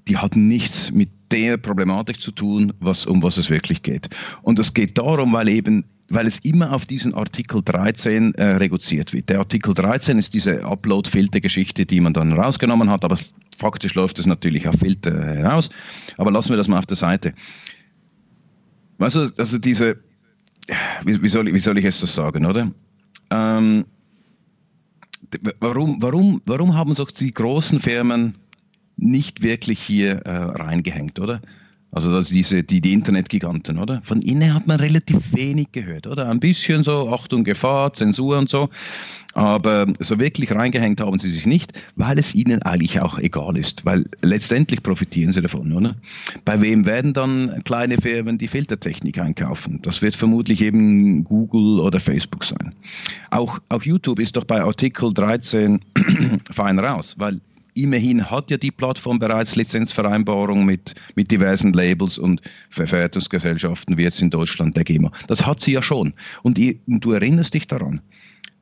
die 0.09 0.17
hat 0.17 0.37
nichts 0.37 0.93
mit 0.93 1.11
der 1.31 1.57
Problematik 1.57 2.21
zu 2.21 2.31
tun, 2.31 2.73
was, 2.81 3.07
um 3.07 3.23
was 3.23 3.37
es 3.37 3.51
wirklich 3.51 3.83
geht. 3.83 4.09
Und 4.43 4.59
es 4.59 4.73
geht 4.73 4.97
darum, 4.97 5.33
weil 5.33 5.49
eben 5.49 5.85
weil 6.09 6.27
es 6.27 6.39
immer 6.41 6.73
auf 6.73 6.87
diesen 6.87 7.15
Artikel 7.15 7.63
13 7.65 8.35
äh, 8.35 8.45
reduziert 8.57 9.13
wird. 9.13 9.29
Der 9.29 9.41
Artikel 9.41 9.75
13 9.75 10.19
ist 10.19 10.35
diese 10.35 10.65
Upload-Filter-Geschichte, 10.65 11.85
die 11.85 12.01
man 12.01 12.13
dann 12.13 12.33
rausgenommen 12.33 12.91
hat, 12.91 13.05
aber 13.05 13.19
faktisch 13.57 13.95
läuft 13.95 14.19
es 14.19 14.27
natürlich 14.27 14.69
auf 14.69 14.77
Filter 14.79 15.35
hinaus. 15.35 15.69
Aber 16.17 16.31
lassen 16.31 16.51
wir 16.51 16.57
das 16.57 16.69
mal 16.69 16.79
auf 16.79 16.87
der 16.87 16.97
Seite. 16.97 17.35
Weißt 18.99 19.17
du, 19.17 19.33
also 19.37 19.59
diese, 19.59 19.99
wie, 21.05 21.21
wie, 21.23 21.29
soll, 21.29 21.53
wie 21.53 21.59
soll 21.59 21.79
ich 21.79 21.85
jetzt 21.85 22.03
das 22.03 22.15
sagen, 22.15 22.47
oder? 22.47 22.71
Ähm, 23.31 23.85
warum, 25.59 26.01
warum, 26.01 26.41
warum 26.45 26.75
haben 26.75 26.95
sich 26.95 27.11
die 27.13 27.33
großen 27.33 27.81
Firmen 27.81 28.37
nicht 28.97 29.43
wirklich 29.43 29.81
hier 29.81 30.23
äh, 30.27 30.31
reingehängt, 30.31 31.19
oder? 31.19 31.41
Also 31.93 32.13
das 32.13 32.29
diese, 32.29 32.63
die, 32.63 32.81
die 32.81 32.93
Internetgiganten, 32.93 33.79
oder? 33.79 34.03
Von 34.03 34.21
ihnen 34.21 34.53
hat 34.53 34.67
man 34.67 34.81
relativ 34.81 35.33
wenig 35.33 35.73
gehört, 35.73 36.07
oder? 36.07 36.29
Ein 36.29 36.41
bisschen 36.41 36.85
so, 36.85 37.09
Achtung, 37.09 37.43
Gefahr, 37.43 37.95
Zensur 37.95 38.37
und 38.37 38.51
so. 38.51 38.69
Aber 39.33 39.87
so 40.01 40.19
wirklich 40.19 40.51
reingehängt 40.51 41.01
haben 41.01 41.19
sie 41.19 41.31
sich 41.31 41.47
nicht, 41.47 41.73
weil 41.95 42.19
es 42.19 42.35
ihnen 42.35 42.63
eigentlich 42.63 43.01
auch 43.01 43.19
egal 43.19 43.57
ist, 43.57 43.85
weil 43.85 44.05
letztendlich 44.23 44.83
profitieren 44.83 45.33
sie 45.33 45.43
davon, 45.43 45.73
oder? 45.73 45.95
Bei 46.45 46.61
wem 46.61 46.87
werden 46.87 47.13
dann 47.13 47.63
kleine 47.65 47.99
Firmen 47.99 48.39
die 48.39 48.49
Filtertechnik 48.49 49.19
einkaufen? 49.19 49.81
Das 49.83 50.03
wird 50.03 50.17
vermutlich 50.17 50.63
eben 50.63 51.25
Google 51.25 51.81
oder 51.81 52.01
Facebook 52.01 52.45
sein. 52.45 52.75
Auch 53.31 53.59
auf 53.69 53.87
YouTube 53.87 54.19
ist 54.19 54.37
doch 54.37 54.45
bei 54.45 54.63
Artikel 54.63 55.13
13 55.13 55.81
fein 56.51 56.79
raus, 56.79 57.15
weil 57.19 57.41
immerhin 57.77 58.31
hat 58.31 58.51
ja 58.51 58.57
die 58.57 58.71
Plattform 58.71 59.19
bereits 59.19 59.57
Lizenzvereinbarungen 59.57 60.65
mit, 60.65 60.95
mit 61.15 61.31
diversen 61.31 61.73
Labels 61.73 62.19
und 62.19 62.41
Verwertungsgesellschaften, 62.71 63.97
wie 63.97 64.03
jetzt 64.03 64.21
in 64.21 64.31
Deutschland 64.31 64.77
der 64.77 64.85
GEMA. 64.85 65.13
Das 65.29 65.47
hat 65.47 65.61
sie 65.61 65.73
ja 65.73 65.83
schon. 65.83 66.15
Und, 66.43 66.59
ihr, 66.59 66.77
du 66.87 67.13
erinnerst 67.13 67.55
dich 67.55 67.67
daran, 67.67 68.01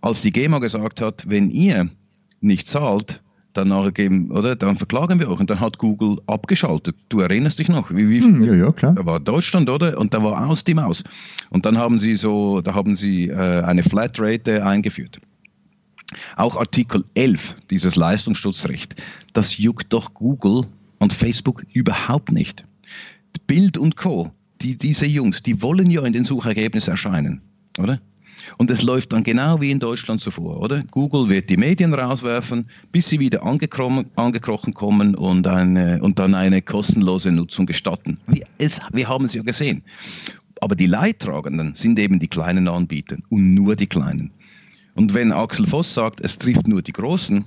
als 0.01 0.23
die 0.23 0.33
GEMA 0.33 0.59
gesagt 0.59 1.01
hat, 1.01 1.25
wenn 1.29 1.51
ihr 1.51 1.89
nicht 2.41 2.69
zahlt, 2.69 3.23
dann 3.55 3.95
geben, 3.95 4.31
oder? 4.31 4.57
Dann 4.57 4.77
verklagen 4.77 5.21
wir 5.21 5.31
euch. 5.31 5.41
Und 5.41 5.49
dann 5.49 5.61
hat 5.61 5.79
Google 5.79 6.19
abgeschaltet. 6.27 6.97
Du 7.09 7.21
erinnerst 7.21 7.59
dich 7.59 7.69
noch? 7.69 7.91
Wie, 7.91 8.09
wie 8.09 8.21
hm, 8.21 8.45
ja, 8.45 8.55
ja, 8.55 8.73
klar. 8.73 8.95
Da 8.95 9.07
war 9.07 9.21
Deutschland, 9.21 9.71
oder? 9.71 9.97
Und 9.99 10.13
da 10.13 10.23
war 10.23 10.49
aus 10.49 10.65
die 10.65 10.75
Maus. 10.75 11.05
Und 11.51 11.65
dann 11.65 11.79
haben 11.79 11.99
sie 11.99 12.17
so, 12.17 12.61
da 12.61 12.75
haben 12.75 12.95
sie 12.95 13.29
äh, 13.29 13.63
eine 13.63 13.83
Flatrate 13.83 14.65
eingeführt. 14.67 15.21
Auch 16.37 16.57
Artikel 16.57 17.05
11, 17.15 17.57
dieses 17.71 17.97
Leistungsschutzrecht, 17.97 18.95
das 19.33 19.59
juckt 19.59 19.93
doch 19.93 20.15
Google 20.15 20.67
und 20.99 21.13
Facebook 21.13 21.65
überhaupt 21.73 22.31
nicht. 22.31 22.65
Bild 23.47 23.79
und 23.79 23.97
Co., 23.97 24.31
die, 24.63 24.77
diese 24.77 25.07
Jungs, 25.07 25.43
die 25.43 25.61
wollen 25.61 25.91
ja 25.91 26.03
in 26.03 26.13
den 26.13 26.25
Suchergebnissen 26.25 26.93
erscheinen, 26.93 27.43
oder? 27.79 28.01
Und 28.59 28.71
es 28.71 28.83
läuft 28.83 29.13
dann 29.13 29.25
genau 29.25 29.61
wie 29.61 29.71
in 29.71 29.81
Deutschland 29.81 30.21
zuvor, 30.21 30.61
oder? 30.61 30.83
Google 30.91 31.29
wird 31.29 31.49
die 31.51 31.57
Medien 31.57 31.95
rauswerfen, 31.95 32.67
bis 32.93 33.09
sie 33.09 33.19
wieder 33.19 33.43
angekrochen 33.45 34.75
kommen 34.75 35.15
und, 35.15 35.47
eine, 35.47 36.01
und 36.03 36.19
dann 36.19 36.35
eine 36.35 36.61
kostenlose 36.61 37.31
Nutzung 37.31 37.67
gestatten. 37.67 38.19
Wir, 38.27 38.47
es, 38.59 38.81
wir 38.93 39.09
haben 39.09 39.25
es 39.25 39.35
ja 39.35 39.43
gesehen. 39.43 39.83
Aber 40.61 40.75
die 40.75 40.87
Leidtragenden 40.87 41.75
sind 41.75 41.99
eben 41.99 42.21
die 42.21 42.29
kleinen 42.29 42.69
Anbieter 42.69 43.17
und 43.31 43.55
nur 43.55 43.77
die 43.77 43.87
kleinen. 43.87 44.31
Und 44.95 45.15
wenn 45.15 45.33
Axel 45.33 45.67
Voss 45.67 45.93
sagt, 45.93 46.21
es 46.21 46.39
trifft 46.39 46.69
nur 46.69 46.83
die 46.83 46.93
Großen, 46.93 47.45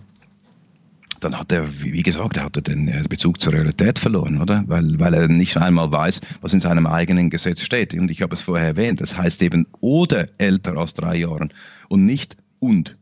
dann 1.19 1.38
hat 1.38 1.51
er, 1.51 1.67
wie 1.81 2.03
gesagt, 2.03 2.38
er 2.38 2.49
den 2.49 2.88
äh, 2.88 3.03
Bezug 3.10 3.41
zur 3.41 3.53
Realität 3.53 3.97
verloren, 3.97 4.39
oder? 4.39 4.63
Weil, 4.67 4.99
weil 4.99 5.13
er 5.13 5.27
nicht 5.27 5.57
einmal 5.57 5.91
weiß, 5.91 6.21
was 6.41 6.53
in 6.53 6.62
seinem 6.62 6.86
eigenen 6.86 7.29
Gesetz 7.29 7.62
steht. 7.62 7.93
Und 7.93 8.12
ich 8.12 8.21
habe 8.21 8.36
es 8.36 8.41
vorher 8.41 8.67
erwähnt, 8.67 9.01
das 9.01 9.17
heißt 9.17 9.41
eben 9.41 9.65
oder 9.79 10.27
älter 10.38 10.77
als 10.77 10.93
drei 10.93 11.17
Jahren 11.17 11.51
und 11.89 12.05
nicht 12.05 12.38
und. 12.60 12.95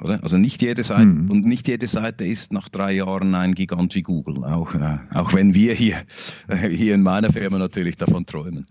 Oder? 0.00 0.22
Also 0.22 0.36
nicht 0.36 0.60
jede 0.60 0.84
Seite 0.84 1.06
mhm. 1.06 1.30
und 1.30 1.46
nicht 1.46 1.68
jede 1.68 1.88
Seite 1.88 2.26
ist 2.26 2.52
nach 2.52 2.68
drei 2.68 2.92
Jahren 2.92 3.34
ein 3.34 3.54
Gigant 3.54 3.94
wie 3.94 4.02
Google, 4.02 4.44
auch, 4.44 4.74
äh, 4.74 4.98
auch 5.14 5.32
wenn 5.32 5.54
wir 5.54 5.72
hier, 5.72 6.02
äh, 6.48 6.68
hier 6.68 6.94
in 6.94 7.02
meiner 7.02 7.32
Firma 7.32 7.58
natürlich 7.58 7.96
davon 7.96 8.26
träumen. 8.26 8.66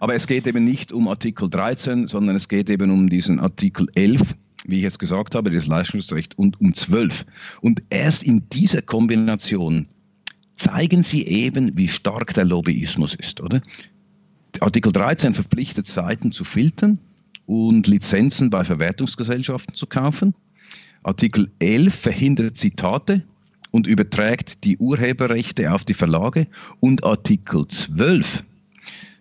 Aber 0.00 0.14
es 0.14 0.26
geht 0.26 0.46
eben 0.46 0.64
nicht 0.64 0.92
um 0.92 1.06
Artikel 1.06 1.48
13, 1.48 2.08
sondern 2.08 2.34
es 2.34 2.48
geht 2.48 2.68
eben 2.68 2.90
um 2.90 3.08
diesen 3.08 3.38
Artikel 3.38 3.86
11, 3.94 4.22
wie 4.64 4.78
ich 4.78 4.82
jetzt 4.82 4.98
gesagt 4.98 5.36
habe, 5.36 5.50
das 5.52 5.66
Leistungsrecht 5.66 6.36
und 6.36 6.60
um 6.60 6.74
12. 6.74 7.24
Und 7.60 7.82
erst 7.90 8.24
in 8.24 8.48
dieser 8.52 8.82
Kombination 8.82 9.86
zeigen 10.56 11.04
sie 11.04 11.26
eben, 11.26 11.76
wie 11.76 11.88
stark 11.88 12.34
der 12.34 12.44
Lobbyismus 12.44 13.14
ist, 13.14 13.40
oder? 13.40 13.62
Artikel 14.60 14.90
13 14.90 15.34
verpflichtet 15.34 15.86
Seiten 15.86 16.32
zu 16.32 16.42
filtern 16.42 16.98
und 17.44 17.86
Lizenzen 17.86 18.50
bei 18.50 18.64
Verwertungsgesellschaften 18.64 19.74
zu 19.74 19.86
kaufen. 19.86 20.34
Artikel 21.06 21.48
11 21.60 21.94
verhindert 21.94 22.58
Zitate 22.58 23.22
und 23.70 23.86
überträgt 23.86 24.64
die 24.64 24.76
Urheberrechte 24.78 25.72
auf 25.72 25.84
die 25.84 25.94
Verlage 25.94 26.48
und 26.80 27.04
Artikel 27.04 27.68
12 27.68 28.42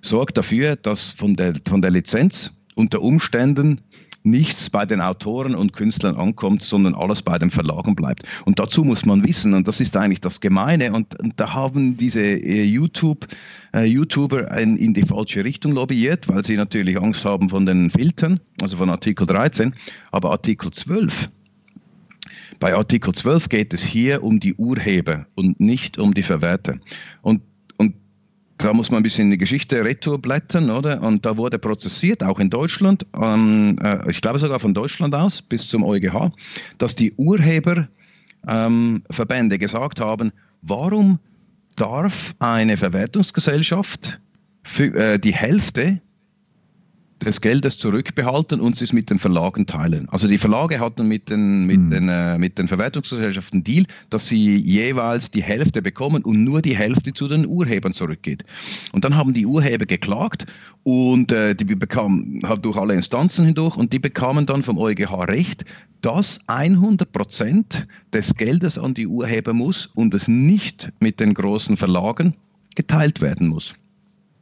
sorgt 0.02 0.36
dafür, 0.36 0.78
dass 0.78 1.12
von 1.12 1.36
der, 1.36 1.54
von 1.67 1.84
der 1.84 1.91
Lizenz 1.91 2.52
unter 2.74 3.04
Umständen 3.04 3.82
nichts 4.24 4.71
bei 4.71 4.88
den 4.88 5.00
Autoren 5.00 5.54
und 5.54 5.74
Künstlern 5.74 6.15
ankommt, 6.15 6.63
sondern 6.63 6.95
alles 6.95 7.21
bei 7.21 7.38
den 7.38 7.52
Verlagen 7.52 7.95
bleibt. 7.95 8.24
Und 8.45 8.58
dazu 8.58 8.84
muss 8.84 9.06
man 9.06 9.24
wissen, 9.24 9.54
und 9.54 9.67
das 9.67 9.80
ist 9.80 9.96
eigentlich 9.96 10.21
das 10.21 10.42
Gemeine, 10.42 10.92
und, 10.92 11.19
und 11.19 11.40
da 11.40 11.54
haben 11.54 11.98
diese 11.98 12.21
äh, 12.21 12.63
YouTube, 12.63 13.27
äh, 13.75 13.86
YouTuber 13.86 14.58
in, 14.58 14.77
in 14.77 14.96
die 14.96 15.04
falsche 15.04 15.44
Richtung 15.44 15.73
lobbyiert, 15.73 16.27
weil 16.27 16.44
sie 16.44 16.58
natürlich 16.58 17.00
Angst 17.00 17.23
haben 17.23 17.52
von 17.52 17.67
den 17.67 17.92
Filtern, 17.92 18.40
also 18.63 18.77
von 18.77 18.90
Artikel 18.90 19.27
13, 19.27 19.75
aber 20.12 20.31
Artikel 20.31 20.71
12 20.71 21.29
bei 22.60 22.73
Artikel 22.73 23.13
12 23.13 23.50
geht 23.50 23.73
es 23.73 23.83
hier 23.83 24.23
um 24.23 24.39
die 24.39 24.56
Urheber 24.56 25.25
und 25.35 25.60
nicht 25.60 25.98
um 25.98 26.13
die 26.13 26.23
Verwerter. 26.23 26.77
Und, 27.21 27.41
und 27.77 27.96
da 28.58 28.73
muss 28.73 28.89
man 28.89 29.00
ein 29.00 29.04
bisschen 29.04 29.25
in 29.25 29.31
die 29.31 29.37
Geschichte 29.37 29.83
retour 29.83 30.21
blättern, 30.21 30.69
oder? 30.69 31.02
Und 31.02 31.25
da 31.25 31.37
wurde 31.37 31.60
prozessiert, 31.60 32.23
auch 32.23 32.39
in 32.39 32.50
Deutschland, 32.50 33.06
ähm, 33.21 33.77
äh, 33.81 34.10
ich 34.10 34.21
glaube 34.21 34.39
sogar 34.39 34.60
von 34.60 34.73
Deutschland 34.73 35.13
aus 35.13 35.41
bis 35.41 35.67
zum 35.67 35.83
EuGH, 35.83 36.31
dass 36.77 36.96
die 36.96 37.13
Urheberverbände 37.13 37.89
ähm, 38.48 39.60
gesagt 39.60 40.00
haben, 40.00 40.31
warum 40.62 41.19
darf 41.75 42.33
eine 42.39 42.77
Verwertungsgesellschaft 42.77 44.19
für, 44.63 44.96
äh, 44.96 45.19
die 45.19 45.33
Hälfte 45.33 46.02
des 47.23 47.39
Geldes 47.39 47.77
zurückbehalten 47.77 48.59
und 48.59 48.81
es 48.81 48.91
mit 48.91 49.09
den 49.09 49.19
Verlagen 49.19 49.65
teilen. 49.65 50.07
Also 50.09 50.27
die 50.27 50.37
Verlage 50.37 50.79
hatten 50.79 51.07
mit 51.07 51.29
den, 51.29 51.65
mit, 51.65 51.79
mhm. 51.79 51.89
den, 51.91 52.09
äh, 52.09 52.37
mit 52.37 52.57
den 52.57 52.67
Verwertungsgesellschaften 52.67 53.63
Deal, 53.63 53.85
dass 54.09 54.27
sie 54.27 54.57
jeweils 54.57 55.31
die 55.31 55.41
Hälfte 55.41 55.81
bekommen 55.81 56.23
und 56.23 56.43
nur 56.43 56.61
die 56.61 56.75
Hälfte 56.75 57.13
zu 57.13 57.27
den 57.27 57.47
Urhebern 57.47 57.93
zurückgeht. 57.93 58.43
Und 58.91 59.05
dann 59.05 59.15
haben 59.15 59.33
die 59.33 59.45
Urheber 59.45 59.85
geklagt 59.85 60.45
und 60.83 61.31
äh, 61.31 61.55
die 61.55 61.63
bekamen 61.63 62.41
halt 62.43 62.65
durch 62.65 62.77
alle 62.77 62.93
Instanzen 62.93 63.45
hindurch 63.45 63.77
und 63.77 63.93
die 63.93 63.99
bekamen 63.99 64.45
dann 64.45 64.61
vom 64.61 64.77
EuGH 64.77 65.27
Recht, 65.27 65.65
dass 66.01 66.39
100 66.47 67.11
Prozent 67.11 67.87
des 68.13 68.35
Geldes 68.35 68.77
an 68.77 68.93
die 68.93 69.07
Urheber 69.07 69.53
muss 69.53 69.87
und 69.95 70.13
es 70.13 70.27
nicht 70.27 70.91
mit 70.99 71.19
den 71.19 71.33
großen 71.33 71.77
Verlagen 71.77 72.35
geteilt 72.75 73.21
werden 73.21 73.47
muss. 73.47 73.73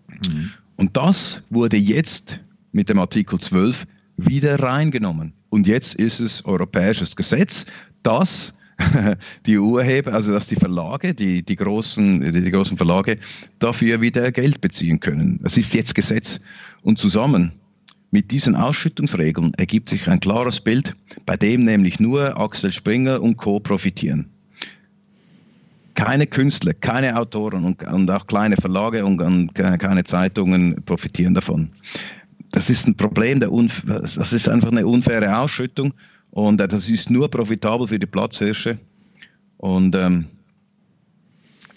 Mhm. 0.09 0.49
Und 0.75 0.97
das 0.97 1.41
wurde 1.49 1.77
jetzt 1.77 2.39
mit 2.73 2.89
dem 2.89 2.99
Artikel 2.99 3.39
12 3.39 3.85
wieder 4.17 4.59
reingenommen. 4.59 5.33
Und 5.49 5.67
jetzt 5.67 5.95
ist 5.95 6.19
es 6.19 6.43
europäisches 6.45 7.15
Gesetz, 7.15 7.65
dass 8.03 8.53
die 9.45 9.57
Urheber, 9.57 10.13
also 10.13 10.33
dass 10.33 10.47
die 10.47 10.55
Verlage, 10.55 11.13
die, 11.13 11.43
die, 11.43 11.55
großen, 11.55 12.33
die 12.33 12.51
großen 12.51 12.75
Verlage 12.75 13.17
dafür 13.59 14.01
wieder 14.01 14.31
Geld 14.31 14.61
beziehen 14.61 14.99
können. 14.99 15.39
Das 15.43 15.57
ist 15.57 15.73
jetzt 15.73 15.95
Gesetz. 15.95 16.39
Und 16.81 16.97
zusammen 16.97 17.51
mit 18.11 18.31
diesen 18.31 18.55
Ausschüttungsregeln 18.55 19.53
ergibt 19.55 19.89
sich 19.89 20.07
ein 20.07 20.19
klares 20.19 20.59
Bild, 20.59 20.95
bei 21.25 21.37
dem 21.37 21.63
nämlich 21.65 21.99
nur 21.99 22.37
Axel 22.39 22.71
Springer 22.71 23.21
und 23.21 23.37
Co. 23.37 23.59
profitieren. 23.59 24.29
Keine 25.95 26.25
Künstler, 26.25 26.73
keine 26.73 27.15
Autoren 27.17 27.63
und, 27.63 27.83
und 27.83 28.09
auch 28.09 28.25
kleine 28.25 28.57
Verlage 28.57 29.05
und, 29.05 29.21
und 29.21 29.53
keine 29.53 30.03
Zeitungen 30.03 30.83
profitieren 30.85 31.35
davon 31.35 31.69
das 32.53 32.69
ist 32.69 32.87
ein 32.87 32.95
Problem, 32.95 33.39
das 33.39 34.31
ist 34.31 34.47
einfach 34.47 34.71
eine 34.71 34.85
unfaire 34.85 35.39
Ausschüttung 35.39 35.93
und 36.29 36.61
äh, 36.61 36.67
das 36.67 36.87
ist 36.87 37.09
nur 37.09 37.29
profitabel 37.29 37.87
für 37.87 37.97
die 37.99 38.05
Platzhirsche. 38.05 38.77
Und, 39.57 39.95
ähm, 39.95 40.25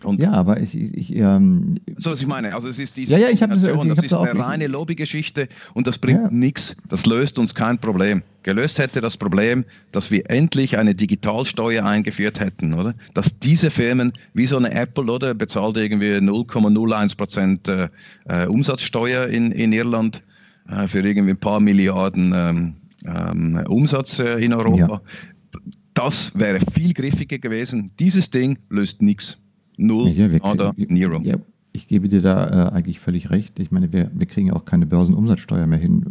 und 0.05 0.20
ja, 0.20 0.33
aber 0.33 0.61
ich, 0.61 0.74
ich 0.74 1.16
ähm, 1.16 1.77
so 1.97 2.11
was 2.11 2.20
ich 2.20 2.27
meine. 2.27 2.55
Also 2.55 2.68
es 2.68 2.79
ist 2.79 2.95
diese 2.95 3.12
ja, 3.12 3.18
ja, 3.18 3.29
ich 3.31 3.41
das, 3.41 3.62
ich 3.62 3.72
das 3.72 4.05
ist 4.05 4.12
eine 4.12 4.39
reine 4.39 4.66
Lobbygeschichte 4.66 5.49
und 5.72 5.87
das 5.87 5.97
bringt 5.99 6.24
ja. 6.24 6.31
nichts. 6.31 6.77
Das 6.91 7.07
löst 7.07 7.39
uns 7.39 7.55
kein 7.55 7.79
Problem. 7.79 8.22
Gelöst 8.43 8.79
hätte 8.79 9.01
das 9.01 9.16
Problem, 9.16 9.64
dass 9.93 10.11
wir 10.11 10.29
endlich 10.31 10.77
eine 10.77 10.95
Digitalsteuer 10.95 11.87
eingeführt 11.87 12.39
hätten, 12.39 12.74
oder? 12.74 12.95
Dass 13.14 13.39
diese 13.39 13.70
Firmen 13.70 14.12
wie 14.35 14.47
so 14.47 14.59
eine 14.59 14.72
Apple 14.72 15.11
oder 15.11 15.33
bezahlt 15.33 15.79
irgendwie 15.79 16.16
0,01 16.16 17.16
Prozent 17.16 17.66
äh, 17.66 17.89
äh, 18.29 18.47
Umsatzsteuer 18.47 19.29
in, 19.29 19.53
in 19.53 19.72
Irland 19.72 20.22
äh, 20.69 20.87
für 20.89 21.01
irgendwie 21.01 21.31
ein 21.31 21.41
paar 21.41 21.61
Milliarden 21.61 22.33
ähm, 22.35 22.75
ähm, 23.05 23.62
Umsatz 23.69 24.19
äh, 24.19 24.45
in 24.45 24.53
Europa. 24.53 24.95
Ja. 24.95 25.61
Das 25.95 26.39
wäre 26.39 26.59
viel 26.73 26.93
griffiger 26.93 27.39
gewesen. 27.39 27.91
Dieses 27.99 28.31
Ding 28.31 28.59
löst 28.69 29.01
nichts. 29.01 29.39
Null 29.79 30.09
ja, 30.09 30.31
wir, 30.31 30.43
oder 30.45 30.73
Nero. 30.77 31.21
Ja, 31.23 31.37
ich 31.73 31.87
gebe 31.87 32.09
dir 32.09 32.23
da 32.23 32.69
äh, 32.69 32.73
eigentlich 32.73 32.99
völlig 33.01 33.31
recht. 33.31 33.59
Ich 33.59 33.71
meine, 33.71 33.93
wir, 33.93 34.11
wir 34.14 34.27
kriegen 34.27 34.49
ja 34.49 34.55
auch 34.55 34.64
keine 34.64 34.87
Börsenumsatzsteuer 34.87 35.67
mehr 35.67 35.79
hin. 35.79 36.05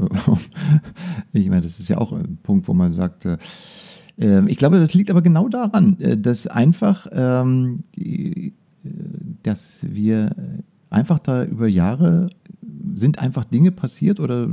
ich 1.33 1.49
meine, 1.49 1.61
das 1.61 1.79
ist 1.79 1.89
ja 1.89 1.97
auch 1.97 2.11
ein 2.11 2.37
Punkt, 2.43 2.67
wo 2.67 2.73
man 2.73 2.93
sagt, 2.93 3.25
äh, 3.25 3.37
ähm, 4.17 4.47
ich 4.47 4.57
glaube, 4.57 4.79
das 4.79 4.93
liegt 4.93 5.09
aber 5.09 5.21
genau 5.21 5.49
daran, 5.49 5.99
äh, 5.99 6.17
dass 6.17 6.47
einfach, 6.47 7.07
ähm, 7.11 7.83
äh, 7.97 8.51
dass 9.43 9.85
wir 9.89 10.35
einfach 10.89 11.19
da 11.19 11.43
über 11.43 11.67
Jahre 11.67 12.29
sind 12.95 13.19
einfach 13.19 13.45
Dinge 13.45 13.71
passiert 13.71 14.19
oder 14.19 14.47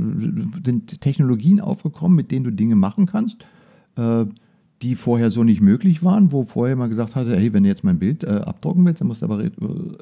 sind 0.65 1.01
Technologien 1.01 1.59
aufgekommen, 1.59 2.15
mit 2.15 2.31
denen 2.31 2.43
du 2.43 2.51
Dinge 2.51 2.75
machen 2.75 3.05
kannst, 3.05 3.45
äh, 3.95 4.25
die 4.81 4.95
vorher 4.95 5.31
so 5.31 5.43
nicht 5.43 5.61
möglich 5.61 6.03
waren, 6.03 6.31
wo 6.31 6.43
vorher 6.43 6.75
mal 6.75 6.89
gesagt 6.89 7.15
hatte, 7.15 7.37
hey, 7.37 7.53
wenn 7.53 7.63
du 7.63 7.69
jetzt 7.69 7.85
mein 7.85 7.99
Bild 7.99 8.25
äh, 8.25 8.41
abdrucken 8.45 8.85
willst, 8.85 8.99
dann 8.99 9.07
musst 9.07 9.21
du 9.21 9.25
aber 9.25 9.43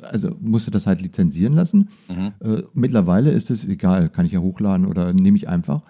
also 0.02 0.36
musst 0.42 0.66
du 0.66 0.72
das 0.72 0.88
halt 0.88 1.02
lizenzieren 1.02 1.54
lassen. 1.54 1.90
Mhm. 2.10 2.32
Äh, 2.40 2.64
mittlerweile 2.74 3.32
ist 3.32 3.52
es 3.52 3.66
egal, 3.66 4.10
kann 4.10 4.26
ich 4.26 4.32
ja 4.32 4.40
hochladen 4.40 4.88
oder 4.88 5.14
nehme 5.14 5.38
ich 5.38 5.48
einfach. 5.48 5.84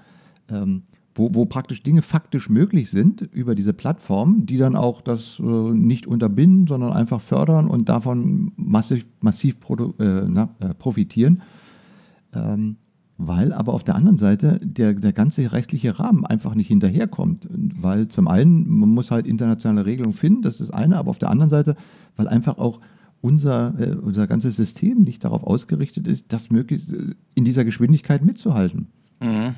Ähm, 0.49 0.84
wo, 1.16 1.34
wo 1.34 1.45
praktisch 1.45 1.84
Dinge 1.84 2.02
faktisch 2.02 2.49
möglich 2.49 2.89
sind 2.89 3.22
über 3.22 3.56
diese 3.56 3.74
Plattform, 3.74 4.45
die 4.45 4.58
dann 4.58 4.76
auch 4.76 5.02
das 5.02 5.39
äh, 5.39 5.43
nicht 5.43 6.08
unterbinden, 6.08 6.68
sondern 6.68 6.93
einfach 6.93 7.22
fördern 7.22 7.68
und 7.68 7.89
davon 7.89 8.54
massiv, 8.56 9.06
massiv 9.20 9.58
äh, 9.99 10.04
na, 10.28 10.49
äh, 10.60 10.74
profitieren. 10.74 11.41
Ähm, 12.34 12.77
weil 13.17 13.53
aber 13.53 13.73
auf 13.73 13.84
der 13.84 13.95
anderen 13.95 14.17
Seite 14.17 14.59
der, 14.63 14.93
der 14.93 15.13
ganze 15.13 15.51
rechtliche 15.51 15.99
Rahmen 15.99 16.25
einfach 16.25 16.55
nicht 16.55 16.67
hinterherkommt. 16.67 17.47
Weil 17.51 18.07
zum 18.07 18.27
einen, 18.27 18.67
man 18.67 18.89
muss 18.89 19.11
halt 19.11 19.27
internationale 19.27 19.86
Regelungen 19.86 20.15
finden, 20.15 20.41
das 20.41 20.55
ist 20.55 20.69
das 20.69 20.71
eine, 20.71 20.97
aber 20.97 21.11
auf 21.11 21.19
der 21.19 21.29
anderen 21.29 21.49
Seite, 21.49 21.75
weil 22.15 22.27
einfach 22.27 22.57
auch 22.57 22.79
unser, 23.21 23.75
äh, 23.79 23.93
unser 23.93 24.25
ganzes 24.25 24.55
System 24.55 25.03
nicht 25.03 25.23
darauf 25.23 25.43
ausgerichtet 25.43 26.07
ist, 26.07 26.34
das 26.34 26.49
möglichst 26.49 26.91
äh, 26.91 27.13
in 27.36 27.43
dieser 27.43 27.63
Geschwindigkeit 27.63 28.25
mitzuhalten. 28.25 28.88
Mhm. 29.19 29.55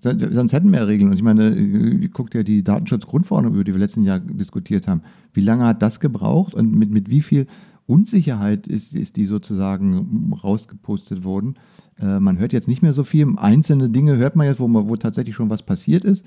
Sonst 0.00 0.52
hätten 0.52 0.72
wir 0.72 0.80
ja 0.80 0.84
Regeln. 0.86 1.10
Und 1.10 1.16
ich 1.16 1.22
meine, 1.22 1.54
äh, 1.54 2.08
guckt 2.08 2.34
ja 2.34 2.42
die 2.42 2.64
Datenschutzgrundverordnung, 2.64 3.54
über 3.54 3.62
die 3.62 3.72
wir 3.72 3.78
letzten 3.78 4.02
Jahr 4.02 4.18
diskutiert 4.18 4.88
haben. 4.88 5.02
Wie 5.32 5.42
lange 5.42 5.64
hat 5.64 5.80
das 5.80 6.00
gebraucht 6.00 6.54
und 6.54 6.74
mit, 6.74 6.90
mit 6.90 7.08
wie 7.08 7.22
viel 7.22 7.46
Unsicherheit 7.92 8.66
ist, 8.66 8.94
ist 8.94 9.16
die 9.16 9.26
sozusagen 9.26 10.32
rausgepostet 10.42 11.24
worden? 11.24 11.56
Äh, 12.00 12.20
man 12.20 12.38
hört 12.38 12.54
jetzt 12.54 12.66
nicht 12.66 12.80
mehr 12.80 12.94
so 12.94 13.04
viel. 13.04 13.26
Einzelne 13.36 13.90
Dinge 13.90 14.16
hört 14.16 14.34
man 14.34 14.46
jetzt, 14.46 14.60
wo, 14.60 14.68
wo 14.72 14.96
tatsächlich 14.96 15.34
schon 15.34 15.50
was 15.50 15.62
passiert 15.62 16.02
ist. 16.02 16.24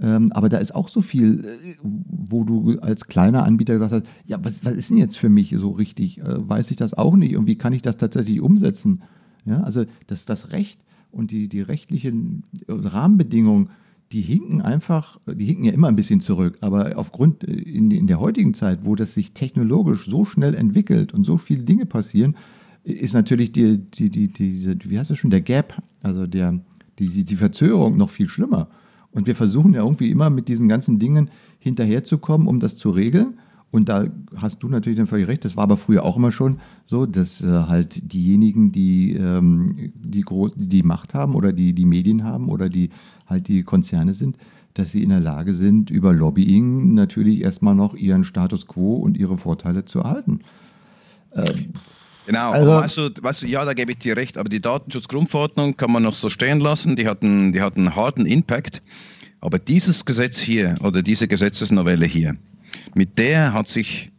Ähm, 0.00 0.32
aber 0.32 0.48
da 0.48 0.58
ist 0.58 0.74
auch 0.74 0.88
so 0.88 1.02
viel, 1.02 1.44
äh, 1.44 1.76
wo 1.82 2.42
du 2.42 2.80
als 2.80 3.06
kleiner 3.06 3.44
Anbieter 3.44 3.74
gesagt 3.74 3.92
hast, 3.92 4.06
ja, 4.24 4.44
was, 4.44 4.64
was 4.64 4.74
ist 4.74 4.90
denn 4.90 4.96
jetzt 4.96 5.16
für 5.16 5.28
mich 5.28 5.54
so 5.56 5.70
richtig? 5.70 6.18
Äh, 6.18 6.48
weiß 6.48 6.72
ich 6.72 6.76
das 6.76 6.92
auch 6.92 7.14
nicht 7.14 7.36
und 7.36 7.46
wie 7.46 7.56
kann 7.56 7.72
ich 7.72 7.82
das 7.82 7.96
tatsächlich 7.96 8.40
umsetzen? 8.40 9.02
Ja, 9.44 9.62
also 9.62 9.84
das, 10.08 10.26
das 10.26 10.50
Recht 10.50 10.80
und 11.12 11.30
die, 11.30 11.48
die 11.48 11.60
rechtlichen 11.60 12.42
Rahmenbedingungen, 12.68 13.70
die 14.12 14.20
hinken 14.20 14.62
einfach, 14.62 15.18
die 15.26 15.44
hinken 15.44 15.64
ja 15.64 15.72
immer 15.72 15.88
ein 15.88 15.96
bisschen 15.96 16.20
zurück, 16.20 16.58
aber 16.60 16.92
aufgrund 16.96 17.42
in, 17.42 17.90
in 17.90 18.06
der 18.06 18.20
heutigen 18.20 18.54
Zeit, 18.54 18.80
wo 18.84 18.94
das 18.94 19.14
sich 19.14 19.32
technologisch 19.32 20.06
so 20.06 20.24
schnell 20.24 20.54
entwickelt 20.54 21.12
und 21.12 21.24
so 21.24 21.36
viele 21.38 21.64
Dinge 21.64 21.86
passieren, 21.86 22.36
ist 22.84 23.14
natürlich 23.14 23.50
die, 23.50 23.78
die, 23.78 24.10
die, 24.10 24.28
diese, 24.28 24.76
wie 24.84 24.98
heißt 24.98 25.10
das 25.10 25.18
schon, 25.18 25.30
der 25.30 25.40
Gap, 25.40 25.82
also 26.02 26.26
der, 26.28 26.60
die, 27.00 27.24
die 27.24 27.36
Verzögerung 27.36 27.96
noch 27.96 28.10
viel 28.10 28.28
schlimmer. 28.28 28.68
Und 29.10 29.26
wir 29.26 29.34
versuchen 29.34 29.74
ja 29.74 29.82
irgendwie 29.82 30.10
immer 30.10 30.30
mit 30.30 30.46
diesen 30.46 30.68
ganzen 30.68 30.98
Dingen 30.98 31.30
hinterherzukommen, 31.58 32.46
um 32.46 32.60
das 32.60 32.76
zu 32.76 32.90
regeln. 32.90 33.38
Und 33.70 33.88
da 33.88 34.06
hast 34.36 34.62
du 34.62 34.68
natürlich 34.68 34.96
dann 34.96 35.06
völlig 35.06 35.28
recht, 35.28 35.44
das 35.44 35.56
war 35.56 35.64
aber 35.64 35.76
früher 35.76 36.04
auch 36.04 36.16
immer 36.16 36.32
schon 36.32 36.60
so, 36.86 37.04
dass 37.04 37.42
äh, 37.42 37.46
halt 37.46 38.12
diejenigen, 38.12 38.72
die 38.72 39.14
ähm, 39.14 39.92
die, 39.94 40.22
groß, 40.22 40.52
die 40.56 40.82
Macht 40.82 41.14
haben 41.14 41.34
oder 41.34 41.52
die 41.52 41.72
die 41.72 41.84
Medien 41.84 42.24
haben 42.24 42.48
oder 42.48 42.68
die 42.68 42.90
halt 43.26 43.48
die 43.48 43.64
Konzerne 43.64 44.14
sind, 44.14 44.38
dass 44.74 44.92
sie 44.92 45.02
in 45.02 45.08
der 45.10 45.20
Lage 45.20 45.54
sind, 45.54 45.90
über 45.90 46.12
Lobbying 46.12 46.94
natürlich 46.94 47.40
erstmal 47.40 47.74
noch 47.74 47.94
ihren 47.94 48.24
Status 48.24 48.66
quo 48.66 48.94
und 48.96 49.16
ihre 49.16 49.36
Vorteile 49.36 49.84
zu 49.84 50.00
erhalten. 50.00 50.40
Ähm, 51.34 51.72
Genau, 52.26 52.50
also, 52.50 52.72
weißt, 52.72 52.96
du, 52.96 53.10
weißt 53.22 53.42
du, 53.42 53.46
ja, 53.46 53.64
da 53.64 53.72
gebe 53.72 53.92
ich 53.92 53.98
dir 53.98 54.16
recht, 54.16 54.36
aber 54.36 54.48
die 54.48 54.60
Datenschutzgrundverordnung 54.60 55.76
kann 55.76 55.92
man 55.92 56.02
noch 56.02 56.14
so 56.14 56.28
stehen 56.28 56.58
lassen, 56.58 56.96
die 56.96 57.06
hat 57.06 57.22
einen, 57.22 57.52
die 57.52 57.62
hat 57.62 57.76
einen 57.76 57.94
harten 57.94 58.26
Impact. 58.26 58.82
Aber 59.40 59.60
dieses 59.60 60.04
Gesetz 60.04 60.38
hier 60.38 60.74
oder 60.82 61.02
diese 61.02 61.28
Gesetzesnovelle 61.28 62.04
hier, 62.04 62.36
mit 62.94 63.18
der 63.18 63.52
hat 63.52 63.68
sich 63.68 64.10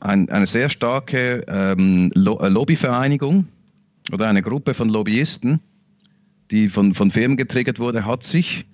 ein, 0.00 0.28
eine 0.30 0.46
sehr 0.46 0.68
starke 0.68 1.44
ähm, 1.48 2.10
Lo 2.14 2.38
äh, 2.40 2.48
Lobbyvereinigung 2.48 3.46
oder 4.12 4.28
eine 4.28 4.42
Gruppe 4.42 4.74
von 4.74 4.88
Lobbyisten, 4.88 5.60
die 6.50 6.68
von, 6.68 6.94
von 6.94 7.10
Firmen 7.10 7.36
getriggert 7.36 7.78
wurde, 7.78 8.04
hat 8.04 8.24
sich 8.24 8.66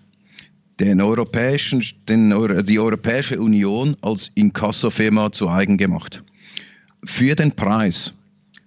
den 0.78 1.00
europäischen, 1.00 1.82
den, 2.08 2.30
die 2.66 2.78
Europäische 2.78 3.40
Union 3.40 3.96
als 4.02 4.30
Inkasso-Firma 4.34 5.32
zu 5.32 5.48
eigen 5.48 5.78
gemacht. 5.78 6.22
Für 7.04 7.34
den 7.34 7.52
Preis 7.52 8.12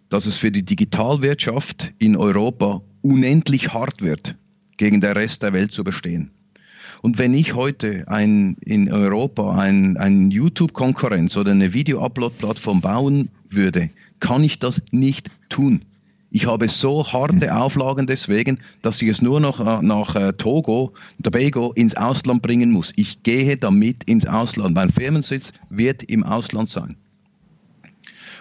dass 0.10 0.26
es 0.26 0.38
für 0.38 0.52
die 0.52 0.64
Digitalwirtschaft 0.64 1.94
in 2.00 2.18
Europa 2.18 2.82
unendlich 3.02 3.74
hart 3.74 4.02
wird, 4.02 4.36
gegen 4.78 5.02
den 5.02 5.12
Rest 5.12 5.44
der 5.44 5.54
Welt 5.54 5.72
zu 5.72 5.84
bestehen. 5.84 6.32
Und 7.02 7.18
wenn 7.18 7.34
ich 7.34 7.56
heute 7.56 8.06
ein, 8.08 8.58
in 8.62 8.92
Europa 8.92 9.56
ein, 9.56 9.98
ein 9.98 10.32
YouTube-Konkurrenz 10.32 11.38
oder 11.38 11.52
eine 11.52 11.74
Video-Upload-Plattform 11.74 12.82
bauen 12.82 13.30
würde, 13.50 13.90
kann 14.20 14.44
ich 14.44 14.60
das 14.60 14.82
nicht 14.92 15.30
tun. 15.50 15.82
Ich 16.32 16.46
habe 16.46 16.68
so 16.68 17.12
harte 17.12 17.56
Auflagen 17.56 18.06
deswegen, 18.06 18.60
dass 18.84 19.02
ich 19.02 19.10
es 19.10 19.22
nur 19.22 19.40
noch 19.40 19.60
äh, 19.60 19.84
nach 19.84 20.16
äh, 20.16 20.34
Togo, 20.34 20.94
Tobago 21.24 21.72
ins 21.74 21.96
Ausland 21.96 22.44
bringen 22.44 22.70
muss. 22.72 22.94
Ich 22.98 23.24
gehe 23.24 23.58
damit 23.58 24.04
ins 24.04 24.28
Ausland. 24.28 24.76
Mein 24.76 24.92
Firmensitz 24.92 25.52
wird 25.70 26.04
im 26.04 26.24
Ausland 26.24 26.70
sein. 26.70 26.96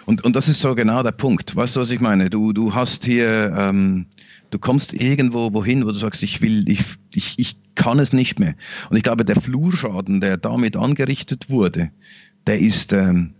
Und, 0.05 0.23
und 0.23 0.35
das 0.35 0.47
ist 0.47 0.61
so 0.61 0.75
genau 0.75 1.01
der 1.01 1.13
Punkt. 1.13 1.55
Weißt 1.55 1.75
du, 1.75 1.81
was 1.81 1.89
ich 1.89 1.99
meine? 1.99 2.29
Du, 2.29 2.53
du 2.53 2.73
hast 2.73 3.05
hier, 3.05 3.53
ähm, 3.57 4.05
du 4.49 4.59
kommst 4.59 4.93
irgendwo 4.93 5.53
wohin, 5.53 5.85
wo 5.85 5.91
du 5.91 5.97
sagst, 5.97 6.23
ich 6.23 6.41
will, 6.41 6.67
ich, 6.69 6.83
ich, 7.13 7.35
ich 7.37 7.55
kann 7.75 7.99
es 7.99 8.13
nicht 8.13 8.39
mehr. 8.39 8.55
Und 8.89 8.97
ich 8.97 9.03
glaube, 9.03 9.25
der 9.25 9.39
Flurschaden, 9.39 10.21
der 10.21 10.37
damit 10.37 10.75
angerichtet 10.75 11.49
wurde, 11.49 11.91
der 12.47 12.59
ist, 12.59 12.93
ähm, 12.93 13.33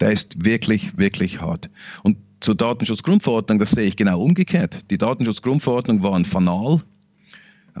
der 0.00 0.12
ist 0.12 0.44
wirklich, 0.44 0.96
wirklich 0.96 1.40
hart. 1.40 1.70
Und 2.02 2.16
zur 2.40 2.54
Datenschutzgrundverordnung, 2.54 3.58
das 3.58 3.72
sehe 3.72 3.86
ich 3.86 3.96
genau 3.96 4.20
umgekehrt. 4.20 4.84
Die 4.90 4.98
Datenschutzgrundverordnung 4.98 6.02
war 6.02 6.14
ein 6.14 6.24
Fanal. 6.24 6.82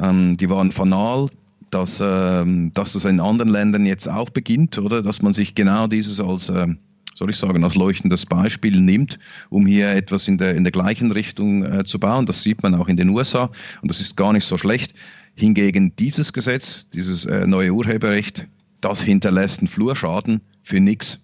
Ähm, 0.00 0.36
die 0.36 0.50
waren 0.50 0.72
Fanal, 0.72 1.28
dass, 1.70 2.00
ähm, 2.02 2.72
dass 2.72 2.92
das 2.92 3.04
in 3.04 3.20
anderen 3.20 3.50
Ländern 3.50 3.86
jetzt 3.86 4.08
auch 4.08 4.30
beginnt, 4.30 4.78
oder? 4.78 5.02
Dass 5.02 5.22
man 5.22 5.34
sich 5.34 5.54
genau 5.54 5.86
dieses 5.86 6.18
als, 6.20 6.48
ähm, 6.48 6.78
soll 7.18 7.30
ich 7.30 7.36
sagen, 7.36 7.64
als 7.64 7.74
leuchtendes 7.74 8.24
Beispiel 8.24 8.80
nimmt, 8.80 9.18
um 9.50 9.66
hier 9.66 9.90
etwas 9.90 10.28
in 10.28 10.38
der, 10.38 10.54
in 10.54 10.64
der 10.64 10.70
gleichen 10.72 11.12
Richtung 11.12 11.64
äh, 11.64 11.84
zu 11.84 11.98
bauen. 11.98 12.26
Das 12.26 12.42
sieht 12.42 12.62
man 12.62 12.74
auch 12.74 12.88
in 12.88 12.96
den 12.96 13.08
USA 13.10 13.50
und 13.82 13.90
das 13.90 14.00
ist 14.00 14.16
gar 14.16 14.32
nicht 14.32 14.44
so 14.44 14.56
schlecht. 14.56 14.94
Hingegen 15.34 15.94
dieses 15.96 16.32
Gesetz, 16.32 16.88
dieses 16.90 17.24
äh, 17.26 17.46
neue 17.46 17.72
Urheberrecht, 17.72 18.46
das 18.80 19.00
hinterlässt 19.00 19.58
einen 19.58 19.68
Flurschaden 19.68 20.40
für 20.62 20.80
nichts 20.80 21.20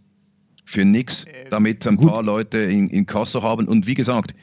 für 0.64 0.84
nichts, 0.84 1.24
äh, 1.24 1.50
damit 1.50 1.86
ein 1.86 1.96
Gut. 1.96 2.08
paar 2.08 2.22
Leute 2.22 2.58
in, 2.58 2.88
in 2.88 3.06
Kasse 3.06 3.42
haben. 3.42 3.68
Und 3.68 3.86
wie 3.86 3.94
gesagt, 3.94 4.34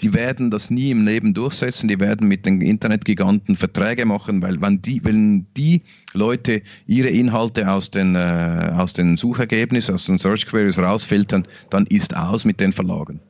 die 0.00 0.14
werden 0.14 0.50
das 0.50 0.70
nie 0.70 0.90
im 0.90 1.04
Leben 1.04 1.34
durchsetzen, 1.34 1.88
die 1.88 1.98
werden 1.98 2.28
mit 2.28 2.46
den 2.46 2.60
Internetgiganten 2.60 3.56
Verträge 3.56 4.04
machen, 4.04 4.42
weil 4.42 4.60
wenn 4.60 4.80
die, 4.80 5.02
wenn 5.04 5.46
die 5.56 5.82
Leute 6.12 6.62
ihre 6.86 7.08
Inhalte 7.08 7.70
aus 7.70 7.90
den, 7.90 8.14
äh, 8.14 8.72
aus 8.76 8.92
den 8.92 9.16
Suchergebnissen, 9.16 9.94
aus 9.94 10.06
den 10.06 10.18
Search 10.18 10.46
Queries 10.46 10.78
rausfiltern, 10.78 11.46
dann 11.70 11.86
ist 11.86 12.16
aus 12.16 12.44
mit 12.44 12.60
den 12.60 12.72
Verlagen. 12.72 13.20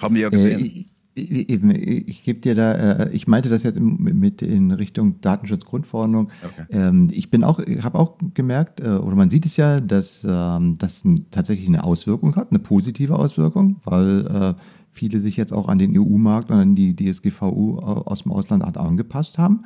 Haben 0.00 0.14
wir 0.14 0.22
ja 0.22 0.28
gesehen. 0.28 0.60
Äh, 0.60 0.84
Eben, 1.18 1.70
ich 1.70 2.24
gebe 2.24 2.40
dir 2.40 2.54
da, 2.54 2.72
äh, 2.72 3.10
ich 3.10 3.26
meinte 3.26 3.48
das 3.48 3.62
jetzt 3.62 3.80
mit 3.80 4.42
in 4.42 4.70
Richtung 4.70 5.18
Datenschutzgrundverordnung. 5.22 6.28
Okay. 6.44 6.66
Ähm, 6.78 7.08
ich 7.10 7.30
bin 7.30 7.42
auch, 7.42 7.58
habe 7.58 7.98
auch 7.98 8.18
gemerkt, 8.34 8.80
äh, 8.80 8.88
oder 8.88 9.16
man 9.16 9.30
sieht 9.30 9.46
es 9.46 9.56
ja, 9.56 9.80
dass 9.80 10.26
ähm, 10.28 10.76
das 10.78 11.04
tatsächlich 11.30 11.68
eine 11.68 11.84
Auswirkung 11.84 12.36
hat, 12.36 12.50
eine 12.50 12.58
positive 12.58 13.16
Auswirkung, 13.18 13.80
weil 13.84 14.26
äh, 14.26 14.54
viele 14.96 15.20
sich 15.20 15.36
jetzt 15.36 15.52
auch 15.52 15.68
an 15.68 15.78
den 15.78 15.96
EU-Markt 15.96 16.50
und 16.50 16.56
an 16.56 16.74
die 16.74 16.96
DSGVO 16.96 17.78
aus 17.78 18.22
dem 18.22 18.32
Ausland 18.32 18.64
angepasst 18.76 19.38
haben. 19.38 19.64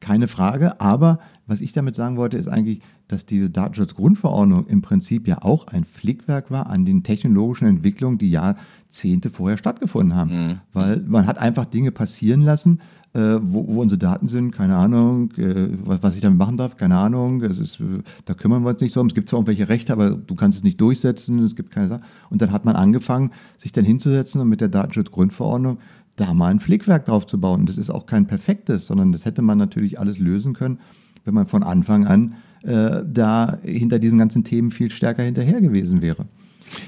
Keine 0.00 0.26
Frage, 0.26 0.80
aber 0.80 1.20
was 1.46 1.60
ich 1.60 1.72
damit 1.72 1.94
sagen 1.94 2.16
wollte, 2.16 2.36
ist 2.36 2.48
eigentlich, 2.48 2.80
dass 3.06 3.24
diese 3.24 3.50
Datenschutzgrundverordnung 3.50 4.66
im 4.66 4.82
Prinzip 4.82 5.28
ja 5.28 5.42
auch 5.42 5.68
ein 5.68 5.84
Flickwerk 5.84 6.50
war 6.50 6.66
an 6.66 6.84
den 6.84 7.04
technologischen 7.04 7.68
Entwicklungen, 7.68 8.18
die 8.18 8.30
Jahrzehnte 8.30 9.30
vorher 9.30 9.58
stattgefunden 9.58 10.16
haben. 10.16 10.46
Mhm. 10.46 10.60
Weil 10.72 11.04
man 11.06 11.26
hat 11.26 11.38
einfach 11.38 11.66
Dinge 11.66 11.92
passieren 11.92 12.42
lassen, 12.42 12.80
äh, 13.14 13.38
wo, 13.42 13.66
wo, 13.68 13.82
unsere 13.82 13.98
Daten 13.98 14.28
sind, 14.28 14.52
keine 14.52 14.76
Ahnung, 14.76 15.32
äh, 15.36 15.68
was, 15.84 16.02
was, 16.02 16.14
ich 16.14 16.22
damit 16.22 16.38
machen 16.38 16.56
darf, 16.56 16.76
keine 16.76 16.96
Ahnung. 16.96 17.42
Es 17.42 17.58
ist, 17.58 17.80
äh, 17.80 18.02
da 18.24 18.34
kümmern 18.34 18.62
wir 18.62 18.70
uns 18.70 18.80
nicht 18.80 18.92
so 18.92 19.00
um. 19.00 19.06
Es 19.06 19.14
gibt 19.14 19.28
zwar 19.28 19.38
irgendwelche 19.38 19.68
Rechte, 19.68 19.92
aber 19.92 20.10
du 20.10 20.34
kannst 20.34 20.58
es 20.58 20.64
nicht 20.64 20.80
durchsetzen, 20.80 21.44
es 21.44 21.54
gibt 21.54 21.70
keine 21.70 21.88
Sache. 21.88 22.00
Und 22.30 22.40
dann 22.40 22.52
hat 22.52 22.64
man 22.64 22.74
angefangen, 22.74 23.32
sich 23.56 23.72
dann 23.72 23.84
hinzusetzen 23.84 24.40
und 24.40 24.48
mit 24.48 24.60
der 24.60 24.68
Datenschutzgrundverordnung 24.68 25.78
da 26.16 26.32
mal 26.32 26.50
ein 26.50 26.60
Flickwerk 26.60 27.04
drauf 27.04 27.26
zu 27.26 27.38
bauen. 27.38 27.60
Und 27.60 27.68
das 27.68 27.78
ist 27.78 27.90
auch 27.90 28.06
kein 28.06 28.26
perfektes, 28.26 28.86
sondern 28.86 29.12
das 29.12 29.24
hätte 29.24 29.42
man 29.42 29.58
natürlich 29.58 29.98
alles 29.98 30.18
lösen 30.18 30.54
können, 30.54 30.78
wenn 31.24 31.34
man 31.34 31.46
von 31.46 31.62
Anfang 31.62 32.06
an 32.06 32.34
äh, 32.62 33.02
da 33.04 33.58
hinter 33.62 33.98
diesen 33.98 34.18
ganzen 34.18 34.44
Themen 34.44 34.70
viel 34.70 34.90
stärker 34.90 35.22
hinterher 35.22 35.60
gewesen 35.60 36.00
wäre. 36.00 36.26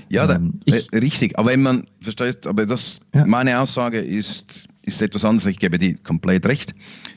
Ja, 0.09 0.31
ähm, 0.31 0.61
da, 0.64 0.77
ich, 0.77 0.93
richtig. 0.93 1.39
Aber 1.39 1.51
wenn 1.51 1.62
man 1.62 1.87
versteht, 2.01 2.47
aber 2.47 2.64
das, 2.64 3.01
ja. 3.14 3.27
meine 3.27 3.59
Aussage 3.61 4.01
ist, 4.01 4.68
ist 4.87 5.03
etwas 5.03 5.24
anderes. 5.24 5.51
Ich 5.51 5.59
gebe 5.59 5.78
dir 5.78 5.97
komplett 5.99 6.47
recht. 6.47 6.74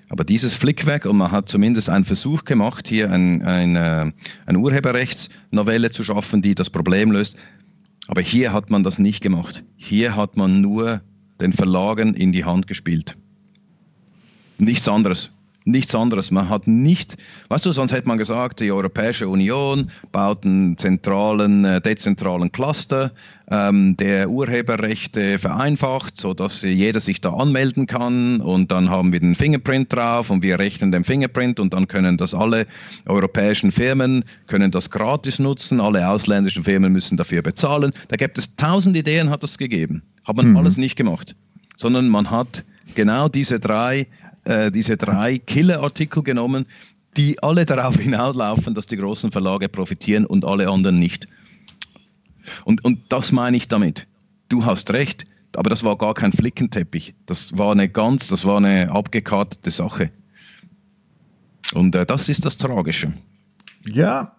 Aber 0.10 0.24
dieses 0.24 0.56
Flickwerk, 0.56 1.06
und 1.06 1.18
man 1.18 1.32
hat 1.32 1.50
zumindest 1.50 1.90
einen 1.90 2.06
Versuch 2.06 2.46
gemacht, 2.46 2.88
hier 2.88 3.12
ein, 3.12 3.42
ein, 3.44 3.76
äh, 3.76 4.12
eine 4.46 4.60
Urheberrechtsnovelle 4.60 5.92
zu 5.92 6.04
schaffen, 6.04 6.42
die 6.42 6.56
das 6.56 6.70
Problem 6.70 7.12
löst. 7.12 7.36
Aber 8.08 8.22
hier 8.22 8.54
hat 8.54 8.70
man 8.70 8.84
das 8.84 9.00
nicht 9.00 9.22
gemacht. 9.22 9.64
Hier 9.76 10.16
hat 10.16 10.38
man 10.38 10.62
nur 10.62 11.02
den 11.42 11.54
Verlagen 11.54 12.14
in 12.14 12.32
die 12.32 12.46
Hand 12.46 12.68
gespielt. 12.68 13.18
Nichts 14.58 14.88
anderes 14.88 15.32
nichts 15.68 15.94
anderes. 15.94 16.32
Man 16.32 16.50
hat 16.50 16.68
nicht, 16.68 17.18
weißt 17.50 17.66
du, 17.66 17.72
sonst 17.72 17.92
hätte 17.92 18.08
man 18.08 18.18
gesagt, 18.18 18.60
die 18.60 18.72
Europäische 18.72 19.28
Union 19.28 19.92
baut 20.12 20.46
einen 20.46 20.78
zentralen, 20.78 21.66
äh, 21.66 21.82
dezentralen 21.82 22.52
Cluster, 22.52 23.12
ähm, 23.50 23.96
der 23.98 24.30
Urheberrechte 24.30 25.40
vereinfacht, 25.40 26.20
sodass 26.20 26.62
jeder 26.62 27.00
sich 27.00 27.22
da 27.22 27.34
anmelden 27.34 27.88
kann 27.88 28.42
und 28.42 28.72
dann 28.72 28.90
haben 28.90 29.12
wir 29.12 29.20
den 29.20 29.36
Fingerprint 29.36 29.94
drauf 29.94 30.30
und 30.30 30.42
wir 30.42 30.60
rechnen 30.60 30.92
den 30.92 31.04
Fingerprint 31.04 31.60
und 31.60 31.74
dann 31.74 31.88
können 31.88 32.18
das 32.18 32.34
alle 32.34 32.68
europäischen 33.06 33.72
Firmen, 33.72 34.26
können 34.48 34.72
das 34.72 34.90
gratis 34.90 35.40
nutzen, 35.40 35.80
alle 35.80 36.08
ausländischen 36.08 36.64
Firmen 36.64 36.92
müssen 36.92 37.18
dafür 37.18 37.42
bezahlen. 37.42 37.92
Da 38.10 38.16
gibt 38.16 38.38
es 38.38 38.56
tausend 38.56 38.98
Ideen, 38.98 39.30
hat 39.30 39.44
es 39.44 39.58
gegeben. 39.58 40.02
Hat 40.26 40.36
man 40.36 40.50
mhm. 40.50 40.58
alles 40.58 40.76
nicht 40.76 40.98
gemacht, 40.98 41.36
sondern 41.78 42.10
man 42.10 42.30
hat 42.30 42.64
genau 42.96 43.30
diese 43.30 43.60
drei 43.60 44.08
äh, 44.48 44.72
diese 44.72 44.98
drei 44.98 45.38
Killer-Artikel 45.38 46.24
genommen, 46.24 46.66
die 47.18 47.42
alle 47.44 47.66
darauf 47.66 47.96
hinauslaufen, 48.00 48.74
dass 48.74 48.88
die 48.88 48.98
großen 48.98 49.32
Verlage 49.32 49.70
profitieren 49.70 50.26
und 50.26 50.46
alle 50.46 50.70
anderen 50.70 51.00
nicht. 51.00 51.28
Und, 52.64 52.84
und 52.86 53.00
das 53.10 53.32
meine 53.32 53.58
ich 53.58 53.68
damit. 53.68 54.08
Du 54.50 54.66
hast 54.66 54.92
recht, 54.92 55.26
aber 55.56 55.70
das 55.70 55.84
war 55.84 55.98
gar 55.98 56.14
kein 56.14 56.32
Flickenteppich. 56.32 57.14
Das 57.26 57.58
war 57.58 57.74
eine 57.74 57.90
ganz, 57.90 58.28
das 58.28 58.46
war 58.46 58.58
eine 58.58 58.90
abgekartete 58.90 59.72
Sache. 59.72 60.12
Und 61.74 61.96
äh, 61.96 62.06
das 62.06 62.30
ist 62.30 62.46
das 62.46 62.58
Tragische. 62.58 63.12
Ja, 63.86 64.37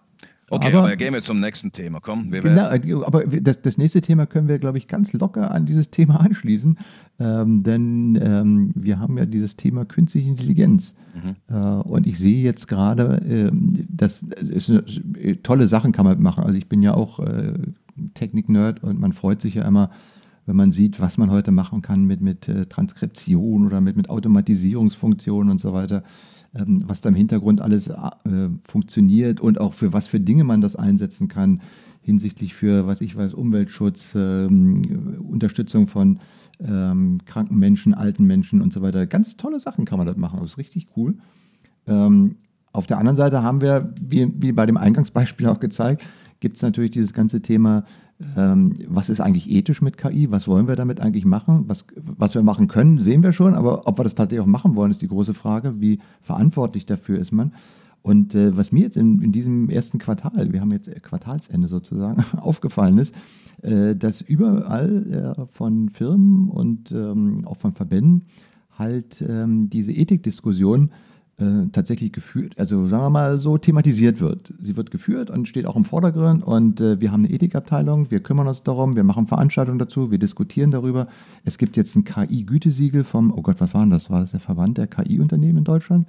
Okay, 0.51 0.67
aber, 0.67 0.79
aber, 0.79 0.95
gehen 0.95 1.13
wir 1.13 1.21
zum 1.21 1.39
nächsten 1.39 1.71
Thema. 1.71 1.99
Komm, 1.99 2.31
genau, 2.31 3.03
aber 3.03 3.25
das, 3.25 3.61
das, 3.61 3.77
nächste 3.77 4.01
Thema 4.01 4.25
können 4.25 4.47
wir, 4.47 4.57
glaube 4.57 4.77
ich, 4.77 4.87
ganz 4.87 5.13
locker 5.13 5.51
an 5.51 5.65
dieses 5.65 5.91
Thema 5.91 6.15
anschließen, 6.19 6.77
ähm, 7.19 7.63
denn 7.63 8.19
ähm, 8.21 8.71
wir 8.75 8.99
haben 8.99 9.17
ja 9.17 9.25
dieses 9.25 9.55
Thema 9.55 9.85
künstliche 9.85 10.29
Intelligenz. 10.29 10.95
Mhm. 11.13 11.35
Äh, 11.55 11.59
und 11.59 12.07
ich 12.07 12.17
sehe 12.17 12.43
jetzt 12.43 12.67
gerade, 12.67 13.21
äh, 13.21 13.51
dass 13.89 14.23
es 14.23 14.71
tolle 15.43 15.67
Sachen 15.67 15.91
kann 15.91 16.05
man 16.05 16.21
machen. 16.21 16.43
Also 16.43 16.57
ich 16.57 16.67
bin 16.67 16.81
ja 16.81 16.93
auch 16.93 17.19
äh, 17.19 17.53
Technik-Nerd 18.13 18.83
und 18.83 18.99
man 18.99 19.13
freut 19.13 19.41
sich 19.41 19.55
ja 19.55 19.67
immer, 19.67 19.91
wenn 20.45 20.55
man 20.55 20.71
sieht, 20.71 20.99
was 20.99 21.17
man 21.17 21.29
heute 21.29 21.51
machen 21.51 21.81
kann 21.83 22.05
mit, 22.05 22.21
mit 22.21 22.47
äh, 22.47 22.65
Transkription 22.65 23.67
oder 23.67 23.81
mit, 23.81 23.95
mit 23.95 24.09
Automatisierungsfunktionen 24.09 25.51
und 25.51 25.61
so 25.61 25.73
weiter 25.73 25.97
ähm, 25.97 26.05
was 26.51 27.01
da 27.01 27.09
im 27.09 27.15
Hintergrund 27.15 27.61
alles 27.61 27.87
äh, 27.87 28.49
funktioniert 28.63 29.39
und 29.39 29.59
auch 29.59 29.73
für 29.73 29.93
was 29.93 30.07
für 30.07 30.19
Dinge 30.19 30.43
man 30.43 30.61
das 30.61 30.75
einsetzen 30.75 31.27
kann, 31.27 31.61
hinsichtlich 32.01 32.55
für, 32.55 32.87
was 32.87 33.01
ich 33.01 33.15
weiß, 33.15 33.33
Umweltschutz, 33.33 34.13
ähm, 34.15 35.19
Unterstützung 35.29 35.87
von 35.87 36.19
ähm, 36.59 37.19
kranken 37.25 37.57
Menschen, 37.57 37.93
alten 37.93 38.25
Menschen 38.25 38.61
und 38.61 38.73
so 38.73 38.81
weiter. 38.81 39.05
Ganz 39.05 39.37
tolle 39.37 39.59
Sachen 39.59 39.85
kann 39.85 39.97
man 39.97 40.07
dort 40.07 40.17
machen. 40.17 40.39
Das 40.41 40.51
ist 40.51 40.57
richtig 40.57 40.87
cool. 40.97 41.17
Ähm, 41.87 42.35
auf 42.71 42.87
der 42.87 42.97
anderen 42.97 43.15
Seite 43.15 43.43
haben 43.43 43.61
wir, 43.61 43.93
wie, 44.01 44.31
wie 44.35 44.51
bei 44.51 44.65
dem 44.65 44.77
Eingangsbeispiel 44.77 45.47
auch 45.47 45.59
gezeigt, 45.59 46.07
gibt 46.39 46.55
es 46.55 46.61
natürlich 46.61 46.91
dieses 46.91 47.13
ganze 47.13 47.41
Thema 47.41 47.83
ähm, 47.83 47.85
was 48.21 49.07
ist 49.07 49.21
eigentlich 49.21 49.49
ethisch 49.49 49.81
mit 49.81 49.97
KI, 49.97 50.29
was 50.29 50.45
wollen 50.45 50.67
wir 50.67 50.75
damit 50.75 50.99
eigentlich 50.99 51.23
machen, 51.23 51.63
was, 51.67 51.85
was 51.95 52.35
wir 52.35 52.43
machen 52.43 52.67
können, 52.67 52.97
sehen 52.97 53.23
wir 53.23 53.31
schon, 53.31 53.53
aber 53.53 53.87
ob 53.87 53.97
wir 53.97 54.03
das 54.03 54.13
tatsächlich 54.13 54.41
auch 54.41 54.45
machen 54.45 54.75
wollen, 54.75 54.91
ist 54.91 55.01
die 55.01 55.07
große 55.07 55.33
Frage, 55.33 55.79
wie 55.79 55.99
verantwortlich 56.21 56.85
dafür 56.85 57.17
ist 57.17 57.31
man. 57.31 57.53
Und 58.01 58.35
äh, 58.35 58.55
was 58.55 58.71
mir 58.71 58.81
jetzt 58.81 58.97
in, 58.97 59.21
in, 59.21 59.31
diesem 59.31 59.69
ersten 59.69 59.99
Quartal, 59.99 60.51
wir 60.51 60.61
haben 60.61 60.71
jetzt 60.71 60.89
Quartalsende 61.01 61.67
sozusagen, 61.67 62.23
aufgefallen 62.41 62.97
ist, 62.97 63.13
äh, 63.61 63.95
dass 63.95 64.21
überall 64.21 65.35
äh, 65.37 65.45
von 65.53 65.89
Firmen 65.89 66.49
und 66.49 66.91
ähm, 66.91 67.45
auch 67.45 67.57
von 67.57 67.71
Verbänden 67.71 68.23
halt 68.77 69.23
ähm, 69.27 69.69
diese 69.69 69.91
Ethikdiskussion 69.91 70.91
äh, 71.39 71.69
tatsächlich 71.71 72.11
geführt, 72.11 72.53
also 72.57 72.87
sagen 72.89 73.03
wir 73.03 73.09
mal 73.09 73.39
so 73.39 73.57
thematisiert 73.57 74.19
wird. 74.19 74.53
Sie 74.61 74.75
wird 74.75 74.91
geführt 74.91 75.29
und 75.29 75.47
steht 75.47 75.65
auch 75.65 75.75
im 75.75 75.85
Vordergrund 75.85 76.43
und 76.43 76.81
äh, 76.81 76.99
wir 76.99 77.11
haben 77.11 77.23
eine 77.23 77.33
Ethikabteilung, 77.33 78.11
wir 78.11 78.19
kümmern 78.19 78.47
uns 78.47 78.61
darum, 78.63 78.95
wir 78.95 79.03
machen 79.03 79.27
Veranstaltungen 79.27 79.79
dazu, 79.79 80.11
wir 80.11 80.19
diskutieren 80.19 80.71
darüber. 80.71 81.07
Es 81.45 81.57
gibt 81.57 81.77
jetzt 81.77 81.95
ein 81.95 82.03
KI-Gütesiegel 82.03 83.03
vom, 83.03 83.31
oh 83.31 83.41
Gott, 83.41 83.61
was 83.61 83.73
war 83.73 83.81
denn 83.81 83.91
das? 83.91 84.09
War 84.09 84.21
das 84.21 84.31
der 84.31 84.41
Verband 84.41 84.77
der 84.77 84.87
KI-Unternehmen 84.87 85.59
in 85.59 85.63
Deutschland? 85.63 86.07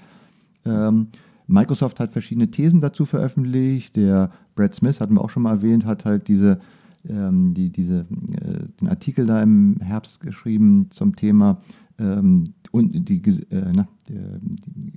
Ähm, 0.64 1.08
Microsoft 1.46 2.00
hat 2.00 2.12
verschiedene 2.12 2.50
Thesen 2.50 2.80
dazu 2.80 3.06
veröffentlicht. 3.06 3.96
Der 3.96 4.30
Brad 4.54 4.74
Smith, 4.74 5.00
hatten 5.00 5.14
wir 5.14 5.22
auch 5.22 5.30
schon 5.30 5.42
mal 5.44 5.56
erwähnt, 5.56 5.84
hat 5.84 6.04
halt 6.04 6.28
diese, 6.28 6.60
ähm, 7.08 7.54
die, 7.54 7.70
diese, 7.70 8.00
äh, 8.00 8.66
den 8.80 8.88
Artikel 8.88 9.26
da 9.26 9.42
im 9.42 9.78
Herbst 9.80 10.20
geschrieben 10.20 10.88
zum 10.90 11.16
Thema 11.16 11.60
ähm, 11.98 12.54
und 12.72 13.08
die, 13.08 13.22
äh, 13.50 13.72
na, 13.74 13.88
die, 14.08 14.92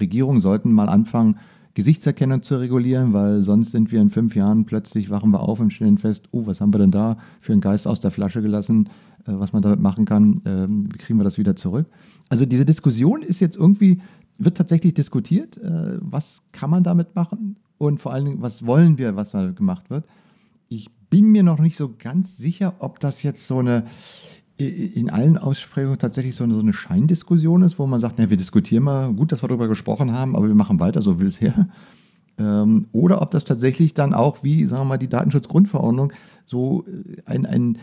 Regierungen 0.00 0.40
sollten 0.40 0.72
mal 0.72 0.88
anfangen, 0.88 1.36
Gesichtserkennung 1.74 2.42
zu 2.42 2.56
regulieren, 2.56 3.12
weil 3.12 3.42
sonst 3.42 3.70
sind 3.70 3.92
wir 3.92 4.00
in 4.00 4.10
fünf 4.10 4.36
Jahren 4.36 4.66
plötzlich 4.66 5.08
wachen 5.08 5.30
wir 5.30 5.40
auf 5.40 5.58
und 5.58 5.72
stellen 5.72 5.98
fest, 5.98 6.28
oh, 6.30 6.46
was 6.46 6.60
haben 6.60 6.74
wir 6.74 6.78
denn 6.78 6.90
da 6.90 7.16
für 7.40 7.52
einen 7.52 7.62
Geist 7.62 7.86
aus 7.86 8.00
der 8.00 8.10
Flasche 8.10 8.42
gelassen, 8.42 8.88
äh, 9.26 9.32
was 9.34 9.52
man 9.52 9.62
damit 9.62 9.80
machen 9.80 10.04
kann, 10.04 10.42
ähm, 10.44 10.84
wie 10.92 10.98
kriegen 10.98 11.18
wir 11.18 11.24
das 11.24 11.38
wieder 11.38 11.56
zurück? 11.56 11.86
Also 12.28 12.44
diese 12.44 12.64
Diskussion 12.64 13.22
ist 13.22 13.40
jetzt 13.40 13.56
irgendwie, 13.56 14.00
wird 14.38 14.56
tatsächlich 14.56 14.94
diskutiert, 14.94 15.56
äh, 15.58 15.98
was 16.00 16.42
kann 16.52 16.70
man 16.70 16.84
damit 16.84 17.14
machen 17.14 17.56
und 17.78 18.00
vor 18.00 18.12
allen 18.12 18.26
Dingen, 18.26 18.42
was 18.42 18.66
wollen 18.66 18.98
wir, 18.98 19.16
was 19.16 19.30
damit 19.30 19.56
gemacht 19.56 19.88
wird. 19.88 20.04
Ich 20.68 20.90
bin 21.08 21.26
mir 21.32 21.42
noch 21.42 21.58
nicht 21.58 21.76
so 21.76 21.94
ganz 21.98 22.36
sicher, 22.36 22.74
ob 22.80 23.00
das 23.00 23.22
jetzt 23.22 23.46
so 23.46 23.58
eine 23.58 23.84
in 24.58 25.10
allen 25.10 25.38
Aussprechungen 25.38 25.98
tatsächlich 25.98 26.36
so 26.36 26.44
eine, 26.44 26.54
so 26.54 26.60
eine 26.60 26.72
Scheindiskussion 26.72 27.62
ist, 27.62 27.78
wo 27.78 27.86
man 27.86 28.00
sagt, 28.00 28.16
na, 28.18 28.30
wir 28.30 28.36
diskutieren 28.36 28.84
mal, 28.84 29.12
gut, 29.12 29.32
dass 29.32 29.42
wir 29.42 29.48
darüber 29.48 29.68
gesprochen 29.68 30.12
haben, 30.12 30.36
aber 30.36 30.48
wir 30.48 30.54
machen 30.54 30.78
weiter, 30.78 31.02
so 31.02 31.20
wie 31.20 31.24
bisher. 31.24 31.68
Ähm, 32.38 32.86
oder 32.92 33.22
ob 33.22 33.30
das 33.30 33.44
tatsächlich 33.44 33.94
dann 33.94 34.14
auch, 34.14 34.42
wie, 34.42 34.64
sagen 34.66 34.82
wir 34.82 34.86
mal, 34.86 34.98
die 34.98 35.08
Datenschutzgrundverordnung, 35.08 36.12
so 36.46 36.84
äh, 36.86 37.22
ein, 37.26 37.46
ein, 37.46 37.78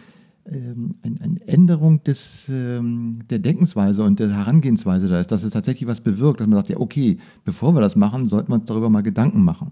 ähm, 0.47 0.95
ein, 1.03 1.19
eine 1.21 1.47
Änderung 1.47 2.03
des, 2.03 2.47
ähm, 2.49 3.19
der 3.29 3.39
Denkensweise 3.39 4.03
und 4.03 4.19
der 4.19 4.35
Herangehensweise 4.35 5.07
da 5.07 5.19
ist, 5.19 5.31
dass 5.31 5.43
es 5.43 5.53
tatsächlich 5.53 5.87
was 5.87 6.01
bewirkt, 6.01 6.39
dass 6.39 6.47
man 6.47 6.57
sagt, 6.57 6.69
ja, 6.69 6.77
okay, 6.77 7.17
bevor 7.45 7.73
wir 7.73 7.81
das 7.81 7.95
machen, 7.95 8.27
sollten 8.27 8.51
wir 8.51 8.55
uns 8.55 8.65
darüber 8.65 8.89
mal 8.89 9.03
Gedanken 9.03 9.43
machen. 9.43 9.71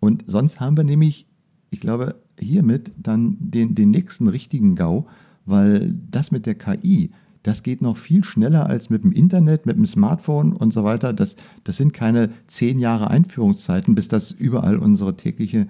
Und 0.00 0.24
sonst 0.26 0.60
haben 0.60 0.76
wir 0.76 0.84
nämlich, 0.84 1.26
ich 1.70 1.80
glaube, 1.80 2.16
hiermit 2.38 2.90
dann 2.96 3.36
den, 3.38 3.74
den 3.74 3.90
nächsten 3.90 4.28
richtigen 4.28 4.74
GAU, 4.74 5.06
weil 5.44 5.94
das 6.10 6.30
mit 6.30 6.46
der 6.46 6.54
KI, 6.54 7.10
das 7.42 7.62
geht 7.62 7.82
noch 7.82 7.96
viel 7.96 8.22
schneller 8.22 8.66
als 8.66 8.88
mit 8.88 9.02
dem 9.02 9.12
Internet, 9.12 9.66
mit 9.66 9.76
dem 9.76 9.86
Smartphone 9.86 10.52
und 10.52 10.72
so 10.72 10.84
weiter. 10.84 11.12
Das, 11.12 11.36
das 11.64 11.76
sind 11.76 11.92
keine 11.92 12.30
zehn 12.46 12.78
Jahre 12.78 13.10
Einführungszeiten, 13.10 13.94
bis 13.94 14.08
das 14.08 14.30
überall 14.30 14.76
unsere 14.76 15.16
tägliche 15.16 15.66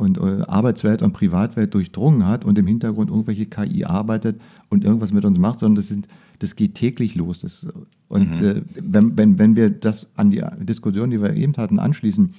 und 0.00 0.16
äh, 0.16 0.42
Arbeitswelt 0.46 1.02
und 1.02 1.12
Privatwelt 1.12 1.74
durchdrungen 1.74 2.26
hat 2.26 2.46
und 2.46 2.58
im 2.58 2.66
Hintergrund 2.66 3.10
irgendwelche 3.10 3.44
KI 3.44 3.84
arbeitet 3.84 4.40
und 4.70 4.82
irgendwas 4.82 5.12
mit 5.12 5.26
uns 5.26 5.38
macht, 5.38 5.60
sondern 5.60 5.76
das, 5.76 5.88
sind, 5.88 6.08
das 6.38 6.56
geht 6.56 6.74
täglich 6.74 7.16
los. 7.16 7.42
Das, 7.42 7.68
und 8.08 8.40
mhm. 8.40 8.46
äh, 8.46 8.62
wenn, 8.82 9.18
wenn, 9.18 9.38
wenn 9.38 9.56
wir 9.56 9.68
das 9.68 10.08
an 10.16 10.30
die 10.30 10.42
Diskussion, 10.60 11.10
die 11.10 11.20
wir 11.20 11.34
eben 11.34 11.54
hatten, 11.58 11.78
anschließen, 11.78 12.32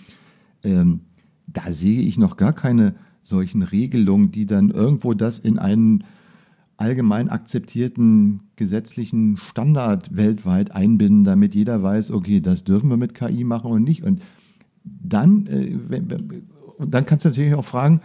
ähm, 0.63 1.01
da 1.45 1.71
sehe 1.71 2.01
ich 2.01 2.17
noch 2.17 2.36
gar 2.36 2.53
keine 2.53 2.95
solchen 3.23 3.61
Regelungen, 3.61 4.32
die 4.32 4.47
dann 4.47 4.71
irgendwo 4.71 5.13
das 5.13 5.38
in 5.38 5.59
einen 5.59 6.03
allgemein 6.82 7.29
akzeptierten 7.29 8.41
gesetzlichen 8.55 9.38
Standard 9.38 10.17
weltweit 10.17 10.71
einbinden, 10.71 11.23
damit 11.23 11.53
jeder 11.55 11.82
weiß, 11.84 12.11
okay, 12.11 12.41
das 12.41 12.63
dürfen 12.63 12.89
wir 12.89 12.97
mit 12.97 13.13
KI 13.13 13.43
machen 13.43 13.71
und 13.71 13.84
nicht. 13.84 14.03
Und 14.03 14.21
dann, 14.84 15.45
äh, 15.45 15.77
dann 16.79 17.05
kannst 17.05 17.23
du 17.23 17.29
natürlich 17.29 17.53
auch 17.53 17.65
fragen, 17.65 18.01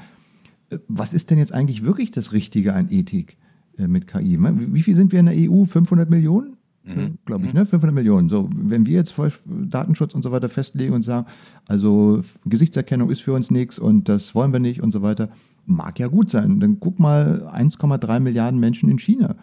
äh, 0.71 0.79
was 0.89 1.15
ist 1.15 1.31
denn 1.31 1.39
jetzt 1.39 1.55
eigentlich 1.55 1.85
wirklich 1.85 2.11
das 2.11 2.33
Richtige 2.33 2.75
an 2.75 2.89
Ethik 2.91 3.39
äh, 3.79 3.89
mit 3.89 4.07
KI? 4.07 4.39
Wie 4.39 4.83
viel 4.83 4.95
sind 4.95 5.11
wir 5.11 5.21
in 5.21 5.27
der 5.27 5.51
EU? 5.51 5.65
500 5.65 6.11
Millionen? 6.11 6.57
Mhm. 6.85 7.19
Glaube 7.25 7.47
ich, 7.47 7.55
ne? 7.55 7.65
500 7.65 7.95
Millionen. 7.95 8.29
So, 8.29 8.49
wenn 8.55 8.87
wir 8.87 8.95
jetzt 8.95 9.15
Datenschutz 9.47 10.15
und 10.15 10.23
so 10.23 10.31
weiter 10.31 10.49
festlegen 10.49 10.93
und 10.93 11.03
sagen, 11.03 11.27
also 11.67 12.21
Gesichtserkennung 12.45 13.11
ist 13.11 13.23
für 13.23 13.33
uns 13.33 13.51
nichts 13.51 13.79
und 13.79 14.09
das 14.09 14.35
wollen 14.35 14.53
wir 14.53 14.61
nicht 14.61 14.83
und 14.83 14.93
so 14.93 15.03
weiter, 15.03 15.31
Mag 15.67 15.99
ja 15.99 16.07
gut 16.07 16.31
sein. 16.31 16.61
Dann 16.61 16.79
guck 16.81 16.99
mal, 16.99 17.51
1,3 17.53 18.21
Milliarden 18.21 18.61
Menschen 18.61 18.89
in 18.89 18.99
China. 18.99 19.35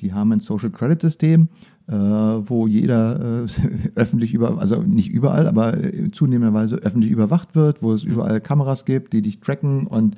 Die 0.00 0.12
haben 0.12 0.32
ein 0.32 0.40
Social 0.40 0.70
Credit 0.70 1.00
System, 1.00 1.48
äh, 1.88 1.94
wo 1.94 2.66
jeder 2.66 3.44
äh, 3.44 3.46
öffentlich 3.94 4.32
über, 4.34 4.58
also 4.58 4.82
nicht 4.82 5.10
überall, 5.10 5.46
aber 5.46 5.76
zunehmenderweise 6.12 6.76
öffentlich 6.76 7.10
überwacht 7.10 7.54
wird, 7.54 7.82
wo 7.82 7.92
es 7.92 8.04
überall 8.04 8.40
Kameras 8.40 8.84
gibt, 8.84 9.12
die 9.12 9.22
dich 9.22 9.40
tracken 9.40 9.86
und 9.86 10.16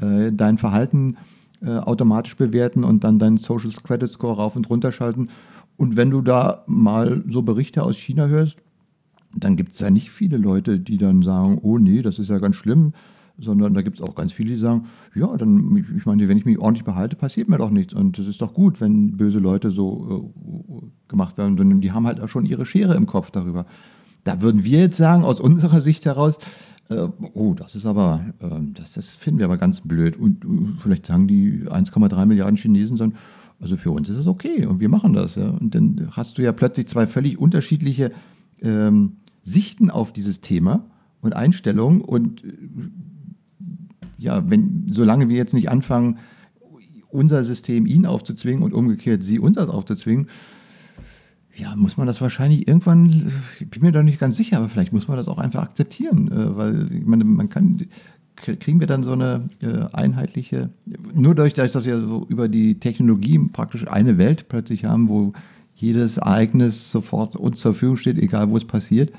äh, 0.00 0.32
dein 0.32 0.58
Verhalten 0.58 1.16
äh, 1.64 1.70
automatisch 1.70 2.36
bewerten 2.36 2.84
und 2.84 3.04
dann 3.04 3.18
deinen 3.18 3.38
Social 3.38 3.70
Credit 3.82 4.10
Score 4.10 4.36
rauf 4.36 4.56
und 4.56 4.68
runter 4.68 4.92
schalten. 4.92 5.28
Und 5.76 5.96
wenn 5.96 6.10
du 6.10 6.20
da 6.20 6.62
mal 6.66 7.24
so 7.28 7.42
Berichte 7.42 7.82
aus 7.82 7.96
China 7.96 8.26
hörst, 8.26 8.56
dann 9.36 9.56
gibt 9.56 9.72
es 9.72 9.80
ja 9.80 9.90
nicht 9.90 10.10
viele 10.10 10.36
Leute, 10.36 10.78
die 10.78 10.98
dann 10.98 11.22
sagen, 11.22 11.58
oh 11.62 11.78
nee, 11.78 12.02
das 12.02 12.18
ist 12.18 12.30
ja 12.30 12.38
ganz 12.38 12.56
schlimm 12.56 12.92
sondern 13.38 13.74
da 13.74 13.82
gibt 13.82 13.98
es 13.98 14.02
auch 14.02 14.14
ganz 14.14 14.32
viele, 14.32 14.50
die 14.54 14.60
sagen, 14.60 14.86
ja, 15.14 15.36
dann, 15.36 15.84
ich 15.96 16.06
meine, 16.06 16.28
wenn 16.28 16.38
ich 16.38 16.44
mich 16.44 16.58
ordentlich 16.58 16.84
behalte, 16.84 17.16
passiert 17.16 17.48
mir 17.48 17.58
doch 17.58 17.70
nichts. 17.70 17.92
Und 17.92 18.18
es 18.18 18.26
ist 18.26 18.40
doch 18.40 18.54
gut, 18.54 18.80
wenn 18.80 19.16
böse 19.16 19.38
Leute 19.38 19.70
so 19.70 20.32
äh, 20.36 20.86
gemacht 21.08 21.36
werden. 21.36 21.58
Und 21.58 21.80
die 21.80 21.92
haben 21.92 22.06
halt 22.06 22.20
auch 22.20 22.28
schon 22.28 22.46
ihre 22.46 22.66
Schere 22.66 22.94
im 22.94 23.06
Kopf 23.06 23.30
darüber. 23.30 23.66
Da 24.22 24.40
würden 24.40 24.64
wir 24.64 24.80
jetzt 24.80 24.96
sagen, 24.96 25.24
aus 25.24 25.40
unserer 25.40 25.80
Sicht 25.80 26.04
heraus, 26.06 26.38
äh, 26.90 27.08
oh, 27.32 27.54
das 27.54 27.74
ist 27.74 27.86
aber, 27.86 28.24
äh, 28.40 28.48
das, 28.74 28.92
das 28.94 29.14
finden 29.14 29.40
wir 29.40 29.46
aber 29.46 29.58
ganz 29.58 29.80
blöd. 29.80 30.16
Und 30.16 30.44
äh, 30.44 30.48
vielleicht 30.78 31.06
sagen 31.06 31.26
die 31.26 31.64
1,3 31.66 32.26
Milliarden 32.26 32.56
Chinesen 32.56 32.96
dann, 32.96 33.14
also 33.60 33.76
für 33.76 33.90
uns 33.90 34.08
ist 34.08 34.16
es 34.16 34.26
okay 34.26 34.66
und 34.66 34.80
wir 34.80 34.88
machen 34.88 35.12
das. 35.12 35.36
Ja. 35.36 35.48
Und 35.48 35.74
dann 35.74 36.08
hast 36.12 36.38
du 36.38 36.42
ja 36.42 36.52
plötzlich 36.52 36.88
zwei 36.88 37.06
völlig 37.06 37.38
unterschiedliche 37.38 38.12
ähm, 38.60 39.16
Sichten 39.42 39.90
auf 39.90 40.12
dieses 40.12 40.40
Thema 40.40 40.84
und 41.20 41.34
Einstellungen 41.34 42.00
und 42.00 42.44
äh, 42.44 42.52
ja, 44.24 44.42
wenn, 44.48 44.86
solange 44.90 45.28
wir 45.28 45.36
jetzt 45.36 45.54
nicht 45.54 45.70
anfangen, 45.70 46.18
unser 47.10 47.44
System 47.44 47.86
ihnen 47.86 48.06
aufzuzwingen 48.06 48.62
und 48.62 48.74
umgekehrt 48.74 49.22
sie 49.22 49.38
uns 49.38 49.56
aufzuzwingen, 49.58 50.28
ja, 51.56 51.76
muss 51.76 51.96
man 51.96 52.08
das 52.08 52.20
wahrscheinlich 52.20 52.66
irgendwann, 52.66 53.30
ich 53.60 53.70
bin 53.70 53.82
mir 53.82 53.92
da 53.92 54.02
nicht 54.02 54.18
ganz 54.18 54.36
sicher, 54.36 54.56
aber 54.56 54.68
vielleicht 54.68 54.92
muss 54.92 55.06
man 55.06 55.16
das 55.16 55.28
auch 55.28 55.38
einfach 55.38 55.62
akzeptieren, 55.62 56.32
äh, 56.32 56.56
weil 56.56 56.90
ich 56.92 57.06
meine, 57.06 57.24
man 57.24 57.48
kann, 57.48 57.86
kriegen 58.34 58.80
wir 58.80 58.88
dann 58.88 59.04
so 59.04 59.12
eine 59.12 59.48
äh, 59.62 59.84
einheitliche, 59.92 60.70
nur 61.14 61.36
dadurch, 61.36 61.54
dass 61.54 61.84
wir 61.84 62.00
so 62.00 62.26
über 62.28 62.48
die 62.48 62.80
Technologie 62.80 63.38
praktisch 63.38 63.86
eine 63.86 64.18
Welt 64.18 64.48
plötzlich 64.48 64.84
haben, 64.84 65.08
wo 65.08 65.32
jedes 65.76 66.16
Ereignis 66.16 66.90
sofort 66.90 67.36
uns 67.36 67.60
zur 67.60 67.74
Verfügung 67.74 67.98
steht, 67.98 68.18
egal 68.18 68.50
wo 68.50 68.56
es 68.56 68.64
passiert, 68.64 69.12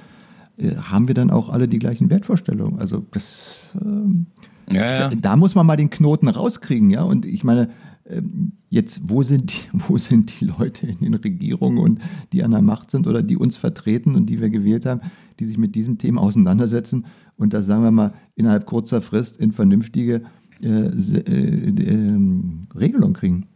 äh, 0.57 0.75
haben 0.75 1.07
wir 1.07 1.15
dann 1.15 1.31
auch 1.31 1.47
alle 1.47 1.69
die 1.69 1.79
gleichen 1.79 2.09
Wertvorstellungen. 2.09 2.79
Also 2.79 3.05
das 3.11 3.75
ähm, 3.81 4.25
ja. 4.69 5.09
Da, 5.09 5.09
da, 5.09 5.35
muss 5.35 5.55
man 5.55 5.65
mal 5.65 5.75
den 5.75 5.89
Knoten 5.89 6.27
rauskriegen, 6.27 6.89
ja. 6.89 7.03
Und 7.03 7.25
ich 7.25 7.43
meine, 7.43 7.69
ähm, 8.07 8.53
jetzt, 8.69 9.01
wo 9.03 9.23
sind, 9.23 9.51
die, 9.51 9.69
wo 9.73 9.97
sind 9.97 10.39
die 10.39 10.45
Leute 10.45 10.87
in 10.87 10.99
den 10.99 11.13
Regierungen 11.15 11.77
und 11.77 12.01
die 12.33 12.43
an 12.43 12.51
der 12.51 12.61
Macht 12.61 12.91
sind 12.91 13.07
oder 13.07 13.23
die 13.23 13.37
uns 13.37 13.57
vertreten 13.57 14.15
und 14.15 14.27
die 14.27 14.39
wir 14.39 14.49
gewählt 14.49 14.85
haben, 14.85 15.01
die 15.39 15.45
sich 15.45 15.57
mit 15.57 15.75
diesem 15.75 15.97
Thema 15.97 16.21
auseinandersetzen 16.21 17.05
und 17.37 17.53
das, 17.53 17.65
sagen 17.65 17.83
wir 17.83 17.91
mal, 17.91 18.13
innerhalb 18.35 18.65
kurzer 18.65 19.01
Frist 19.01 19.37
in 19.37 19.51
vernünftige 19.51 20.21
äh, 20.61 20.67
äh, 20.67 21.69
äh, 21.69 22.19
Regelung 22.77 23.13
kriegen? 23.13 23.47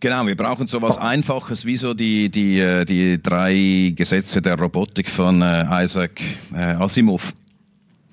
Genau, 0.00 0.26
wir 0.26 0.36
brauchen 0.36 0.66
so 0.68 0.76
etwas 0.76 0.98
Einfaches 0.98 1.64
wie 1.64 1.78
so 1.78 1.94
die, 1.94 2.28
die, 2.28 2.58
äh, 2.58 2.84
die 2.84 3.22
drei 3.22 3.92
Gesetze 3.96 4.42
der 4.42 4.58
Robotik 4.58 5.08
von 5.08 5.40
äh, 5.40 5.84
Isaac 5.84 6.20
äh, 6.52 6.74
Asimov. 6.74 7.32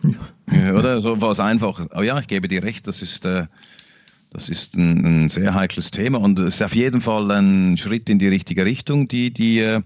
Ja. 0.04 0.12
Oder 0.52 1.00
so 1.02 1.20
was 1.22 1.40
Einfaches. 1.40 1.90
Aber 1.92 2.04
ja, 2.04 2.20
ich 2.20 2.28
gebe 2.28 2.48
dir 2.48 2.64
recht, 2.64 2.88
das 2.88 3.02
ist, 3.02 3.26
äh, 3.26 3.46
das 4.32 4.50
ist 4.50 4.76
ein, 4.76 5.24
ein, 5.24 5.30
sehr 5.30 5.54
heikles 5.54 5.92
Thema 5.92 6.20
und 6.20 6.40
es 6.40 6.56
ist 6.56 6.64
auf 6.64 6.76
jeden 6.76 7.02
Fall 7.02 7.32
ein 7.32 7.78
Schritt 7.78 8.10
in 8.10 8.20
die 8.20 8.28
richtige 8.28 8.66
Richtung, 8.66 9.08
die 9.08 9.32
die 9.32 9.60
äh, 9.60 9.82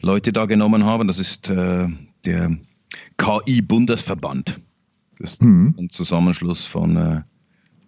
Leute 0.00 0.32
da 0.32 0.46
genommen 0.46 0.84
haben. 0.84 1.08
Das 1.08 1.18
ist 1.18 1.48
äh, 1.48 1.88
der 2.24 2.56
KI-Bundesverband. 3.18 4.60
Das 5.18 5.34
ist 5.34 5.42
mhm. 5.42 5.74
ein 5.78 5.90
Zusammenschluss 5.90 6.66
von 6.66 7.24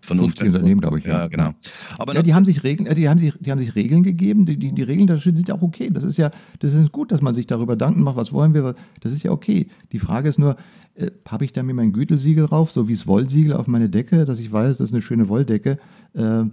von 0.07 0.19
50 0.19 0.49
Unternehmen, 0.49 0.81
glaube 0.81 0.99
ich. 0.99 1.05
Ja, 1.05 1.21
ja 1.21 1.29
genau. 1.29 1.55
Aber 1.99 2.15
ja, 2.15 2.23
die 2.23 2.35
haben 2.35 2.45
sich 2.45 2.65
Regeln, 2.65 2.87
äh, 2.87 2.95
die 2.95 3.09
haben 3.09 3.19
sich, 3.19 3.35
die 3.39 3.51
haben 3.51 3.59
sich 3.59 3.75
Regeln 3.75 4.03
gegeben. 4.03 4.47
Die, 4.47 4.57
die, 4.57 4.73
die 4.73 4.83
Regeln 4.83 5.07
da 5.07 5.19
sind 5.19 5.49
ja 5.49 5.55
auch 5.55 5.63
okay. 5.63 5.91
Das 5.93 6.05
ist 6.05 6.17
ja, 6.17 6.31
das 6.61 6.73
ist 6.73 6.93
gut, 6.93 7.13
dass 7.13 7.21
man 7.21 7.35
sich 7.35 7.47
darüber 7.47 7.75
Gedanken 7.75 8.03
macht, 8.03 8.17
was 8.17 8.33
wollen 8.33 8.55
wir. 8.55 8.75
Das 9.01 9.13
ist 9.13 9.23
ja 9.23 9.31
okay. 9.31 9.69
Die 9.93 9.99
Frage 9.99 10.29
ist 10.29 10.39
nur, 10.39 10.57
äh, 10.95 11.11
habe 11.29 11.45
ich 11.45 11.53
da 11.53 11.63
mir 11.63 11.75
mein 11.75 11.93
Gütelsiegel 11.93 12.47
drauf, 12.47 12.73
so 12.73 12.89
wie 12.89 12.95
das 12.95 13.07
Wollsiegel 13.07 13.53
auf 13.55 13.67
meine 13.67 13.89
Decke, 13.89 14.25
dass 14.25 14.39
ich 14.39 14.51
weiß, 14.51 14.79
das 14.79 14.89
ist 14.89 14.95
eine 14.95 15.03
schöne 15.03 15.29
Wolldecke. 15.29 15.79
Äh, 16.15 16.45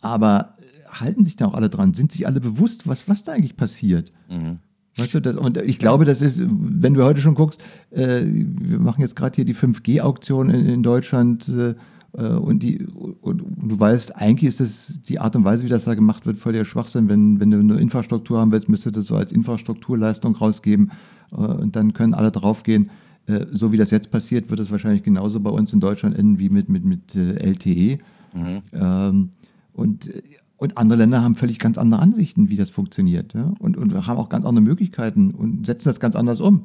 aber 0.00 0.54
halten 0.88 1.24
sich 1.24 1.36
da 1.36 1.46
auch 1.46 1.54
alle 1.54 1.70
dran? 1.70 1.94
Sind 1.94 2.12
sich 2.12 2.26
alle 2.26 2.40
bewusst, 2.40 2.86
was, 2.86 3.08
was 3.08 3.22
da 3.22 3.32
eigentlich 3.32 3.56
passiert? 3.56 4.12
Mhm. 4.28 4.56
Weißt 4.96 5.14
du, 5.14 5.20
das, 5.20 5.36
und 5.36 5.56
ich 5.56 5.78
glaube, 5.78 6.04
das 6.04 6.20
ist, 6.20 6.40
wenn 6.42 6.94
du 6.94 7.04
heute 7.04 7.20
schon 7.20 7.34
guckst, 7.34 7.62
äh, 7.90 8.22
wir 8.24 8.78
machen 8.78 9.00
jetzt 9.00 9.16
gerade 9.16 9.36
hier 9.36 9.44
die 9.44 9.54
5G-Auktion 9.54 10.50
in, 10.50 10.66
in, 10.66 10.82
Deutschland 10.82 11.48
äh, 11.48 11.74
und, 12.12 12.62
die, 12.62 12.84
und, 12.86 13.44
du 13.62 13.78
weißt, 13.78 14.16
eigentlich 14.16 14.48
ist 14.48 14.60
das 14.60 15.00
die 15.02 15.20
Art 15.20 15.36
und 15.36 15.44
Weise, 15.44 15.64
wie 15.64 15.68
das 15.68 15.84
da 15.84 15.94
gemacht 15.94 16.26
wird, 16.26 16.38
voll 16.38 16.52
der 16.52 16.64
Schwachsinn. 16.64 17.08
Wenn, 17.08 17.38
wenn 17.38 17.50
du 17.50 17.58
eine 17.58 17.80
Infrastruktur 17.80 18.38
haben 18.40 18.50
willst, 18.50 18.68
müsstest 18.68 18.96
du 18.96 19.00
das 19.00 19.06
so 19.06 19.16
als 19.16 19.30
Infrastrukturleistung 19.30 20.34
rausgeben 20.34 20.90
äh, 21.32 21.36
und 21.36 21.76
dann 21.76 21.92
können 21.92 22.14
alle 22.14 22.32
draufgehen. 22.32 22.90
Äh, 23.26 23.46
so 23.52 23.70
wie 23.70 23.76
das 23.76 23.90
jetzt 23.90 24.10
passiert, 24.10 24.50
wird 24.50 24.60
es 24.60 24.70
wahrscheinlich 24.70 25.04
genauso 25.04 25.38
bei 25.40 25.50
uns 25.50 25.72
in 25.72 25.80
Deutschland 25.80 26.16
enden 26.16 26.38
wie 26.38 26.48
mit, 26.48 26.68
mit, 26.68 26.84
mit 26.84 27.14
LTE. 27.14 27.98
Mhm. 28.34 28.62
Ähm, 28.72 29.28
und, 29.72 30.10
und 30.56 30.78
andere 30.78 30.98
Länder 30.98 31.22
haben 31.22 31.36
völlig 31.36 31.58
ganz 31.58 31.78
andere 31.78 32.02
Ansichten, 32.02 32.48
wie 32.48 32.56
das 32.56 32.70
funktioniert. 32.70 33.34
Und, 33.60 33.76
und 33.76 34.06
haben 34.06 34.18
auch 34.18 34.28
ganz 34.28 34.44
andere 34.44 34.64
Möglichkeiten 34.64 35.30
und 35.30 35.66
setzen 35.66 35.88
das 35.88 36.00
ganz 36.00 36.16
anders 36.16 36.40
um. 36.40 36.64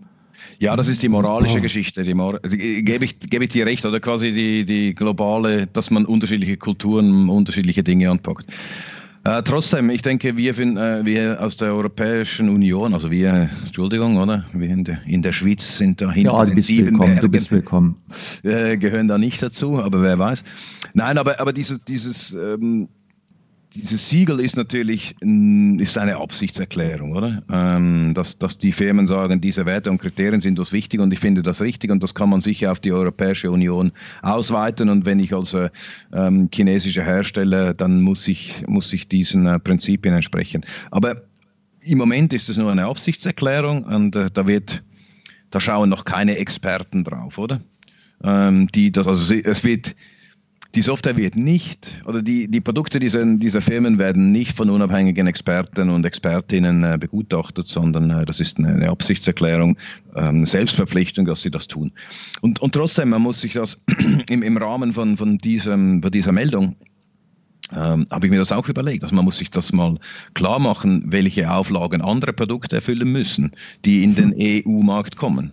Ja, 0.60 0.76
das 0.76 0.88
ist 0.88 1.02
die 1.04 1.10
moralische 1.10 1.60
oh. 1.60 1.62
Geschichte. 1.62 2.04
Die 2.04 2.14
Mor 2.14 2.40
also, 2.42 2.56
gebe, 2.58 3.06
ich, 3.06 3.20
gebe 3.20 3.46
ich 3.46 3.52
dir 3.52 3.66
recht, 3.66 3.86
oder 3.86 4.00
quasi 4.00 4.32
die, 4.32 4.66
die 4.66 4.94
globale, 4.94 5.68
dass 5.68 5.92
man 5.92 6.06
unterschiedliche 6.06 6.58
Kulturen, 6.58 7.30
unterschiedliche 7.30 7.84
Dinge 7.84 8.10
anpackt. 8.10 8.46
Äh, 9.26 9.42
trotzdem, 9.42 9.90
ich 9.90 10.04
denke, 10.04 10.38
wir, 10.38 10.54
find, 10.54 10.78
äh, 10.78 11.04
wir 11.04 11.42
aus 11.42 11.58
der 11.58 11.74
Europäischen 11.74 12.48
Union, 12.48 12.94
also 12.94 13.10
wir, 13.10 13.50
Entschuldigung, 13.66 14.18
oder? 14.18 14.46
Wir 14.54 14.70
in 14.70 14.84
der, 14.84 15.02
in 15.08 15.24
der 15.24 15.32
Schweiz 15.32 15.78
sind 15.78 16.00
da 16.00 16.12
hinter 16.12 16.34
ja, 16.34 16.46
den 16.46 16.62
sieben 16.62 17.00
Bergen, 17.00 17.20
du 17.22 17.30
bist 17.30 17.52
willkommen. 17.52 17.96
Äh, 18.44 18.78
gehören 18.78 19.08
da 19.08 19.18
nicht 19.18 19.42
dazu, 19.42 19.82
aber 19.82 20.04
wer 20.04 20.20
weiß. 20.20 20.44
Nein, 20.94 21.18
aber, 21.18 21.40
aber 21.40 21.54
dieses, 21.54 21.80
dieses 21.86 22.34
ähm, 22.34 22.88
dieses 23.76 24.10
Siegel 24.10 24.40
ist 24.40 24.56
natürlich 24.56 25.16
ist 25.22 25.98
eine 25.98 26.18
Absichtserklärung, 26.18 27.14
oder? 27.14 27.44
Ähm, 27.52 28.14
dass, 28.14 28.38
dass 28.38 28.58
die 28.58 28.72
Firmen 28.72 29.06
sagen, 29.06 29.42
diese 29.42 29.66
Werte 29.66 29.92
und 29.92 30.00
Kriterien 30.00 30.42
sind 30.42 30.58
uns 30.60 30.72
wichtig 30.72 31.00
und 31.00 31.12
ich 31.12 31.20
finde 31.20 31.44
das 31.44 31.62
richtig 31.62 31.92
und 31.92 32.02
das 32.02 32.16
kann 32.16 32.30
man 32.30 32.42
sicher 32.42 32.72
auf 32.72 32.80
die 32.80 32.92
Europäische 32.92 33.52
Union 33.52 33.92
ausweiten 34.22 34.90
und 34.90 35.06
wenn 35.06 35.20
ich 35.20 35.34
als 35.34 35.56
ähm, 36.14 36.50
chinesischer 36.54 37.04
Hersteller, 37.04 37.74
dann 37.74 38.02
muss 38.02 38.28
ich, 38.28 38.64
muss 38.68 38.92
ich 38.94 39.08
diesen 39.08 39.46
äh, 39.46 39.60
Prinzipien 39.60 40.16
entsprechen. 40.16 40.66
Aber 40.92 41.24
im 41.82 41.98
Moment 41.98 42.34
ist 42.34 42.50
es 42.50 42.58
nur 42.58 42.72
eine 42.72 42.86
Absichtserklärung 42.86 43.84
und 43.84 44.16
äh, 44.16 44.30
da 44.34 44.48
wird, 44.48 44.84
da 45.52 45.60
schauen 45.60 45.90
noch 45.90 46.06
keine 46.06 46.38
Experten 46.38 47.04
drauf, 47.04 47.38
oder? 47.38 47.62
Ähm, 48.24 48.68
die 48.70 48.92
das, 48.92 49.08
also 49.08 49.34
es 49.34 49.64
wird 49.64 49.96
die 50.76 50.82
Software 50.82 51.16
wird 51.16 51.36
nicht, 51.36 52.04
oder 52.06 52.22
die, 52.22 52.48
die 52.48 52.60
Produkte 52.60 53.00
dieser, 53.00 53.26
dieser 53.26 53.62
Firmen 53.62 53.98
werden 53.98 54.32
nicht 54.32 54.56
von 54.56 54.70
unabhängigen 54.70 55.26
Experten 55.26 55.90
und 55.90 56.06
Expertinnen 56.06 56.84
äh, 56.84 56.98
begutachtet, 57.00 57.68
sondern 57.68 58.10
äh, 58.10 58.26
das 58.26 58.40
ist 58.40 58.58
eine, 58.58 58.90
Absichtserklärung, 58.90 59.78
ähm, 60.16 60.46
Selbstverpflichtung, 60.46 61.26
dass 61.26 61.42
sie 61.42 61.52
das 61.52 61.68
tun. 61.68 61.92
Und, 62.42 62.60
und 62.60 62.74
trotzdem, 62.74 63.10
man 63.10 63.22
muss 63.22 63.42
sich 63.42 63.54
das 63.54 63.78
im, 64.30 64.44
im 64.44 64.58
Rahmen 64.58 64.94
von, 64.94 65.18
von, 65.18 65.38
diesem, 65.38 66.02
von 66.02 66.12
dieser 66.12 66.32
Meldung 66.32 66.76
ähm, 67.72 68.06
habe 68.12 68.28
ich 68.28 68.32
mir 68.32 68.40
das 68.40 68.52
auch 68.52 68.68
überlegt. 68.68 69.04
Also 69.04 69.16
man 69.16 69.26
muss 69.26 69.38
sich 69.38 69.50
das 69.50 69.72
mal 69.74 69.98
klar 70.34 70.60
machen, 70.60 71.04
welche 71.08 71.50
Auflagen 71.52 72.02
andere 72.02 72.34
Produkte 72.34 72.76
erfüllen 72.76 73.12
müssen, 73.12 73.52
die 73.86 74.04
in 74.04 74.16
den 74.16 74.36
EU-Markt 74.38 75.16
kommen. 75.16 75.52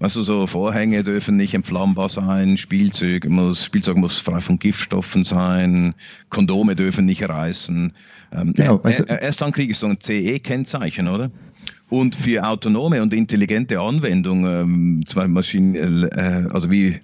Also 0.00 0.22
so 0.22 0.46
Vorhänge 0.46 1.02
dürfen 1.02 1.36
nicht 1.36 1.54
entflammbar 1.54 2.08
sein, 2.08 2.56
Spielzeug 2.56 3.28
muss, 3.28 3.64
Spielzeug 3.64 3.96
muss 3.96 4.20
frei 4.20 4.40
von 4.40 4.58
Giftstoffen 4.58 5.24
sein, 5.24 5.92
Kondome 6.30 6.76
dürfen 6.76 7.04
nicht 7.04 7.28
reißen. 7.28 7.92
Ähm, 8.32 8.52
genau, 8.52 8.82
weißt 8.84 9.00
du, 9.00 9.04
erst 9.04 9.40
dann 9.40 9.50
kriege 9.50 9.72
ich 9.72 9.78
so 9.78 9.86
ein 9.86 9.98
CE-Kennzeichen, 10.00 11.08
oder? 11.08 11.30
Und 11.88 12.14
für 12.14 12.46
autonome 12.46 13.02
und 13.02 13.12
intelligente 13.12 13.80
Anwendungen, 13.80 14.60
ähm, 14.60 15.04
zwei 15.08 15.26
Maschinen, 15.26 15.74
äh, 15.74 16.46
also 16.52 16.70
wie 16.70 17.00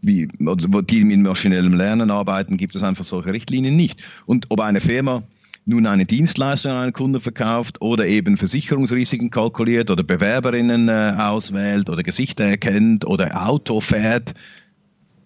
wie, 0.00 0.28
also 0.46 0.68
die 0.82 1.04
mit 1.04 1.20
maschinellem 1.20 1.74
Lernen 1.74 2.10
arbeiten, 2.10 2.56
gibt 2.56 2.74
es 2.74 2.82
einfach 2.82 3.04
solche 3.04 3.32
Richtlinien 3.32 3.76
nicht. 3.76 4.02
Und 4.26 4.46
ob 4.48 4.60
eine 4.60 4.80
Firma 4.80 5.22
nun 5.64 5.86
eine 5.86 6.06
Dienstleistung 6.06 6.72
an 6.72 6.78
einen 6.78 6.92
Kunden 6.92 7.20
verkauft 7.20 7.80
oder 7.80 8.06
eben 8.06 8.36
Versicherungsrisiken 8.36 9.30
kalkuliert 9.30 9.90
oder 9.90 10.02
Bewerberinnen 10.02 10.88
äh, 10.88 11.14
auswählt 11.16 11.88
oder 11.88 12.02
Gesichter 12.02 12.44
erkennt 12.44 13.06
oder 13.06 13.46
Auto 13.46 13.80
fährt, 13.80 14.34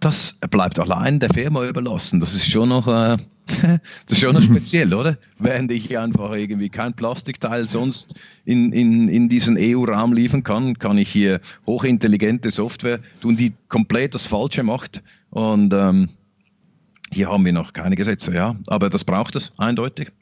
das 0.00 0.34
bleibt 0.50 0.78
allein 0.78 1.20
der 1.20 1.30
Firma 1.30 1.66
überlassen. 1.66 2.20
Das 2.20 2.34
ist 2.34 2.50
schon 2.50 2.68
noch, 2.68 2.86
äh, 2.86 3.16
das 3.46 3.80
ist 4.08 4.20
schon 4.20 4.34
noch 4.34 4.42
speziell, 4.42 4.92
oder? 4.92 5.16
Während 5.38 5.72
ich 5.72 5.96
einfach 5.96 6.32
irgendwie 6.32 6.68
kein 6.68 6.92
Plastikteil 6.92 7.66
sonst 7.68 8.14
in, 8.44 8.72
in, 8.72 9.08
in 9.08 9.28
diesen 9.28 9.56
EU-Raum 9.58 10.12
liefern 10.12 10.42
kann, 10.42 10.78
kann 10.78 10.98
ich 10.98 11.08
hier 11.08 11.40
hochintelligente 11.66 12.50
Software 12.50 13.00
tun, 13.20 13.36
die 13.36 13.54
komplett 13.68 14.14
das 14.14 14.26
Falsche 14.26 14.62
macht. 14.62 15.02
Und 15.30 15.72
ähm, 15.72 16.10
hier 17.10 17.30
haben 17.30 17.44
wir 17.44 17.52
noch 17.52 17.72
keine 17.72 17.96
Gesetze, 17.96 18.34
ja. 18.34 18.56
Aber 18.66 18.90
das 18.90 19.04
braucht 19.04 19.34
es 19.36 19.52
eindeutig. 19.56 20.12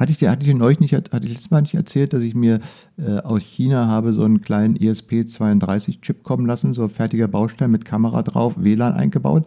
Hatte 0.00 0.12
ich 0.12 0.18
dir, 0.18 0.30
hatte 0.30 0.46
ich 0.46 0.50
dir 0.50 0.64
euch 0.64 0.80
nicht, 0.80 0.94
hatte 0.94 1.26
ich 1.26 1.28
letztes 1.28 1.50
Mal 1.50 1.60
nicht 1.60 1.74
erzählt, 1.74 2.14
dass 2.14 2.22
ich 2.22 2.34
mir 2.34 2.60
äh, 2.96 3.18
aus 3.18 3.42
China 3.42 3.86
habe 3.86 4.14
so 4.14 4.24
einen 4.24 4.40
kleinen 4.40 4.78
ESP32-Chip 4.78 6.22
kommen 6.22 6.46
lassen, 6.46 6.72
so 6.72 6.88
fertiger 6.88 7.28
Baustein 7.28 7.70
mit 7.70 7.84
Kamera 7.84 8.22
drauf, 8.22 8.54
WLAN 8.56 8.94
eingebaut 8.94 9.44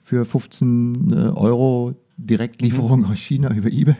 für 0.00 0.24
15 0.24 1.12
äh, 1.12 1.14
Euro 1.38 1.94
Direktlieferung 2.16 3.02
mhm. 3.02 3.06
aus 3.06 3.18
China 3.18 3.54
über 3.54 3.70
eBay. 3.70 3.94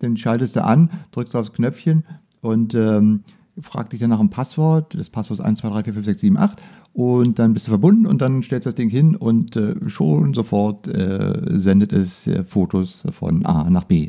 Dann 0.00 0.18
schaltest 0.18 0.54
du 0.54 0.62
an, 0.62 0.90
drückst 1.12 1.34
aufs 1.34 1.54
Knöpfchen 1.54 2.04
und 2.42 2.74
ähm, 2.74 3.24
fragt 3.58 3.94
dich 3.94 4.00
dann 4.00 4.10
nach 4.10 4.20
einem 4.20 4.28
Passwort. 4.28 4.94
Das 4.98 5.08
Passwort 5.08 5.40
ist 5.40 5.46
1, 5.46 5.60
2, 5.60 5.68
3, 5.70 5.84
4, 5.84 5.94
5, 5.94 6.06
6, 6.06 6.20
7, 6.20 6.36
8 6.36 6.62
und 6.92 7.38
dann 7.38 7.54
bist 7.54 7.66
du 7.66 7.70
verbunden 7.70 8.04
und 8.04 8.20
dann 8.20 8.42
stellst 8.42 8.66
du 8.66 8.68
das 8.68 8.74
Ding 8.74 8.90
hin 8.90 9.16
und 9.16 9.56
äh, 9.56 9.76
schon 9.88 10.34
sofort 10.34 10.88
äh, 10.88 11.40
sendet 11.58 11.94
es 11.94 12.26
äh, 12.26 12.44
Fotos 12.44 13.02
von 13.08 13.46
A 13.46 13.70
nach 13.70 13.84
B. 13.84 14.08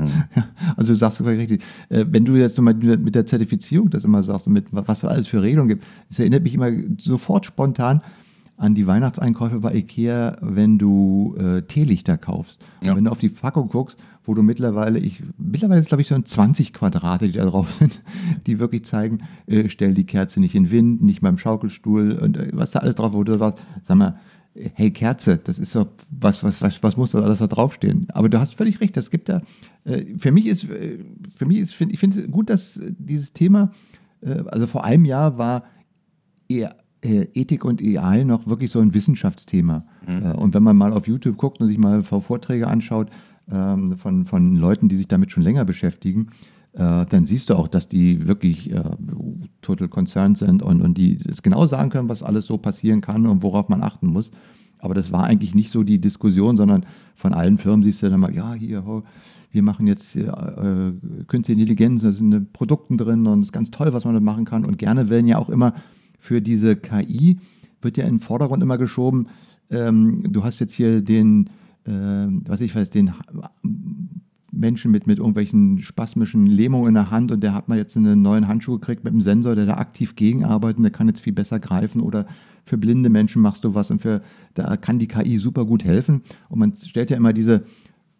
Mhm. 0.00 0.24
also 0.76 0.92
du 0.92 0.96
sagst 0.96 1.20
du 1.20 1.24
richtig, 1.24 1.62
äh, 1.88 2.04
wenn 2.08 2.24
du 2.24 2.36
jetzt 2.36 2.60
mal 2.60 2.74
mit 2.74 3.14
der 3.14 3.26
Zertifizierung 3.26 3.90
das 3.90 4.04
immer 4.04 4.22
sagst, 4.22 4.48
mit 4.48 4.66
was 4.70 4.98
es 4.98 5.04
alles 5.04 5.26
für 5.26 5.42
Regelungen 5.42 5.68
gibt, 5.68 5.84
es 6.08 6.18
erinnert 6.18 6.42
mich 6.42 6.54
immer 6.54 6.70
sofort 6.98 7.46
spontan 7.46 8.00
an 8.60 8.74
die 8.74 8.86
Weihnachtseinkäufe 8.86 9.60
bei 9.60 9.74
Ikea, 9.74 10.36
wenn 10.42 10.78
du 10.78 11.34
äh, 11.38 11.62
Teelichter 11.62 12.18
kaufst. 12.18 12.62
Ja. 12.82 12.90
Und 12.90 12.98
wenn 12.98 13.04
du 13.04 13.10
auf 13.10 13.18
die 13.18 13.30
Packung 13.30 13.70
guckst, 13.70 13.96
wo 14.24 14.34
du 14.34 14.42
mittlerweile, 14.42 14.98
ich, 14.98 15.22
mittlerweile 15.38 15.80
ist 15.80 15.88
glaube 15.88 16.02
ich 16.02 16.08
so 16.08 16.20
20 16.20 16.74
Quadrate, 16.74 17.26
die 17.26 17.32
da 17.32 17.46
drauf 17.46 17.72
sind, 17.78 18.02
die 18.46 18.58
wirklich 18.58 18.84
zeigen, 18.84 19.18
äh, 19.46 19.70
stell 19.70 19.94
die 19.94 20.04
Kerze 20.04 20.40
nicht 20.40 20.54
in 20.54 20.64
den 20.64 20.72
Wind, 20.72 21.02
nicht 21.02 21.22
beim 21.22 21.38
Schaukelstuhl 21.38 22.12
und 22.12 22.36
äh, 22.36 22.50
was 22.52 22.70
da 22.72 22.80
alles 22.80 22.96
drauf, 22.96 23.14
wo 23.14 23.24
du 23.24 23.38
sagst, 23.38 23.64
sag 23.82 23.96
mal, 23.96 24.18
hey 24.54 24.90
Kerze, 24.90 25.38
das 25.42 25.58
ist 25.58 25.70
so, 25.70 25.86
was, 26.10 26.42
was, 26.42 26.60
was, 26.60 26.82
was 26.82 26.96
muss 26.96 27.12
da 27.12 27.20
alles 27.20 27.38
da 27.38 27.46
draufstehen? 27.46 28.06
Aber 28.10 28.28
du 28.28 28.40
hast 28.40 28.54
völlig 28.54 28.80
recht, 28.80 28.96
das 28.96 29.10
gibt 29.10 29.28
da, 29.28 29.42
äh, 29.84 30.04
für 30.18 30.32
mich 30.32 30.46
ist, 30.46 30.64
äh, 30.64 30.98
für 31.36 31.46
mich 31.46 31.58
ist, 31.58 31.74
find, 31.74 31.92
ich 31.92 32.00
finde 32.00 32.20
es 32.20 32.30
gut, 32.30 32.50
dass 32.50 32.80
dieses 32.98 33.32
Thema, 33.32 33.72
äh, 34.22 34.42
also 34.46 34.66
vor 34.66 34.84
einem 34.84 35.04
Jahr 35.04 35.38
war 35.38 35.64
eher 36.48 36.76
äh, 37.02 37.26
Ethik 37.34 37.64
und 37.64 37.80
AI 37.80 38.24
noch 38.24 38.46
wirklich 38.46 38.70
so 38.70 38.80
ein 38.80 38.92
Wissenschaftsthema. 38.92 39.84
Mhm. 40.06 40.22
Äh, 40.22 40.32
und 40.34 40.54
wenn 40.54 40.62
man 40.62 40.76
mal 40.76 40.92
auf 40.92 41.06
YouTube 41.06 41.36
guckt 41.36 41.60
und 41.60 41.68
sich 41.68 41.78
mal 41.78 42.02
Vorträge 42.02 42.66
anschaut 42.66 43.08
ähm, 43.50 43.96
von, 43.96 44.26
von 44.26 44.56
Leuten, 44.56 44.88
die 44.88 44.96
sich 44.96 45.08
damit 45.08 45.30
schon 45.30 45.42
länger 45.42 45.64
beschäftigen, 45.64 46.26
äh, 46.72 47.06
dann 47.06 47.24
siehst 47.24 47.50
du 47.50 47.54
auch, 47.54 47.68
dass 47.68 47.88
die 47.88 48.28
wirklich 48.28 48.72
äh, 48.72 48.82
total 49.62 49.88
concerned 49.88 50.38
sind 50.38 50.62
und, 50.62 50.80
und 50.80 50.96
die 50.96 51.18
es 51.28 51.42
genau 51.42 51.66
sagen 51.66 51.90
können, 51.90 52.08
was 52.08 52.22
alles 52.22 52.46
so 52.46 52.58
passieren 52.58 53.00
kann 53.00 53.26
und 53.26 53.42
worauf 53.42 53.68
man 53.68 53.82
achten 53.82 54.06
muss. 54.06 54.30
Aber 54.78 54.94
das 54.94 55.12
war 55.12 55.24
eigentlich 55.24 55.54
nicht 55.54 55.70
so 55.70 55.82
die 55.82 56.00
Diskussion, 56.00 56.56
sondern 56.56 56.86
von 57.14 57.34
allen 57.34 57.58
Firmen 57.58 57.82
siehst 57.82 58.02
du 58.02 58.08
dann 58.08 58.20
mal, 58.20 58.34
ja, 58.34 58.54
hier, 58.54 59.02
wir 59.50 59.62
machen 59.62 59.86
jetzt 59.86 60.16
äh, 60.16 60.22
künstliche 61.26 61.60
Intelligenz, 61.60 62.02
da 62.02 62.12
sind 62.12 62.52
Produkten 62.52 62.96
drin 62.96 63.26
und 63.26 63.40
es 63.40 63.48
ist 63.48 63.52
ganz 63.52 63.70
toll, 63.70 63.92
was 63.92 64.04
man 64.04 64.14
da 64.14 64.20
machen 64.20 64.44
kann. 64.44 64.64
Und 64.64 64.78
gerne 64.78 65.10
werden 65.10 65.26
ja 65.26 65.38
auch 65.38 65.50
immer 65.50 65.74
für 66.18 66.40
diese 66.40 66.76
KI 66.76 67.38
wird 67.82 67.96
ja 67.96 68.04
in 68.04 68.16
den 68.16 68.20
Vordergrund 68.20 68.62
immer 68.62 68.78
geschoben. 68.78 69.28
Ähm, 69.70 70.22
du 70.28 70.44
hast 70.44 70.60
jetzt 70.60 70.74
hier 70.74 71.02
den, 71.02 71.48
äh, 71.84 71.90
was 71.90 72.60
ich 72.60 72.74
weiß, 72.74 72.90
den 72.90 73.12
Menschen 74.52 74.90
mit, 74.90 75.06
mit 75.06 75.18
irgendwelchen 75.18 75.78
spasmischen 75.78 76.46
Lähmungen 76.46 76.88
in 76.88 76.94
der 76.94 77.10
Hand 77.10 77.30
und 77.32 77.40
der 77.42 77.54
hat 77.54 77.68
mal 77.68 77.78
jetzt 77.78 77.96
einen 77.96 78.22
neuen 78.22 78.48
Handschuh 78.48 78.78
gekriegt 78.78 79.04
mit 79.04 79.12
einem 79.12 79.22
Sensor, 79.22 79.54
der 79.54 79.66
da 79.66 79.74
aktiv 79.74 80.16
gegenarbeitet 80.16 80.78
und 80.78 80.82
der 80.84 80.92
kann 80.92 81.08
jetzt 81.08 81.20
viel 81.20 81.32
besser 81.32 81.60
greifen 81.60 82.00
oder 82.00 82.26
für 82.64 82.78
blinde 82.78 83.10
Menschen 83.10 83.42
machst 83.42 83.64
du 83.64 83.74
was 83.74 83.90
und 83.90 84.00
für 84.00 84.22
da 84.54 84.76
kann 84.76 84.98
die 84.98 85.08
KI 85.08 85.38
super 85.38 85.64
gut 85.64 85.84
helfen 85.84 86.22
und 86.48 86.58
man 86.58 86.74
stellt 86.74 87.10
ja 87.10 87.16
immer 87.16 87.32
diese 87.32 87.64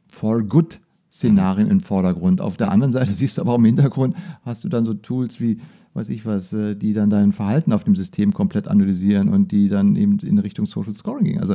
for 0.08 0.42
good 0.42 0.80
Szenarien 1.12 1.68
in 1.68 1.78
den 1.78 1.84
Vordergrund. 1.84 2.40
Auf 2.40 2.56
der 2.56 2.70
anderen 2.70 2.92
Seite 2.92 3.12
siehst 3.12 3.36
du 3.36 3.42
aber 3.42 3.52
auch 3.52 3.58
im 3.58 3.64
Hintergrund 3.64 4.16
hast 4.44 4.64
du 4.64 4.68
dann 4.68 4.84
so 4.84 4.94
Tools 4.94 5.40
wie 5.40 5.58
weiß 5.94 6.08
ich 6.08 6.24
was, 6.24 6.52
äh, 6.52 6.76
die 6.76 6.92
dann 6.92 7.10
dein 7.10 7.32
Verhalten 7.32 7.72
auf 7.72 7.84
dem 7.84 7.96
System 7.96 8.32
komplett 8.32 8.68
analysieren 8.68 9.28
und 9.28 9.52
die 9.52 9.68
dann 9.68 9.96
eben 9.96 10.18
in 10.18 10.38
Richtung 10.38 10.66
Social 10.66 10.94
Scoring 10.94 11.24
gehen. 11.24 11.40
Also 11.40 11.54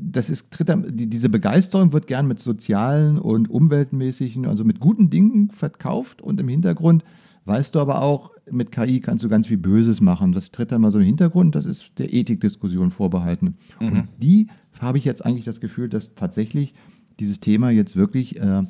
das 0.00 0.30
ist, 0.30 0.50
tritt, 0.50 0.72
die, 0.90 1.08
diese 1.08 1.28
Begeisterung 1.28 1.92
wird 1.92 2.06
gern 2.06 2.26
mit 2.26 2.40
sozialen 2.40 3.18
und 3.18 3.48
umweltmäßigen, 3.48 4.46
also 4.46 4.64
mit 4.64 4.80
guten 4.80 5.10
Dingen 5.10 5.50
verkauft 5.50 6.22
und 6.22 6.40
im 6.40 6.48
Hintergrund 6.48 7.04
weißt 7.44 7.74
du 7.74 7.80
aber 7.80 8.02
auch, 8.02 8.32
mit 8.50 8.72
KI 8.72 9.00
kannst 9.00 9.24
du 9.24 9.28
ganz 9.28 9.46
viel 9.46 9.56
Böses 9.56 10.00
machen. 10.00 10.32
Das 10.32 10.50
tritt 10.50 10.72
dann 10.72 10.80
mal 10.80 10.90
so 10.90 10.98
im 10.98 11.04
Hintergrund, 11.04 11.54
das 11.54 11.66
ist 11.66 11.98
der 11.98 12.12
Ethikdiskussion 12.12 12.90
vorbehalten. 12.90 13.56
Mhm. 13.78 13.86
Und 13.86 14.08
die 14.18 14.48
habe 14.80 14.98
ich 14.98 15.04
jetzt 15.04 15.24
eigentlich 15.24 15.44
das 15.44 15.60
Gefühl, 15.60 15.88
dass 15.88 16.14
tatsächlich 16.14 16.74
dieses 17.20 17.40
Thema 17.40 17.70
jetzt 17.70 17.96
wirklich 17.96 18.40
äh, 18.40 18.62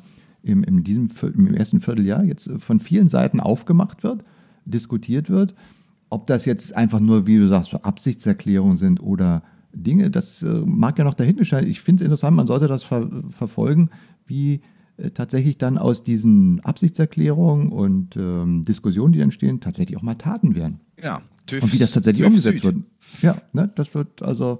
im, 0.43 0.63
in 0.63 0.83
diesem, 0.83 1.07
im 1.35 1.53
ersten 1.53 1.79
Vierteljahr 1.79 2.23
jetzt 2.23 2.49
von 2.59 2.79
vielen 2.79 3.07
Seiten 3.07 3.39
aufgemacht 3.39 4.03
wird 4.03 4.23
diskutiert 4.65 5.29
wird. 5.29 5.53
Ob 6.09 6.27
das 6.27 6.45
jetzt 6.45 6.75
einfach 6.75 6.99
nur, 6.99 7.25
wie 7.27 7.37
du 7.37 7.47
sagst, 7.47 7.71
so 7.71 7.77
Absichtserklärungen 7.77 8.77
sind 8.77 9.01
oder 9.01 9.43
Dinge, 9.73 10.11
das 10.11 10.43
äh, 10.43 10.61
mag 10.65 10.97
ja 10.97 11.05
noch 11.05 11.13
dahinter 11.13 11.45
stehen. 11.45 11.67
Ich 11.67 11.81
finde 11.81 12.03
es 12.03 12.05
interessant, 12.05 12.35
man 12.35 12.47
sollte 12.47 12.67
das 12.67 12.83
ver 12.83 13.09
verfolgen, 13.29 13.89
wie 14.25 14.61
äh, 14.97 15.11
tatsächlich 15.11 15.57
dann 15.57 15.77
aus 15.77 16.03
diesen 16.03 16.59
Absichtserklärungen 16.61 17.69
und 17.69 18.15
ähm, 18.17 18.65
Diskussionen, 18.65 19.13
die 19.13 19.21
entstehen, 19.21 19.59
tatsächlich 19.61 19.97
auch 19.97 20.01
mal 20.01 20.15
Taten 20.15 20.55
werden. 20.55 20.81
Ja, 21.01 21.21
TÜV, 21.45 21.63
und 21.63 21.73
wie 21.73 21.77
das 21.77 21.91
tatsächlich 21.91 22.23
TÜV 22.23 22.29
umgesetzt 22.29 22.63
Süd. 22.63 22.75
wird. 22.75 22.85
Ja, 23.21 23.41
ne, 23.53 23.71
das 23.75 23.93
wird 23.93 24.21
also, 24.21 24.59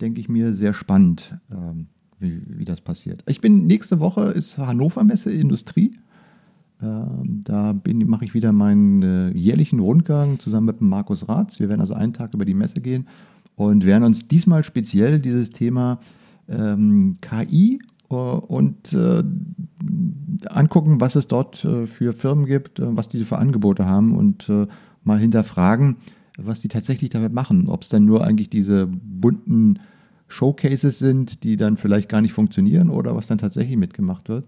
denke 0.00 0.20
ich 0.20 0.28
mir, 0.28 0.54
sehr 0.54 0.74
spannend, 0.74 1.36
ähm, 1.50 1.86
wie, 2.18 2.40
wie 2.46 2.64
das 2.64 2.80
passiert. 2.80 3.22
Ich 3.26 3.40
bin 3.40 3.66
nächste 3.66 4.00
Woche 4.00 4.24
ist 4.24 4.58
Hannover 4.58 5.04
Messe 5.04 5.32
Industrie. 5.32 5.98
Ähm, 6.82 7.42
da 7.44 7.74
mache 7.84 8.24
ich 8.24 8.34
wieder 8.34 8.52
meinen 8.52 9.02
äh, 9.02 9.30
jährlichen 9.36 9.80
Rundgang 9.80 10.38
zusammen 10.38 10.66
mit 10.66 10.80
Markus 10.80 11.28
Ratz. 11.28 11.60
Wir 11.60 11.68
werden 11.68 11.80
also 11.80 11.94
einen 11.94 12.12
Tag 12.12 12.34
über 12.34 12.44
die 12.44 12.54
Messe 12.54 12.80
gehen 12.80 13.06
und 13.56 13.84
werden 13.84 14.04
uns 14.04 14.28
diesmal 14.28 14.64
speziell 14.64 15.18
dieses 15.18 15.50
Thema 15.50 16.00
ähm, 16.48 17.14
KI 17.20 17.80
äh, 18.08 18.14
und 18.14 18.92
äh, 18.92 19.22
angucken, 20.48 21.00
was 21.00 21.16
es 21.16 21.28
dort 21.28 21.64
äh, 21.64 21.86
für 21.86 22.12
Firmen 22.12 22.46
gibt, 22.46 22.78
äh, 22.78 22.96
was 22.96 23.08
diese 23.08 23.26
für 23.26 23.38
Angebote 23.38 23.84
haben 23.84 24.16
und 24.16 24.48
äh, 24.48 24.66
mal 25.04 25.18
hinterfragen, 25.18 25.96
was 26.38 26.60
die 26.60 26.68
tatsächlich 26.68 27.10
damit 27.10 27.32
machen. 27.32 27.68
Ob 27.68 27.82
es 27.82 27.88
dann 27.90 28.06
nur 28.06 28.24
eigentlich 28.24 28.48
diese 28.48 28.86
bunten 28.86 29.78
Showcases 30.28 30.98
sind, 30.98 31.44
die 31.44 31.56
dann 31.56 31.76
vielleicht 31.76 32.08
gar 32.08 32.20
nicht 32.20 32.32
funktionieren 32.32 32.88
oder 32.88 33.14
was 33.16 33.26
dann 33.26 33.38
tatsächlich 33.38 33.76
mitgemacht 33.76 34.28
wird. 34.28 34.44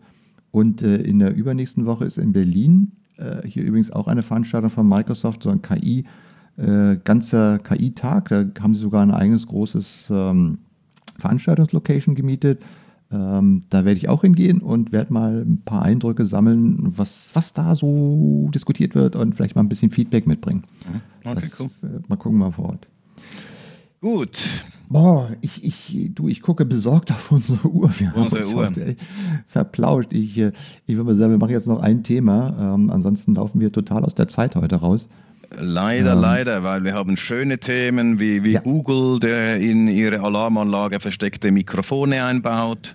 Und 0.53 0.83
äh, 0.83 0.99
in 0.99 1.19
der 1.19 1.35
übernächsten 1.35 1.87
Woche 1.87 2.05
ist 2.05 2.19
in 2.19 2.33
Berlin 2.33 2.93
äh, 3.17 3.47
hier 3.47 3.65
übrigens 3.65 3.91
auch 3.91 4.07
eine 4.07 4.23
Veranstaltung 4.23 4.71
von 4.71 4.89
Microsoft, 4.89 5.43
so 5.43 5.51
ein 5.51 5.63
KI, 5.63 6.05
äh, 6.57 6.97
ganzer 7.03 7.59
KI-Tag. 7.59 8.29
Da 8.29 8.45
haben 8.61 8.75
sie 8.75 8.81
sogar 8.81 9.03
ein 9.03 9.11
eigenes 9.11 9.47
großes 9.47 10.09
ähm, 10.11 10.59
Veranstaltungslocation 11.19 12.15
gemietet. 12.15 12.63
Ähm, 13.11 13.63
da 13.69 13.85
werde 13.85 13.99
ich 13.99 14.09
auch 14.09 14.23
hingehen 14.23 14.61
und 14.61 14.93
werde 14.93 15.13
mal 15.13 15.43
ein 15.43 15.63
paar 15.65 15.83
Eindrücke 15.83 16.25
sammeln, 16.25 16.97
was, 16.97 17.31
was 17.35 17.53
da 17.53 17.77
so 17.77 18.49
diskutiert 18.55 18.95
wird 18.95 19.17
und 19.17 19.35
vielleicht 19.35 19.55
mal 19.55 19.63
ein 19.63 19.69
bisschen 19.69 19.91
Feedback 19.91 20.27
mitbringen. 20.27 20.63
Okay, 21.25 21.35
das, 21.35 21.61
cool. 21.61 21.71
Äh, 21.83 22.01
mal 22.09 22.17
gucken 22.17 22.39
mal 22.39 22.53
vor 22.53 22.71
Ort. 22.71 22.87
Gut, 24.01 24.39
Boah, 24.93 25.31
ich, 25.41 25.65
ich, 25.65 26.11
du, 26.15 26.29
ich 26.29 26.43
gucke 26.43 26.67
besorgt 26.67 27.11
auf 27.11 27.33
unsere 27.33 27.67
Uhr. 27.67 27.91
Wir 27.99 28.13
haben 28.13 28.29
uns 28.29 28.53
Uhr. 28.53 28.67
heute 28.67 28.97
zerplauscht. 29.47 30.13
Ich, 30.13 30.37
äh, 30.37 30.53
ich 30.87 30.97
würde 30.97 31.05
mal 31.05 31.17
sagen, 31.17 31.31
wir 31.31 31.39
machen 31.39 31.53
jetzt 31.53 31.67
noch 31.67 31.81
ein 31.81 32.03
Thema. 32.03 32.75
Ähm, 32.75 32.91
ansonsten 32.91 33.35
laufen 33.35 33.59
wir 33.59 33.73
total 33.73 34.05
aus 34.05 34.15
der 34.15 34.29
Zeit 34.29 34.55
heute 34.55 34.77
raus. 34.77 35.09
Leider, 35.59 36.13
ähm, 36.13 36.21
leider, 36.21 36.63
weil 36.63 36.85
wir 36.85 36.93
haben 36.93 37.17
schöne 37.17 37.57
Themen 37.57 38.21
wie, 38.21 38.45
wie 38.45 38.53
ja. 38.53 38.61
Google, 38.61 39.19
der 39.19 39.61
in 39.61 39.89
ihre 39.89 40.21
Alarmanlage 40.21 41.01
versteckte 41.01 41.51
Mikrofone 41.51 42.23
einbaut. 42.23 42.95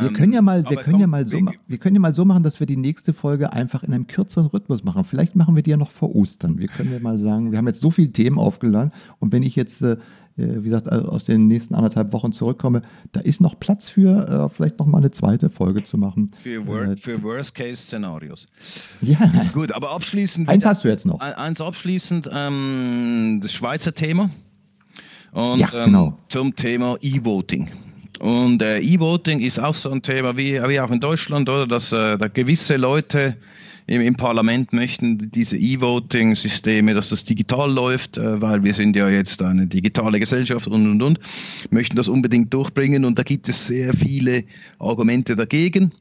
Wir 0.00 0.14
können 0.14 0.32
ja 0.32 0.40
mal, 0.40 0.64
wir 0.66 0.78
können 0.78 0.98
ja 0.98 1.06
mal 1.06 1.26
so, 1.26 1.38
wir 1.66 1.78
können 1.78 1.96
ja 1.96 2.00
mal 2.00 2.14
so 2.14 2.24
machen, 2.24 2.42
dass 2.42 2.58
wir 2.58 2.66
die 2.66 2.78
nächste 2.78 3.12
Folge 3.12 3.52
einfach 3.52 3.82
in 3.82 3.92
einem 3.92 4.06
kürzeren 4.06 4.46
Rhythmus 4.46 4.82
machen. 4.82 5.04
Vielleicht 5.04 5.36
machen 5.36 5.56
wir 5.56 5.62
die 5.62 5.70
ja 5.70 5.76
noch 5.76 5.90
vor 5.90 6.16
Ostern. 6.16 6.58
Wir 6.58 6.68
können 6.68 6.90
ja 6.90 7.00
mal 7.00 7.18
sagen, 7.18 7.52
wir 7.52 7.58
haben 7.58 7.66
jetzt 7.66 7.82
so 7.82 7.90
viele 7.90 8.10
Themen 8.10 8.38
aufgeladen 8.38 8.92
und 9.18 9.32
wenn 9.32 9.42
ich 9.42 9.56
jetzt 9.56 9.82
äh, 9.82 9.98
wie 10.36 10.64
gesagt, 10.64 10.88
äh, 10.88 10.90
aus 10.90 11.24
den 11.24 11.46
nächsten 11.46 11.74
anderthalb 11.74 12.12
Wochen 12.12 12.32
zurückkomme, 12.32 12.82
da 13.12 13.20
ist 13.20 13.40
noch 13.40 13.58
Platz 13.58 13.88
für 13.88 14.28
äh, 14.28 14.48
vielleicht 14.48 14.78
noch 14.78 14.86
mal 14.86 14.98
eine 14.98 15.10
zweite 15.10 15.48
Folge 15.48 15.84
zu 15.84 15.96
machen. 15.96 16.30
Für, 16.42 16.66
wor 16.66 16.96
für 16.96 17.22
Worst-Case-Szenarios. 17.22 18.46
Ja. 19.00 19.30
Gut, 19.52 19.72
aber 19.72 19.90
abschließend. 19.90 20.48
Eins 20.48 20.64
hast 20.64 20.84
du 20.84 20.88
jetzt 20.88 21.06
noch. 21.06 21.20
Eins 21.20 21.60
abschließend, 21.60 22.28
ähm, 22.32 23.40
das 23.42 23.52
Schweizer 23.52 23.92
Thema. 23.92 24.30
Und 25.32 25.60
ja, 25.60 25.68
genau. 25.84 26.06
ähm, 26.06 26.14
zum 26.28 26.56
Thema 26.56 26.96
E-Voting. 27.00 27.70
Und 28.20 28.62
äh, 28.62 28.78
E-Voting 28.78 29.40
ist 29.40 29.58
auch 29.58 29.74
so 29.74 29.90
ein 29.90 30.02
Thema 30.02 30.36
wie, 30.36 30.60
wie 30.62 30.80
auch 30.80 30.90
in 30.90 31.00
Deutschland, 31.00 31.48
oder? 31.48 31.66
Dass 31.66 31.92
äh, 31.92 32.16
da 32.16 32.28
gewisse 32.28 32.76
Leute 32.76 33.36
im, 33.86 34.00
im 34.00 34.16
Parlament 34.16 34.72
möchten 34.72 35.30
diese 35.30 35.56
E-Voting-Systeme, 35.56 36.94
dass 36.94 37.10
das 37.10 37.24
digital 37.24 37.70
läuft, 37.70 38.16
äh, 38.16 38.40
weil 38.40 38.62
wir 38.64 38.74
sind 38.74 38.96
ja 38.96 39.08
jetzt 39.08 39.42
eine 39.42 39.66
digitale 39.66 40.18
Gesellschaft 40.20 40.66
und 40.66 40.86
und 40.86 41.02
und, 41.02 41.20
möchten 41.70 41.96
das 41.96 42.08
unbedingt 42.08 42.52
durchbringen 42.52 43.04
und 43.04 43.18
da 43.18 43.22
gibt 43.22 43.48
es 43.48 43.66
sehr 43.66 43.92
viele 43.94 44.44
Argumente 44.78 45.36
dagegen. 45.36 45.92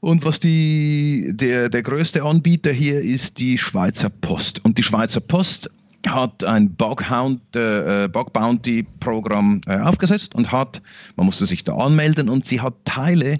Und 0.00 0.24
was 0.24 0.40
die, 0.40 1.30
der, 1.32 1.68
der 1.68 1.82
größte 1.82 2.24
Anbieter 2.24 2.72
hier 2.72 3.00
ist 3.00 3.38
die 3.38 3.56
Schweizer 3.56 4.10
Post. 4.10 4.64
Und 4.64 4.76
die 4.76 4.82
Schweizer 4.82 5.20
Post 5.20 5.70
hat 6.08 6.42
ein 6.42 6.74
Bughound, 6.74 7.40
äh, 7.54 8.08
Bug 8.08 8.32
Bounty 8.32 8.84
Programm 8.98 9.60
äh, 9.66 9.78
aufgesetzt 9.78 10.34
und 10.34 10.50
hat, 10.50 10.82
man 11.16 11.26
musste 11.26 11.46
sich 11.46 11.62
da 11.62 11.74
anmelden 11.76 12.28
und 12.28 12.46
sie 12.46 12.60
hat 12.60 12.74
Teile 12.84 13.36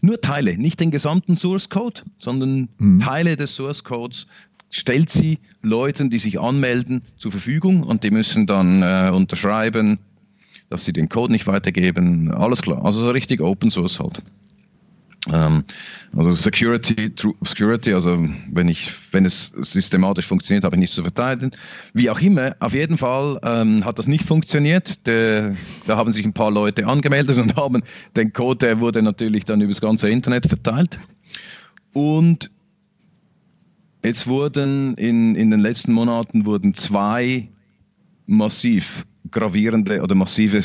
nur 0.00 0.20
Teile, 0.20 0.56
nicht 0.56 0.80
den 0.80 0.90
gesamten 0.90 1.36
Source 1.36 1.68
Code, 1.68 2.02
sondern 2.18 2.68
mhm. 2.78 3.00
Teile 3.00 3.36
des 3.36 3.54
Source 3.54 3.84
Codes 3.84 4.26
stellt 4.70 5.10
sie 5.10 5.38
Leuten, 5.62 6.10
die 6.10 6.18
sich 6.18 6.38
anmelden, 6.38 7.02
zur 7.16 7.32
Verfügung 7.32 7.82
und 7.82 8.04
die 8.04 8.10
müssen 8.10 8.46
dann 8.46 8.82
äh, 8.82 9.10
unterschreiben, 9.12 9.98
dass 10.70 10.84
sie 10.84 10.92
den 10.92 11.08
Code 11.08 11.32
nicht 11.32 11.46
weitergeben. 11.46 12.30
Alles 12.32 12.62
klar, 12.62 12.84
also 12.84 13.00
so 13.00 13.10
richtig 13.10 13.40
Open 13.40 13.70
Source 13.70 13.98
halt. 13.98 14.22
Ähm, 15.32 15.64
also 16.16 16.32
Security, 16.32 17.14
True 17.14 17.34
Security, 17.44 17.92
also 17.92 18.18
wenn 18.50 18.68
ich, 18.68 18.90
wenn 19.12 19.24
es 19.24 19.52
systematisch 19.60 20.26
funktioniert, 20.26 20.64
habe 20.64 20.76
ich 20.76 20.80
nichts 20.80 20.96
zu 20.96 21.02
verteidigen. 21.02 21.52
Wie 21.92 22.08
auch 22.10 22.20
immer, 22.20 22.56
auf 22.60 22.72
jeden 22.72 22.98
Fall 22.98 23.38
ähm, 23.42 23.84
hat 23.84 23.98
das 23.98 24.06
nicht 24.06 24.24
funktioniert. 24.24 25.06
Der, 25.06 25.54
da 25.86 25.96
haben 25.96 26.12
sich 26.12 26.24
ein 26.24 26.32
paar 26.32 26.50
Leute 26.50 26.86
angemeldet 26.86 27.38
und 27.38 27.56
haben 27.56 27.82
den 28.16 28.32
Code, 28.32 28.66
der 28.66 28.80
wurde 28.80 29.02
natürlich 29.02 29.44
dann 29.44 29.60
über 29.60 29.72
das 29.72 29.80
ganze 29.80 30.08
Internet 30.08 30.46
verteilt. 30.46 30.98
Und 31.92 32.50
jetzt 34.04 34.26
wurden 34.26 34.94
in, 34.94 35.34
in 35.34 35.50
den 35.50 35.60
letzten 35.60 35.92
Monaten 35.92 36.46
wurden 36.46 36.74
zwei 36.74 37.48
massiv 38.26 39.04
gravierende 39.30 40.00
oder 40.02 40.14
massive 40.14 40.62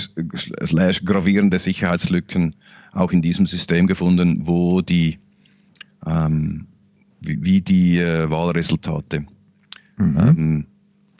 slash 0.66 1.04
gravierende 1.04 1.60
Sicherheitslücken 1.60 2.56
auch 2.94 3.12
in 3.12 3.22
diesem 3.22 3.46
System 3.46 3.88
gefunden, 3.88 4.42
wo 4.46 4.82
die, 4.82 5.20
ähm, 6.06 6.68
wie, 7.22 7.44
wie, 7.44 7.62
die 7.62 8.00
äh, 8.00 8.30
Wahlresultate 8.30 9.26
mhm. 9.98 10.18
ähm, 10.18 10.66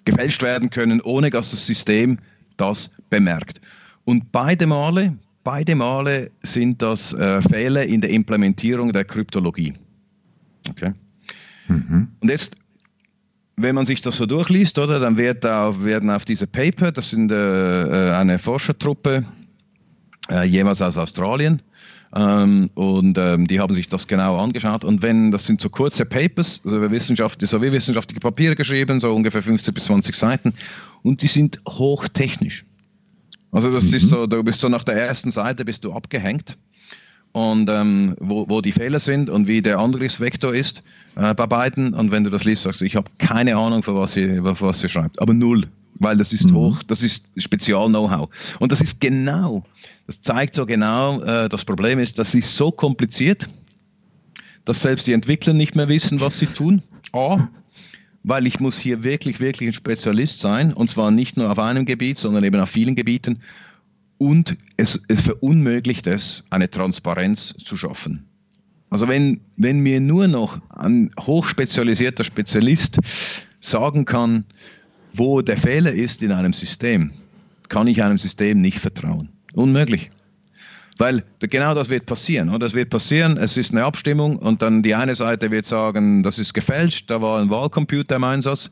gefälscht 0.06 0.44
werden 0.44 0.70
können, 0.70 1.02
ohne 1.02 1.30
dass 1.30 1.52
das 1.52 1.66
System 1.66 2.18
das 2.58 2.90
bemerkt. 3.10 3.60
Und 4.06 4.32
beide 4.32 4.68
Male, 4.68 5.18
beide 5.44 5.76
Male 5.76 6.30
sind 6.44 6.82
das 6.82 7.14
äh, 7.14 7.42
Fehler 7.44 7.86
in 7.86 8.02
der 8.02 8.10
Implementierung 8.10 8.92
der 8.92 9.06
Kryptologie. 9.06 9.74
Okay? 10.70 10.92
Mhm. 11.68 12.10
Und 12.20 12.30
jetzt 12.30 12.56
wenn 13.56 13.76
man 13.76 13.86
sich 13.86 14.02
das 14.02 14.18
so 14.18 14.26
durchliest, 14.26 14.80
oder, 14.80 15.00
dann 15.00 15.18
wird 15.18 15.46
auf, 15.46 15.84
werden 15.84 16.10
auf 16.10 16.26
diese 16.26 16.48
Paper, 16.48 16.92
das 16.92 17.12
sind 17.12 17.32
äh, 17.32 17.36
äh 17.36 18.12
eine 18.14 18.40
Forschertruppe 18.40 19.26
äh, 20.30 20.44
jeweils 20.44 20.82
aus 20.82 20.98
Australien. 20.98 21.62
Ähm, 22.16 22.70
und 22.76 23.18
ähm, 23.18 23.48
die 23.48 23.60
haben 23.60 23.74
sich 23.74 23.88
das 23.90 24.08
genau 24.08 24.38
angeschaut. 24.38 24.84
Und 24.84 25.02
wenn, 25.02 25.32
das 25.32 25.48
sind 25.48 25.62
so 25.62 25.70
kurze 25.70 26.06
Papers, 26.06 26.62
also 26.64 26.92
Wissenschaft, 26.92 27.42
so 27.42 27.62
wie 27.62 27.72
wissenschaftliche 27.72 28.20
Papiere 28.20 28.56
geschrieben, 28.56 29.00
so 29.00 29.14
ungefähr 29.14 29.42
15 29.42 29.74
bis 29.74 29.86
20 29.86 30.16
Seiten, 30.16 30.54
und 31.02 31.22
die 31.22 31.28
sind 31.28 31.60
hochtechnisch. 31.68 32.66
Also 33.52 33.72
das 33.72 33.84
mhm. 33.84 33.94
ist 33.96 34.10
so, 34.10 34.28
du 34.28 34.44
bist 34.44 34.60
so 34.60 34.70
nach 34.70 34.84
der 34.84 34.96
ersten 34.96 35.32
Seite 35.32 35.66
bist 35.66 35.84
du 35.84 35.94
abgehängt 35.94 36.58
und 37.32 37.70
ähm, 37.70 38.16
wo, 38.20 38.48
wo 38.48 38.62
die 38.62 38.72
Fehler 38.72 39.00
sind 39.00 39.30
und 39.30 39.48
wie 39.48 39.62
der 39.62 39.80
Angriffsvektor 39.80 40.54
ist 40.54 40.84
äh, 41.16 41.34
bei 41.34 41.46
beiden. 41.46 41.94
Und 41.94 42.12
wenn 42.12 42.24
du 42.24 42.30
das 42.30 42.44
liest, 42.46 42.64
sagst 42.64 42.82
du, 42.82 42.86
ich 42.86 42.96
habe 42.96 43.10
keine 43.18 43.56
Ahnung, 43.56 43.84
für 43.84 43.96
was 43.96 44.14
sie, 44.14 44.28
für 44.28 44.62
was 44.62 44.82
sie 44.82 44.90
schreibt, 44.90 45.20
aber 45.22 45.34
null 45.34 45.68
weil 45.96 46.18
das 46.18 46.34
ist 46.34 46.50
mhm. 46.50 46.56
hoch, 46.56 46.84
das 46.84 47.02
ist 47.02 47.26
Spezial-Know-how. 47.38 48.30
Und 48.60 48.72
das 48.72 48.82
ist 48.82 49.00
genau, 49.00 49.64
das 50.08 50.22
zeigt 50.22 50.56
so 50.56 50.66
genau, 50.66 51.22
äh, 51.22 51.50
das 51.50 51.66
Problem 51.66 52.00
ist, 52.00 52.20
das 52.20 52.34
ist 52.34 52.56
so 52.56 52.72
kompliziert, 52.72 53.48
dass 54.66 54.82
selbst 54.82 55.08
die 55.08 55.14
Entwickler 55.14 55.54
nicht 55.54 55.76
mehr 55.76 55.90
wissen, 55.90 56.22
was 56.22 56.40
sie 56.40 56.48
tun. 56.48 56.82
A, 57.14 57.50
weil 58.24 58.48
ich 58.48 58.60
muss 58.60 58.78
hier 58.78 59.04
wirklich, 59.04 59.40
wirklich 59.40 59.70
ein 59.70 59.74
Spezialist 59.74 60.40
sein, 60.40 60.74
und 60.74 60.90
zwar 60.90 61.12
nicht 61.12 61.38
nur 61.38 61.52
auf 61.52 61.60
einem 61.60 61.86
Gebiet, 61.86 62.18
sondern 62.18 62.44
eben 62.44 62.60
auf 62.60 62.70
vielen 62.70 62.96
Gebieten. 62.96 63.40
Und 64.18 64.58
es, 64.78 65.00
es 65.10 65.22
verunmöglicht 65.22 66.08
es, 66.08 66.44
eine 66.50 66.70
Transparenz 66.70 67.54
zu 67.64 67.76
schaffen. 67.76 68.26
Also 68.90 69.08
wenn, 69.08 69.42
wenn 69.58 69.80
mir 69.80 70.00
nur 70.00 70.28
noch 70.28 70.62
ein 70.70 71.10
hochspezialisierter 71.20 72.24
Spezialist 72.24 73.00
sagen 73.60 74.06
kann, 74.06 74.46
wo 75.14 75.42
der 75.42 75.58
Fehler 75.58 75.92
ist 75.92 76.22
in 76.22 76.32
einem 76.32 76.54
System, 76.54 77.12
kann 77.70 77.88
ich 77.88 78.04
einem 78.04 78.18
System 78.18 78.62
nicht 78.62 78.80
vertrauen. 78.80 79.30
Unmöglich. 79.54 80.10
Weil 80.98 81.24
genau 81.40 81.74
das 81.74 81.90
wird 81.90 82.06
passieren. 82.06 82.50
Und 82.50 82.62
das 82.62 82.76
wird 82.76 82.90
passieren, 82.90 83.38
es 83.38 83.58
ist 83.58 83.72
eine 83.72 83.84
Abstimmung 83.84 84.38
und 84.38 84.62
dann 84.62 84.84
die 84.84 84.94
eine 84.94 85.16
Seite 85.16 85.50
wird 85.50 85.66
sagen, 85.66 86.22
das 86.22 86.38
ist 86.38 86.54
gefälscht, 86.54 87.10
da 87.10 87.22
war 87.22 87.42
ein 87.42 87.50
Wahlcomputer 87.50 88.18
im 88.18 88.24
Einsatz. 88.24 88.70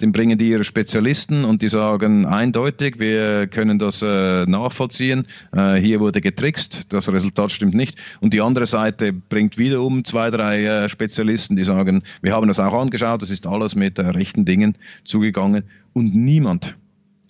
den 0.00 0.12
bringen 0.12 0.36
die 0.36 0.50
ihre 0.50 0.64
Spezialisten 0.64 1.44
und 1.44 1.62
die 1.62 1.68
sagen 1.68 2.26
eindeutig, 2.26 2.98
wir 2.98 3.46
können 3.46 3.78
das 3.78 4.02
äh, 4.02 4.44
nachvollziehen, 4.46 5.26
äh, 5.52 5.76
hier 5.76 6.00
wurde 6.00 6.20
getrickst, 6.20 6.86
das 6.88 7.10
Resultat 7.10 7.52
stimmt 7.52 7.74
nicht. 7.74 7.96
Und 8.20 8.34
die 8.34 8.40
andere 8.40 8.66
Seite 8.66 9.12
bringt 9.12 9.58
wiederum 9.58 10.04
zwei, 10.04 10.30
drei 10.30 10.64
äh, 10.64 10.88
Spezialisten, 10.88 11.56
die 11.56 11.64
sagen, 11.64 12.02
wir 12.20 12.32
haben 12.32 12.48
das 12.48 12.58
auch 12.58 12.74
angeschaut, 12.74 13.22
das 13.22 13.30
ist 13.30 13.46
alles 13.46 13.76
mit 13.76 13.98
äh, 13.98 14.02
rechten 14.08 14.44
Dingen 14.44 14.76
zugegangen 15.04 15.62
und 15.92 16.14
niemand, 16.14 16.76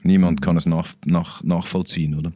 niemand 0.03 0.43
kann 0.43 0.57
es 0.57 0.67
nach, 0.67 0.95
nach, 1.05 1.43
nachvollziehen, 1.43 2.15
oder? 2.15 2.33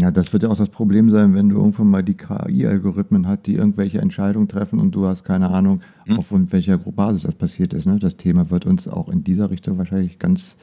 Ja, 0.00 0.10
das 0.10 0.32
wird 0.32 0.42
ja 0.42 0.48
auch 0.48 0.56
das 0.56 0.70
Problem 0.70 1.08
sein, 1.08 1.34
wenn 1.34 1.48
du 1.48 1.56
irgendwann 1.56 1.88
mal 1.88 2.02
die 2.02 2.14
KI-Algorithmen 2.14 3.28
hast, 3.28 3.46
die 3.46 3.54
irgendwelche 3.54 4.00
Entscheidungen 4.00 4.48
treffen 4.48 4.80
und 4.80 4.92
du 4.92 5.06
hast 5.06 5.22
keine 5.22 5.50
Ahnung, 5.50 5.82
hm. 6.06 6.18
auf 6.18 6.26
welcher 6.32 6.78
Basis 6.78 7.22
das 7.22 7.34
passiert 7.34 7.72
ist. 7.74 7.86
Ne? 7.86 7.98
Das 8.00 8.16
Thema 8.16 8.50
wird 8.50 8.66
uns 8.66 8.88
auch 8.88 9.08
in 9.08 9.22
dieser 9.22 9.50
Richtung 9.50 9.78
wahrscheinlich 9.78 10.18
ganz, 10.18 10.56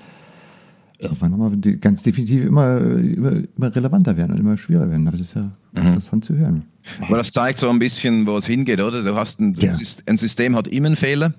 irgendwann 0.99 1.31
nochmal, 1.31 1.51
ganz 1.79 2.03
definitiv 2.03 2.43
immer, 2.43 2.77
immer, 2.79 3.43
immer, 3.55 3.73
relevanter 3.73 4.17
werden 4.17 4.33
und 4.33 4.39
immer 4.39 4.57
schwerer 4.57 4.89
werden. 4.89 5.05
Das 5.05 5.19
ist 5.21 5.33
ja 5.33 5.49
mhm. 5.71 5.87
interessant 5.87 6.25
zu 6.25 6.35
hören. 6.35 6.63
Aber 7.07 7.17
das 7.17 7.31
zeigt 7.31 7.59
so 7.59 7.69
ein 7.69 7.79
bisschen, 7.79 8.27
wo 8.27 8.37
es 8.37 8.45
hingeht, 8.45 8.81
oder? 8.81 9.01
Du 9.01 9.15
hast 9.15 9.39
ein, 9.39 9.53
ja. 9.53 9.77
ein 10.07 10.17
System 10.17 10.57
hat 10.57 10.67
immer 10.67 10.87
einen 10.87 10.95
Fehler. 10.97 11.33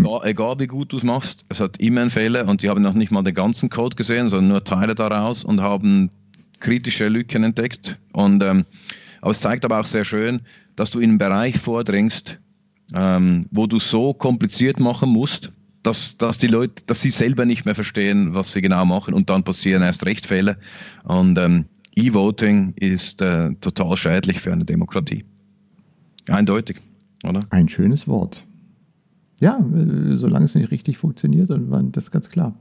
Egal, 0.00 0.20
egal, 0.24 0.58
wie 0.58 0.66
gut 0.66 0.92
du 0.92 0.96
es 0.96 1.02
machst, 1.02 1.44
es 1.48 1.60
hat 1.60 1.78
immer 1.78 2.02
einen 2.02 2.10
Fehler 2.10 2.48
und 2.48 2.62
die 2.62 2.68
haben 2.68 2.82
noch 2.82 2.94
nicht 2.94 3.10
mal 3.10 3.22
den 3.22 3.34
ganzen 3.34 3.70
Code 3.70 3.96
gesehen, 3.96 4.28
sondern 4.28 4.48
nur 4.48 4.64
Teile 4.64 4.94
daraus 4.94 5.44
und 5.44 5.60
haben 5.60 6.10
kritische 6.60 7.08
Lücken 7.08 7.44
entdeckt. 7.44 7.98
Und, 8.12 8.42
ähm, 8.42 8.64
aber 9.20 9.32
es 9.32 9.40
zeigt 9.40 9.64
aber 9.64 9.80
auch 9.80 9.86
sehr 9.86 10.04
schön, 10.04 10.40
dass 10.76 10.90
du 10.90 11.00
in 11.00 11.10
einen 11.10 11.18
Bereich 11.18 11.58
vordringst, 11.58 12.38
ähm, 12.94 13.46
wo 13.50 13.66
du 13.66 13.78
so 13.78 14.14
kompliziert 14.14 14.80
machen 14.80 15.10
musst, 15.10 15.52
dass, 15.82 16.16
dass 16.16 16.38
die 16.38 16.46
Leute, 16.46 16.82
dass 16.86 17.00
sie 17.00 17.10
selber 17.10 17.44
nicht 17.44 17.64
mehr 17.64 17.74
verstehen, 17.74 18.34
was 18.34 18.52
sie 18.52 18.62
genau 18.62 18.84
machen 18.84 19.14
und 19.14 19.28
dann 19.30 19.42
passieren 19.42 19.82
erst 19.82 20.06
recht 20.06 20.26
Fehler. 20.26 20.56
Und 21.04 21.38
ähm, 21.38 21.66
E-Voting 21.94 22.74
ist 22.76 23.20
äh, 23.20 23.54
total 23.60 23.96
schädlich 23.96 24.40
für 24.40 24.52
eine 24.52 24.64
Demokratie. 24.64 25.24
Eindeutig, 26.28 26.80
oder? 27.24 27.40
Ein 27.50 27.68
schönes 27.68 28.06
Wort. 28.06 28.44
Ja, 29.42 29.58
äh, 29.58 30.14
solange 30.14 30.44
es 30.44 30.54
nicht 30.54 30.70
richtig 30.70 30.98
funktioniert, 30.98 31.50
dann 31.50 31.68
war 31.68 31.82
das 31.82 32.12
ganz 32.12 32.28
klar. 32.28 32.54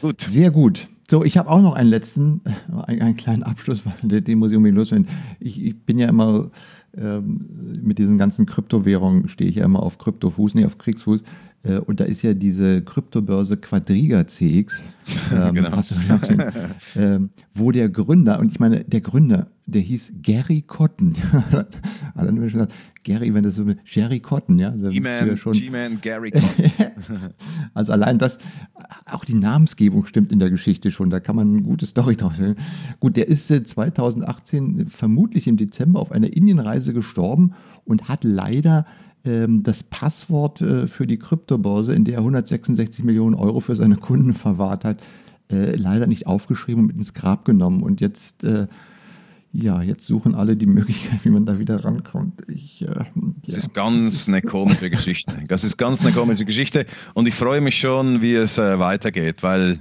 Gut. 0.00 0.22
Sehr 0.22 0.52
gut. 0.52 0.86
So, 1.10 1.24
ich 1.24 1.36
habe 1.36 1.50
auch 1.50 1.60
noch 1.60 1.74
einen 1.74 1.90
letzten, 1.90 2.40
einen, 2.86 3.02
einen 3.02 3.16
kleinen 3.16 3.42
Abschluss, 3.42 3.82
weil 4.02 4.20
den 4.20 4.38
muss 4.38 4.52
ich 4.52 4.56
unbedingt 4.56 4.78
loswerden. 4.78 5.08
Ich, 5.40 5.60
ich 5.60 5.76
bin 5.76 5.98
ja 5.98 6.08
immer 6.08 6.52
ähm, 6.96 7.80
mit 7.82 7.98
diesen 7.98 8.16
ganzen 8.16 8.46
Kryptowährungen, 8.46 9.28
stehe 9.28 9.50
ich 9.50 9.56
ja 9.56 9.64
immer 9.64 9.82
auf 9.82 9.98
Kryptofuß, 9.98 10.54
nicht 10.54 10.66
auf 10.66 10.78
Kriegsfuß. 10.78 11.24
Äh, 11.64 11.78
und 11.78 12.00
da 12.00 12.04
ist 12.04 12.22
ja 12.22 12.34
diese 12.34 12.82
Kryptobörse 12.82 13.56
Quadriga 13.56 14.26
CX, 14.26 14.82
ähm, 15.32 15.54
genau. 15.54 15.76
gesehen, 15.76 16.42
ähm, 16.96 17.30
wo 17.52 17.70
der 17.72 17.88
Gründer, 17.88 18.38
und 18.38 18.50
ich 18.50 18.60
meine, 18.60 18.84
der 18.84 19.00
Gründer, 19.00 19.48
der 19.66 19.82
hieß 19.82 20.14
Gary 20.22 20.62
Cotton. 20.62 21.14
Alle 22.14 22.28
haben 22.28 22.36
schon 22.36 22.60
gesagt, 22.60 22.74
Gary, 23.04 23.32
wenn 23.32 23.42
das 23.42 23.54
so 23.54 23.64
Jerry 23.84 24.20
Cotton, 24.20 24.58
ja. 24.58 24.70
G-Man, 24.70 25.28
ja 25.28 25.98
Gary 26.00 26.30
Cotton. 26.30 26.70
also 27.74 27.92
allein 27.92 28.18
das, 28.18 28.38
auch 29.06 29.24
die 29.24 29.34
Namensgebung 29.34 30.04
stimmt 30.06 30.32
in 30.32 30.38
der 30.38 30.50
Geschichte 30.50 30.90
schon, 30.90 31.10
da 31.10 31.20
kann 31.20 31.36
man 31.36 31.52
eine 31.52 31.62
gute 31.62 31.86
Story 31.86 32.16
draus. 32.16 32.34
Gut, 33.00 33.16
der 33.16 33.28
ist 33.28 33.48
2018 33.48 34.88
vermutlich 34.90 35.46
im 35.46 35.56
Dezember 35.56 36.00
auf 36.00 36.12
einer 36.12 36.32
Indienreise 36.32 36.92
gestorben 36.92 37.52
und 37.84 38.08
hat 38.08 38.24
leider 38.24 38.84
das 39.48 39.82
Passwort 39.82 40.60
äh, 40.60 40.86
für 40.86 41.06
die 41.06 41.18
Kryptobörse, 41.18 41.94
in 41.94 42.04
der 42.04 42.14
er 42.14 42.20
166 42.20 43.04
Millionen 43.04 43.34
Euro 43.34 43.60
für 43.60 43.76
seine 43.76 43.96
Kunden 43.96 44.34
verwahrt 44.34 44.84
hat, 44.84 44.98
äh, 45.50 45.76
leider 45.76 46.06
nicht 46.06 46.26
aufgeschrieben 46.26 46.82
und 46.82 46.86
mit 46.88 46.96
ins 46.96 47.14
Grab 47.14 47.44
genommen. 47.44 47.82
Und 47.82 48.00
jetzt 48.00 48.44
äh, 48.44 48.66
ja, 49.52 49.82
jetzt 49.82 50.06
suchen 50.06 50.34
alle 50.34 50.56
die 50.56 50.66
Möglichkeit, 50.66 51.24
wie 51.24 51.30
man 51.30 51.46
da 51.46 51.58
wieder 51.58 51.82
rankommt. 51.82 52.42
Ich, 52.48 52.80
ja. 52.80 53.06
Das 53.46 53.54
ist 53.54 53.74
ganz 53.74 54.28
eine 54.28 54.42
komische 54.42 54.90
Geschichte. 54.90 55.32
Das 55.48 55.64
ist 55.64 55.78
ganz 55.78 56.00
eine 56.02 56.12
komische 56.12 56.44
Geschichte 56.44 56.86
und 57.14 57.26
ich 57.26 57.34
freue 57.34 57.60
mich 57.60 57.78
schon, 57.78 58.20
wie 58.20 58.34
es 58.34 58.58
weitergeht, 58.58 59.42
weil 59.42 59.80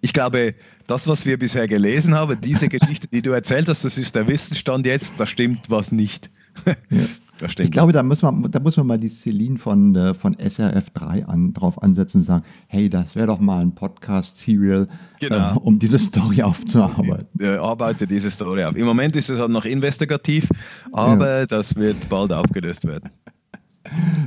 ich 0.00 0.12
glaube, 0.12 0.54
das, 0.86 1.06
was 1.06 1.26
wir 1.26 1.38
bisher 1.38 1.68
gelesen 1.68 2.14
haben, 2.14 2.40
diese 2.40 2.68
Geschichte, 2.68 3.08
die 3.08 3.22
du 3.22 3.30
erzählt 3.30 3.68
hast, 3.68 3.84
das 3.84 3.98
ist 3.98 4.14
der 4.14 4.26
Wissensstand 4.26 4.86
jetzt, 4.86 5.12
da 5.18 5.26
stimmt 5.26 5.68
was 5.68 5.92
nicht. 5.92 6.30
Ja. 6.66 6.74
Ich 7.42 7.70
glaube, 7.70 7.92
da 7.92 8.02
muss 8.02 8.22
man, 8.22 8.50
da 8.50 8.60
muss 8.60 8.76
man 8.76 8.86
mal 8.86 8.98
die 8.98 9.08
Celine 9.08 9.58
von, 9.58 9.94
äh, 9.96 10.14
von 10.14 10.36
SRF3 10.36 11.24
an, 11.24 11.52
drauf 11.52 11.82
ansetzen 11.82 12.18
und 12.18 12.24
sagen, 12.24 12.44
hey, 12.66 12.88
das 12.88 13.16
wäre 13.16 13.28
doch 13.28 13.40
mal 13.40 13.60
ein 13.60 13.74
Podcast-Serial, 13.74 14.88
genau. 15.18 15.54
äh, 15.54 15.58
um 15.58 15.78
diese 15.78 15.98
Story 15.98 16.42
aufzuarbeiten. 16.42 17.28
Ich, 17.38 17.46
äh, 17.46 17.56
arbeite 17.56 18.06
diese 18.06 18.30
Story 18.30 18.64
auf. 18.64 18.76
Im 18.76 18.86
Moment 18.86 19.16
ist 19.16 19.30
es 19.30 19.38
halt 19.38 19.50
noch 19.50 19.64
investigativ, 19.64 20.48
aber 20.92 21.40
ja. 21.40 21.46
das 21.46 21.74
wird 21.76 22.08
bald 22.08 22.32
aufgelöst 22.32 22.84
werden. 22.84 23.10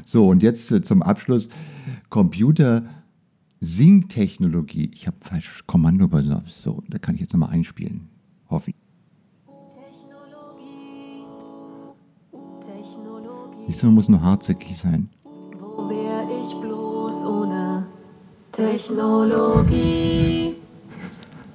So, 0.03 0.27
und 0.29 0.41
jetzt 0.41 0.71
äh, 0.71 0.81
zum 0.81 1.03
Abschluss 1.03 1.47
Computer. 2.09 2.83
Sing-Technologie. 3.63 4.91
Ich 4.93 5.07
habe 5.07 5.15
falsch 5.21 5.63
Kommando 5.67 6.05
übernommen. 6.05 6.47
So, 6.47 6.83
da 6.89 6.97
kann 6.97 7.15
ich 7.15 7.21
jetzt 7.21 7.31
nochmal 7.31 7.51
einspielen. 7.51 8.09
Hoffe 8.49 8.71
ich. 8.71 8.82
Siehst 13.67 13.83
man 13.83 13.93
muss 13.93 14.09
nur 14.09 14.21
hartzickig 14.21 14.77
sein. 14.77 15.09
Wo 15.23 15.89
wär 15.89 16.27
ich 16.41 16.53
bloß 16.59 17.25
ohne 17.25 17.85
Technologie? 18.51 20.55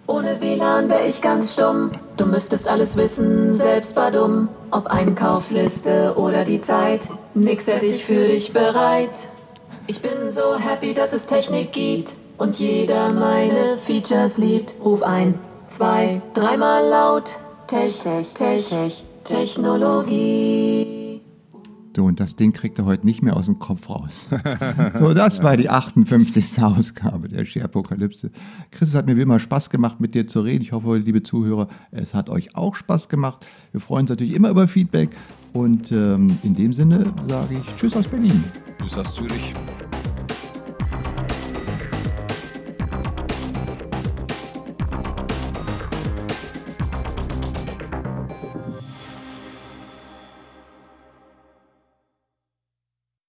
Ohne 0.06 0.40
WLAN 0.40 0.88
wär 0.88 1.06
ich 1.06 1.20
ganz 1.20 1.52
stumm. 1.52 1.90
Du 2.16 2.24
müsstest 2.24 2.66
alles 2.66 2.96
wissen, 2.96 3.59
selbst 3.59 3.94
war 3.94 4.11
dumm. 4.11 4.48
Ob 4.70 4.86
Einkaufsliste 4.86 6.14
oder 6.16 6.44
die 6.44 6.62
Zeit, 6.62 7.11
nix 7.34 7.66
hätte 7.66 7.86
ich 7.86 8.06
für 8.06 8.26
dich 8.26 8.54
bereit. 8.54 9.28
Ich 9.86 10.00
bin 10.00 10.32
so 10.32 10.59
happy, 10.59 10.94
dass 10.94 11.12
es 11.12 11.22
Technik 11.22 11.72
gibt 11.72 12.14
und 12.38 12.59
jeder 12.59 13.12
meine 13.12 13.76
Features 13.86 14.38
liebt. 14.38 14.74
Ruf 14.82 15.02
ein, 15.02 15.38
zwei, 15.68 16.22
dreimal 16.32 16.88
laut. 16.88 17.36
Tech, 17.66 17.98
Tech, 17.98 18.32
Tech, 18.32 18.70
Tech, 18.70 19.04
Technologie. 19.24 20.97
So, 21.99 22.05
und 22.05 22.20
das 22.20 22.36
Ding 22.36 22.53
kriegt 22.53 22.78
er 22.78 22.84
heute 22.84 23.05
nicht 23.05 23.22
mehr 23.22 23.36
aus 23.36 23.46
dem 23.46 23.59
Kopf 23.59 23.90
raus. 23.90 24.28
so, 25.01 25.14
das 25.14 25.42
war 25.42 25.57
die 25.57 25.68
58. 25.68 26.62
Ausgabe 26.62 27.26
der 27.26 27.44
Scherpokalypse. 27.44 28.30
Chris, 28.70 28.90
es 28.90 28.94
hat 28.94 29.07
mir 29.07 29.16
wie 29.16 29.22
immer 29.22 29.40
Spaß 29.40 29.68
gemacht, 29.68 29.99
mit 29.99 30.14
dir 30.14 30.28
zu 30.28 30.42
reden. 30.42 30.62
Ich 30.62 30.70
hoffe, 30.70 30.96
liebe 30.99 31.24
Zuhörer, 31.24 31.66
es 31.90 32.14
hat 32.14 32.30
euch 32.30 32.55
auch 32.55 32.76
Spaß 32.76 33.09
gemacht. 33.09 33.44
Wir 33.72 33.80
freuen 33.80 34.03
uns 34.03 34.11
natürlich 34.11 34.34
immer 34.34 34.51
über 34.51 34.68
Feedback. 34.68 35.11
Und 35.53 35.90
ähm, 35.90 36.38
in 36.44 36.55
dem 36.55 36.72
Sinne 36.72 37.05
sage 37.26 37.57
ich 37.57 37.74
Tschüss 37.74 37.96
aus 37.96 38.07
Berlin. 38.07 38.44
Tschüss 38.78 38.96
aus 38.96 39.12
Zürich. 39.16 39.53